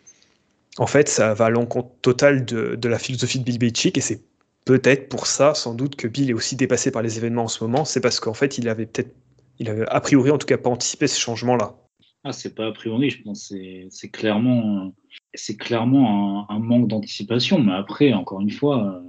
en 0.78 0.88
fait 0.88 1.10
ça 1.10 1.34
va 1.34 1.46
à 1.46 1.50
l'encontre 1.50 1.90
total 2.02 2.46
de, 2.46 2.76
de, 2.76 2.90
la 2.90 3.00
philosophie 3.00 3.40
de 3.40 3.46
Bill 3.46 3.60
Belichick 3.60 3.98
et 3.98 4.02
c'est 4.02 4.22
peut-être 4.66 5.10
pour 5.10 5.28
ça, 5.28 5.54
sans 5.54 5.76
doute, 5.76 5.96
que 5.96 6.08
Bill 6.08 6.32
est 6.32 6.34
aussi 6.34 6.56
dépassé 6.56 6.92
par 6.92 7.02
les 7.02 7.18
événements 7.18 7.44
en 7.44 7.48
ce 7.48 7.64
moment. 7.64 7.86
C'est 7.86 8.02
parce 8.02 8.20
qu'en 8.20 8.34
fait, 8.34 8.58
il 8.58 8.68
avait 8.68 8.88
peut-être, 8.88 9.16
il 9.60 9.70
avait 9.70 9.88
a 9.88 10.02
priori 10.02 10.32
en 10.32 10.38
tout 10.38 10.48
cas 10.48 10.58
pas 10.58 10.70
anticipé 10.70 11.08
ce 11.08 11.20
changement-là. 11.20 11.76
Ah, 12.24 12.34
c'est 12.34 12.56
pas 12.56 12.68
a 12.68 12.72
priori, 12.72 13.12
je 13.12 13.22
pense. 13.22 13.54
C'est 13.90 14.10
clairement, 14.10 14.94
c'est 15.36 15.58
clairement 15.58 16.50
un, 16.50 16.60
manque 16.60 16.88
d'anticipation. 16.88 17.60
Mais 17.60 17.74
après, 17.74 18.14
encore 18.14 18.42
une 18.42 18.50
fois, 18.50 19.04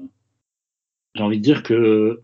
j'ai 1.14 1.22
envie 1.22 1.38
de 1.38 1.42
dire 1.42 1.62
que 1.62 2.22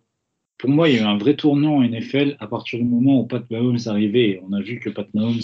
pour 0.59 0.69
moi, 0.69 0.91
il 0.91 0.97
y 0.97 0.99
a 0.99 1.03
eu 1.03 1.05
un 1.07 1.17
vrai 1.17 1.35
tournant 1.35 1.77
en 1.77 1.83
NFL 1.83 2.37
à 2.39 2.47
partir 2.47 2.79
du 2.79 2.85
moment 2.85 3.21
où 3.21 3.27
Pat 3.27 3.51
Mahomes 3.51 3.79
arrivé. 3.87 4.41
On 4.47 4.53
a 4.53 4.61
vu 4.61 4.81
que 4.81 4.91
Pat 4.91 5.09
Mahomes 5.15 5.41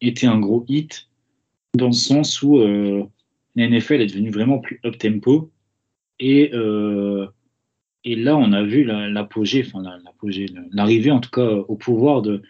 était 0.00 0.28
un 0.28 0.38
gros 0.38 0.64
hit 0.68 1.08
dans 1.74 1.88
le 1.88 1.92
sens 1.92 2.40
où 2.40 2.58
euh, 2.58 3.04
la 3.56 3.68
NFL 3.68 4.00
est 4.00 4.06
devenue 4.06 4.30
vraiment 4.30 4.60
plus 4.60 4.80
up 4.84 4.96
tempo 4.96 5.50
et, 6.20 6.50
euh, 6.52 7.26
et 8.04 8.16
là, 8.16 8.36
on 8.36 8.52
a 8.52 8.62
vu 8.62 8.84
l'apogée, 8.84 9.64
enfin 9.66 9.82
l'arrivée 10.72 11.10
en 11.10 11.20
tout 11.20 11.30
cas 11.30 11.46
au 11.46 11.76
pouvoir 11.76 12.22
de 12.22 12.42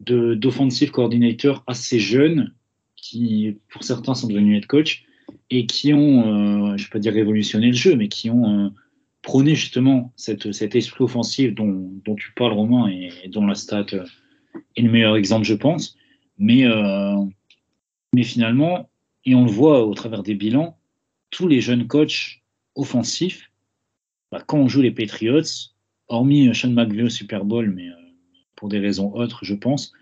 d'offensive 0.00 0.92
coordinator 0.92 1.64
assez 1.66 1.98
jeunes 1.98 2.54
qui, 2.94 3.56
pour 3.68 3.82
certains, 3.82 4.14
sont 4.14 4.28
devenus 4.28 4.58
head 4.58 4.66
coach 4.66 5.04
et 5.50 5.66
qui 5.66 5.92
ont, 5.92 6.20
euh, 6.20 6.76
je 6.76 6.82
ne 6.82 6.86
vais 6.86 6.90
pas 6.92 6.98
dire 7.00 7.12
révolutionné 7.12 7.66
le 7.66 7.72
jeu, 7.72 7.96
mais 7.96 8.06
qui 8.06 8.30
ont 8.30 8.66
euh, 8.66 8.68
prôné 9.22 9.56
justement 9.56 10.12
cette, 10.14 10.52
cet 10.52 10.76
esprit 10.76 11.02
offensif 11.02 11.52
dont, 11.52 11.90
dont, 12.04 12.14
tu 12.14 12.32
parles, 12.34 12.52
Romain, 12.52 12.86
et, 12.88 13.28
dont 13.28 13.44
la 13.44 13.56
stat 13.56 13.86
est 14.76 14.82
le 14.82 14.90
meilleur 14.90 15.16
exemple, 15.16 15.44
je 15.44 15.54
pense. 15.54 15.96
Mais, 16.38 16.64
mais 18.14 18.22
finalement, 18.22 18.88
et 19.24 19.34
on 19.34 19.44
le 19.44 19.50
voit 19.50 19.84
au 19.84 19.94
travers 19.94 20.22
des 20.22 20.36
bilans, 20.36 20.78
tous 21.30 21.48
les 21.48 21.60
jeunes 21.60 21.88
coachs 21.88 22.37
offensif, 22.78 23.50
bah, 24.32 24.42
quand 24.46 24.58
on 24.58 24.68
joue 24.68 24.80
les 24.80 24.90
Patriots, 24.90 25.42
hormis 26.08 26.54
Sean 26.54 26.70
McVay 26.70 27.02
au 27.02 27.08
Super 27.08 27.44
Bowl, 27.44 27.70
mais 27.74 27.88
euh, 27.88 27.94
pour 28.56 28.68
des 28.68 28.78
raisons 28.78 29.12
autres, 29.14 29.44
je 29.44 29.54
pense, 29.54 29.92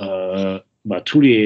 euh, 0.00 0.60
bah, 0.84 1.00
tous, 1.00 1.20
les, 1.20 1.44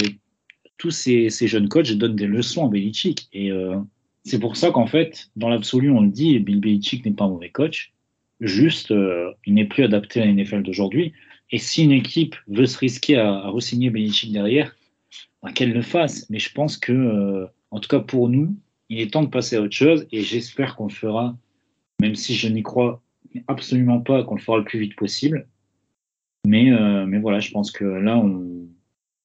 tous 0.77 0.91
ces, 0.91 1.31
jeunes 1.31 1.69
coachs 1.69 1.93
donnent 1.93 2.17
des 2.17 2.27
leçons 2.27 2.67
à 2.67 2.69
Belichick. 2.69 3.29
Et 3.33 3.51
euh, 3.51 3.77
c'est 4.25 4.39
pour 4.39 4.57
ça 4.57 4.71
qu'en 4.71 4.87
fait, 4.87 5.31
dans 5.37 5.49
l'absolu, 5.49 5.91
on 5.91 6.01
le 6.01 6.11
dit, 6.11 6.39
Bill 6.39 6.61
Belichick 6.61 7.05
n'est 7.05 7.13
pas 7.13 7.25
un 7.25 7.29
mauvais 7.29 7.51
coach. 7.51 7.93
Juste, 8.41 8.93
il 9.47 9.55
n'est 9.55 9.65
plus 9.65 9.85
adapté 9.85 10.21
à 10.21 10.27
la 10.27 10.33
NFL 10.33 10.63
d'aujourd'hui. 10.63 11.13
Et 11.51 11.59
si 11.59 11.85
une 11.85 11.93
équipe 11.93 12.35
veut 12.49 12.67
se 12.67 12.77
risquer 12.77 13.17
à, 13.17 13.33
à 13.33 13.51
re-signer 13.51 13.91
Belichick 13.91 14.33
derrière, 14.33 14.75
bah, 15.43 15.53
qu'elle 15.53 15.73
le 15.73 15.83
fasse. 15.83 16.29
Mais 16.31 16.39
je 16.39 16.53
pense 16.53 16.77
que, 16.77 17.47
en 17.71 17.81
tout 17.81 17.89
cas 17.89 18.01
pour 18.01 18.29
nous, 18.29 18.57
il 18.95 19.01
est 19.01 19.13
temps 19.13 19.25
de 19.25 19.29
passer 19.29 19.57
à 19.57 19.61
autre 19.61 19.75
chose 19.75 20.07
et 20.13 20.23
j'espère 20.23 20.77
qu'on 20.77 20.87
le 20.87 20.93
fera, 20.93 21.37
même 22.01 22.15
si 22.15 22.35
je 22.35 22.47
n'y 22.47 22.63
crois 22.63 23.03
absolument 23.49 24.01
pas 24.01 24.23
qu'on 24.23 24.37
le 24.37 24.41
fera 24.41 24.59
le 24.59 24.65
plus 24.65 24.79
vite 24.79 24.95
possible. 24.95 25.49
Mais, 26.47 26.71
euh, 26.71 27.19
voilà, 27.21 27.41
je 27.41 27.51
pense 27.51 27.73
que 27.73 27.85
là, 27.85 28.17
on, 28.17 28.69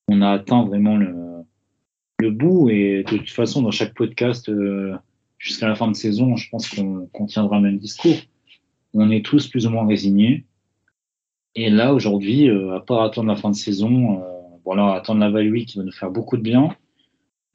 on 0.07 0.21
a 0.21 0.31
atteint 0.31 0.63
vraiment 0.65 0.97
le, 0.97 2.31
bout 2.31 2.69
et 2.69 3.03
de 3.03 3.17
toute 3.17 3.29
façon, 3.29 3.61
dans 3.61 3.71
chaque 3.71 3.93
podcast, 3.93 4.49
euh, 4.49 4.95
jusqu'à 5.37 5.67
la 5.67 5.75
fin 5.75 5.87
de 5.87 5.95
saison, 5.95 6.35
je 6.35 6.49
pense 6.49 6.67
qu'on 6.69 7.25
tiendra 7.27 7.57
le 7.57 7.63
même 7.63 7.77
discours. 7.77 8.17
On 8.93 9.11
est 9.11 9.23
tous 9.23 9.47
plus 9.47 9.67
ou 9.67 9.69
moins 9.69 9.87
résignés. 9.87 10.45
Et 11.55 11.69
là, 11.69 11.93
aujourd'hui, 11.93 12.49
euh, 12.49 12.75
à 12.75 12.79
part 12.79 13.03
attendre 13.03 13.27
la 13.27 13.35
fin 13.35 13.51
de 13.51 13.55
saison, 13.55 14.23
voilà, 14.65 14.93
attendre 14.93 15.19
la 15.19 15.29
Value 15.29 15.63
qui 15.65 15.77
va 15.77 15.83
nous 15.83 15.91
faire 15.91 16.11
beaucoup 16.11 16.37
de 16.37 16.41
bien, 16.41 16.75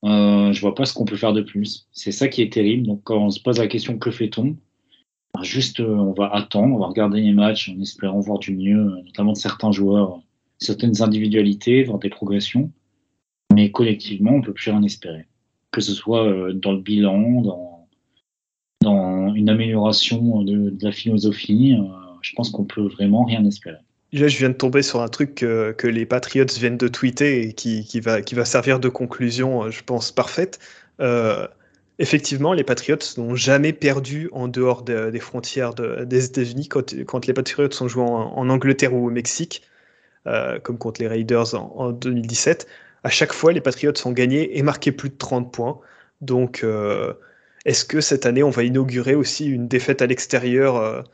euh, 0.04 0.52
je 0.52 0.60
vois 0.60 0.74
pas 0.74 0.84
ce 0.84 0.94
qu'on 0.94 1.04
peut 1.04 1.16
faire 1.16 1.32
de 1.32 1.40
plus. 1.42 1.88
C'est 1.92 2.12
ça 2.12 2.28
qui 2.28 2.42
est 2.42 2.52
terrible. 2.52 2.86
Donc, 2.86 3.02
quand 3.04 3.18
on 3.18 3.30
se 3.30 3.40
pose 3.40 3.58
la 3.58 3.66
question 3.66 3.98
que 3.98 4.10
fait-on? 4.10 4.56
Bah, 5.34 5.42
Juste, 5.42 5.80
euh, 5.80 5.96
on 5.96 6.12
va 6.12 6.28
attendre, 6.32 6.74
on 6.74 6.78
va 6.78 6.86
regarder 6.86 7.20
les 7.20 7.32
matchs 7.32 7.70
en 7.70 7.80
espérant 7.80 8.20
voir 8.20 8.38
du 8.38 8.54
mieux, 8.54 9.02
notamment 9.04 9.32
de 9.32 9.38
certains 9.38 9.72
joueurs, 9.72 10.20
certaines 10.58 11.02
individualités, 11.02 11.84
voir 11.84 11.98
des 11.98 12.10
progressions. 12.10 12.70
Mais 13.52 13.70
collectivement, 13.70 14.32
on 14.32 14.42
peut 14.42 14.52
plus 14.52 14.70
rien 14.70 14.82
espérer. 14.82 15.26
Que 15.70 15.80
ce 15.80 15.92
soit 15.92 16.26
euh, 16.26 16.52
dans 16.52 16.72
le 16.72 16.80
bilan, 16.80 17.42
dans, 17.42 17.88
dans 18.82 19.34
une 19.34 19.48
amélioration 19.48 20.42
de, 20.42 20.76
la 20.80 20.92
philosophie, 20.92 21.74
euh, 21.74 21.84
je 22.22 22.32
pense 22.36 22.50
qu'on 22.50 22.64
peut 22.64 22.86
vraiment 22.86 23.24
rien 23.24 23.44
espérer. 23.44 23.78
Là, 24.14 24.28
je 24.28 24.38
viens 24.38 24.50
de 24.50 24.54
tomber 24.54 24.82
sur 24.82 25.00
un 25.02 25.08
truc 25.08 25.34
que, 25.34 25.86
les 25.86 26.06
Patriots 26.06 26.46
viennent 26.56 26.76
de 26.76 26.86
tweeter 26.86 27.48
et 27.48 27.52
qui, 27.52 28.00
va, 28.00 28.44
servir 28.44 28.78
de 28.78 28.88
conclusion, 28.88 29.68
je 29.72 29.82
pense, 29.82 30.12
parfaite. 30.12 30.60
Euh, 31.00 31.48
effectivement, 31.98 32.52
les 32.52 32.62
Patriots 32.62 32.98
n'ont 33.16 33.34
jamais 33.34 33.72
perdu 33.72 34.28
en 34.30 34.46
dehors 34.46 34.82
des 34.82 35.18
frontières 35.18 35.74
des 35.74 36.26
États-Unis 36.26 36.68
quand, 36.68 37.26
les 37.26 37.34
Patriots 37.34 37.72
sont 37.72 37.88
joués 37.88 38.04
en, 38.04 38.48
Angleterre 38.48 38.94
ou 38.94 39.08
au 39.08 39.10
Mexique, 39.10 39.62
euh, 40.28 40.60
comme 40.60 40.78
contre 40.78 41.00
les 41.00 41.08
Raiders 41.08 41.54
en, 41.56 41.90
2017. 41.90 42.68
À 43.02 43.10
chaque 43.10 43.32
fois, 43.32 43.52
les 43.52 43.60
Patriots 43.60 43.94
ont 44.04 44.12
gagné 44.12 44.56
et 44.56 44.62
marqué 44.62 44.92
plus 44.92 45.10
de 45.10 45.16
30 45.16 45.52
points. 45.52 45.80
Donc, 46.20 46.62
euh, 46.62 47.14
est-ce 47.64 47.84
que 47.84 48.00
cette 48.00 48.26
année, 48.26 48.44
on 48.44 48.50
va 48.50 48.62
inaugurer 48.62 49.16
aussi 49.16 49.46
une 49.46 49.66
défaite 49.66 50.02
à 50.02 50.06
l'extérieur 50.06 51.04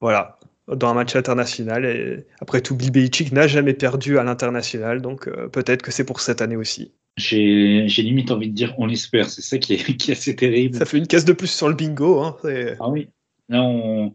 Voilà, 0.00 0.38
dans 0.68 0.88
un 0.88 0.94
match 0.94 1.16
international. 1.16 1.84
Et 1.84 2.24
après 2.40 2.60
tout, 2.60 2.76
Bill 2.76 3.10
n'a 3.32 3.46
jamais 3.46 3.74
perdu 3.74 4.18
à 4.18 4.24
l'international, 4.24 5.02
donc 5.02 5.28
euh, 5.28 5.48
peut-être 5.48 5.82
que 5.82 5.90
c'est 5.90 6.04
pour 6.04 6.20
cette 6.20 6.40
année 6.40 6.56
aussi. 6.56 6.92
J'ai 7.16 7.86
limite 7.98 8.30
envie 8.30 8.48
de 8.48 8.54
dire 8.54 8.74
on 8.78 8.86
l'espère, 8.86 9.28
c'est 9.28 9.42
ça 9.42 9.58
qui 9.58 9.74
est, 9.74 9.96
qui 9.96 10.10
est, 10.10 10.14
assez 10.14 10.34
terrible. 10.34 10.76
Ça 10.76 10.84
fait 10.84 10.98
une 10.98 11.06
case 11.06 11.24
de 11.24 11.32
plus 11.32 11.50
sur 11.50 11.68
le 11.68 11.74
bingo. 11.74 12.20
Hein, 12.20 12.36
ah 12.80 12.88
oui, 12.88 13.08
là 13.48 13.62
on, 13.62 14.14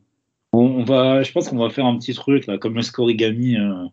on, 0.54 0.84
va, 0.84 1.24
je 1.24 1.32
pense 1.32 1.50
qu'on 1.50 1.58
va 1.58 1.70
faire 1.70 1.86
un 1.86 1.98
petit 1.98 2.14
truc, 2.14 2.48
là, 2.48 2.58
comme 2.58 2.76
le 2.76 2.82
scorigami, 2.82 3.58
euh, 3.58 3.86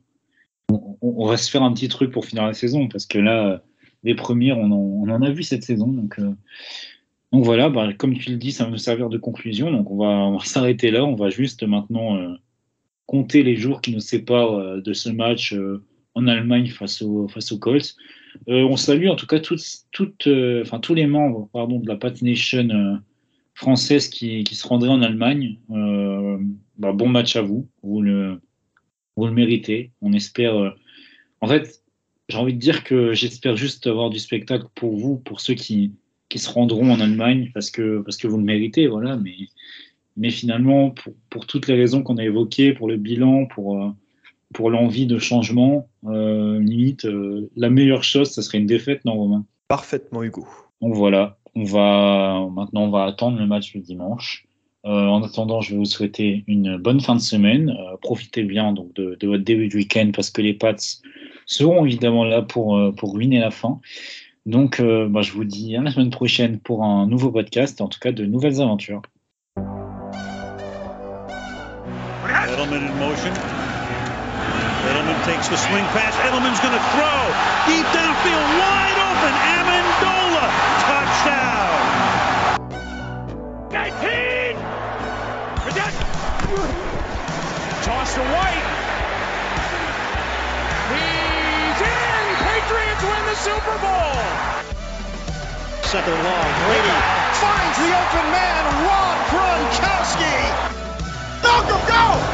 on, 0.71 0.97
on, 1.03 1.27
va 1.27 1.37
se 1.37 1.51
faire 1.51 1.63
un 1.63 1.73
petit 1.73 1.89
truc 1.89 2.11
pour 2.11 2.25
finir 2.25 2.47
la 2.47 2.55
saison, 2.55 2.89
parce 2.89 3.07
que 3.07 3.19
là, 3.19 3.63
les 4.05 4.15
premières, 4.15 4.59
on 4.59 4.71
en, 4.71 4.77
on 4.77 5.09
en 5.11 5.23
a 5.23 5.31
vu 5.31 5.43
cette 5.43 5.65
saison, 5.65 5.89
donc... 5.89 6.19
Euh, 6.19 6.33
donc 7.33 7.45
voilà, 7.45 7.69
bah, 7.69 7.93
comme 7.93 8.17
tu 8.17 8.31
le 8.31 8.37
dis, 8.37 8.53
ça 8.53 8.65
va 8.65 8.71
nous 8.71 8.79
servir 8.79 9.09
de 9.09 9.19
conclusion. 9.19 9.71
Donc 9.73 9.91
on 9.91 9.97
va, 9.97 10.39
s'arrêter 10.45 10.91
là. 10.91 11.05
On 11.05 11.17
va 11.17 11.31
juste 11.31 11.63
maintenant 11.65 12.37
compter 13.07 13.43
les 13.43 13.57
jours 13.57 13.81
qui 13.81 13.93
nous 13.93 14.01
séparent 14.01 14.55
euh, 14.55 14.81
de 14.81 14.93
ce 14.93 15.09
match 15.11 15.53
euh, 15.53 15.83
en 16.15 16.27
Allemagne 16.27 16.69
face, 16.69 17.03
au, 17.03 17.29
face 17.29 17.53
aux 17.53 17.59
Colts. 17.59 17.97
Euh, 18.49 18.63
on 18.65 18.77
salue 18.77 19.09
en 19.09 19.17
tout 19.17 19.27
cas 19.27 19.39
toutes, 19.39 19.63
tous 19.93 20.95
les 20.95 21.07
membres 21.07 21.49
pardon, 21.53 21.79
de 21.79 21.87
la 21.87 21.97
Pat 21.97 22.21
Nation 22.23 23.01
française 23.55 24.09
qui, 24.09 24.43
qui, 24.43 24.55
se 24.57 24.67
rendraient 24.67 24.91
en 24.91 25.03
Allemagne. 25.03 25.59
Bah, 26.77 26.93
bon 26.93 27.09
match 27.09 27.37
à 27.37 27.43
vous, 27.43 27.69
vous 27.85 28.03
le, 28.03 28.41
vous 29.17 29.27
le 29.27 29.33
méritez. 29.33 29.93
On 30.01 30.13
espère. 30.13 30.75
en 31.41 31.47
fait, 31.47 31.81
j'ai 32.29 32.39
envie 32.39 32.55
de 32.55 32.59
dire 32.59 32.83
que 32.83 33.13
j'espère 33.13 33.57
juste 33.57 33.87
avoir 33.87 34.11
du 34.11 34.19
spectacle 34.19 34.67
pour 34.75 34.97
vous, 34.97 35.19
pour 35.19 35.41
ceux 35.41 35.55
qui, 35.55 35.93
qui 36.29 36.39
se 36.39 36.51
rendront 36.51 36.91
en 36.91 37.01
Allemagne, 37.01 37.51
parce 37.55 37.71
que, 37.71 38.01
parce 38.03 38.17
que 38.17 38.27
vous 38.27 38.39
le 38.39 38.45
méritez, 38.45 38.87
voilà. 38.87 39.17
Mais, 39.17 39.37
mais 40.17 40.31
finalement, 40.31 40.91
pour, 40.91 41.13
pour 41.31 41.47
toutes 41.47 41.69
les 41.69 41.75
raisons 41.75 42.03
qu'on 42.03 42.17
a 42.19 42.25
évoquées, 42.25 42.73
pour 42.73 42.89
le 42.89 42.97
bilan, 42.97 43.47
pour, 43.47 43.83
euh, 43.83 43.91
pour 44.55 44.71
l'envie 44.71 45.07
de 45.07 45.19
changement, 45.19 45.89
euh, 46.07 46.59
limite, 46.61 47.05
euh, 47.05 47.51
la 47.57 47.69
meilleure 47.69 48.05
chose, 48.05 48.31
ça 48.31 48.41
serait 48.41 48.59
une 48.59 48.67
défaite, 48.67 49.05
non, 49.05 49.15
Romain? 49.15 49.45
Parfaitement, 49.69 50.23
Hugo. 50.23 50.47
Donc 50.81 50.95
voilà, 50.95 51.39
on 51.55 51.65
va, 51.65 52.49
maintenant, 52.53 52.85
on 52.85 52.91
va 52.91 53.05
attendre 53.05 53.39
le 53.39 53.47
match 53.47 53.73
du 53.73 53.81
dimanche. 53.81 54.47
Euh, 54.87 55.07
en 55.07 55.23
attendant, 55.23 55.61
je 55.61 55.73
vais 55.73 55.79
vous 55.79 55.87
souhaiter 55.87 56.45
une 56.47 56.77
bonne 56.77 57.01
fin 57.01 57.15
de 57.15 57.21
semaine. 57.21 57.75
Profitez 58.03 58.45
bien 58.45 58.73
donc 58.73 58.93
de, 58.95 59.17
de, 59.19 59.27
votre 59.27 59.43
début 59.43 59.69
de 59.69 59.77
week-end 59.77 60.11
parce 60.15 60.31
que 60.31 60.43
les 60.43 60.53
Pats 60.53 60.77
seront 61.47 61.87
évidemment 61.87 62.25
là 62.25 62.43
pour, 62.43 62.79
pour 62.97 63.15
ruiner 63.15 63.41
la 63.41 63.51
fin. 63.51 63.81
Donc, 64.47 64.81
euh, 64.81 65.09
bah, 65.09 65.23
je 65.23 65.33
vous 65.33 65.45
dis 65.45 65.75
à 65.77 65.81
la 65.81 65.91
semaine 65.91 66.11
prochaine 66.11 66.59
pour 66.61 66.85
un 66.85 67.07
nouveau 67.07 67.31
podcast, 67.31 67.81
en 67.81 67.89
tout 67.89 67.99
cas 67.99 68.13
de 68.13 68.27
nouvelles 68.27 68.61
aventures. 68.61 69.01
Edelman 72.55 72.85
in 72.85 72.95
motion. 72.99 73.33
Edelman 74.85 75.19
takes 75.25 75.49
the 75.49 75.57
swing 75.57 75.85
pass. 75.97 76.15
Edelman's 76.21 76.61
going 76.61 76.75
to 76.75 76.85
throw 76.93 77.19
deep 77.67 77.87
downfield, 77.97 78.47
wide 78.61 78.99
open. 79.11 79.35
Amendola, 79.57 80.47
touchdown. 80.85 81.75
19! 83.73 84.57
Toss 87.83 88.15
to 88.15 88.21
White. 88.21 88.74
Super 93.35 93.77
Bowl. 93.79 94.15
Second 95.83 96.15
long, 96.23 96.49
Brady 96.67 96.97
finds 97.43 97.77
the 97.79 97.91
open 97.91 98.27
man, 98.31 98.63
Rob 98.87 99.19
Gronkowski. 99.29 100.35
Malcolm, 101.43 101.83
go! 101.89 102.34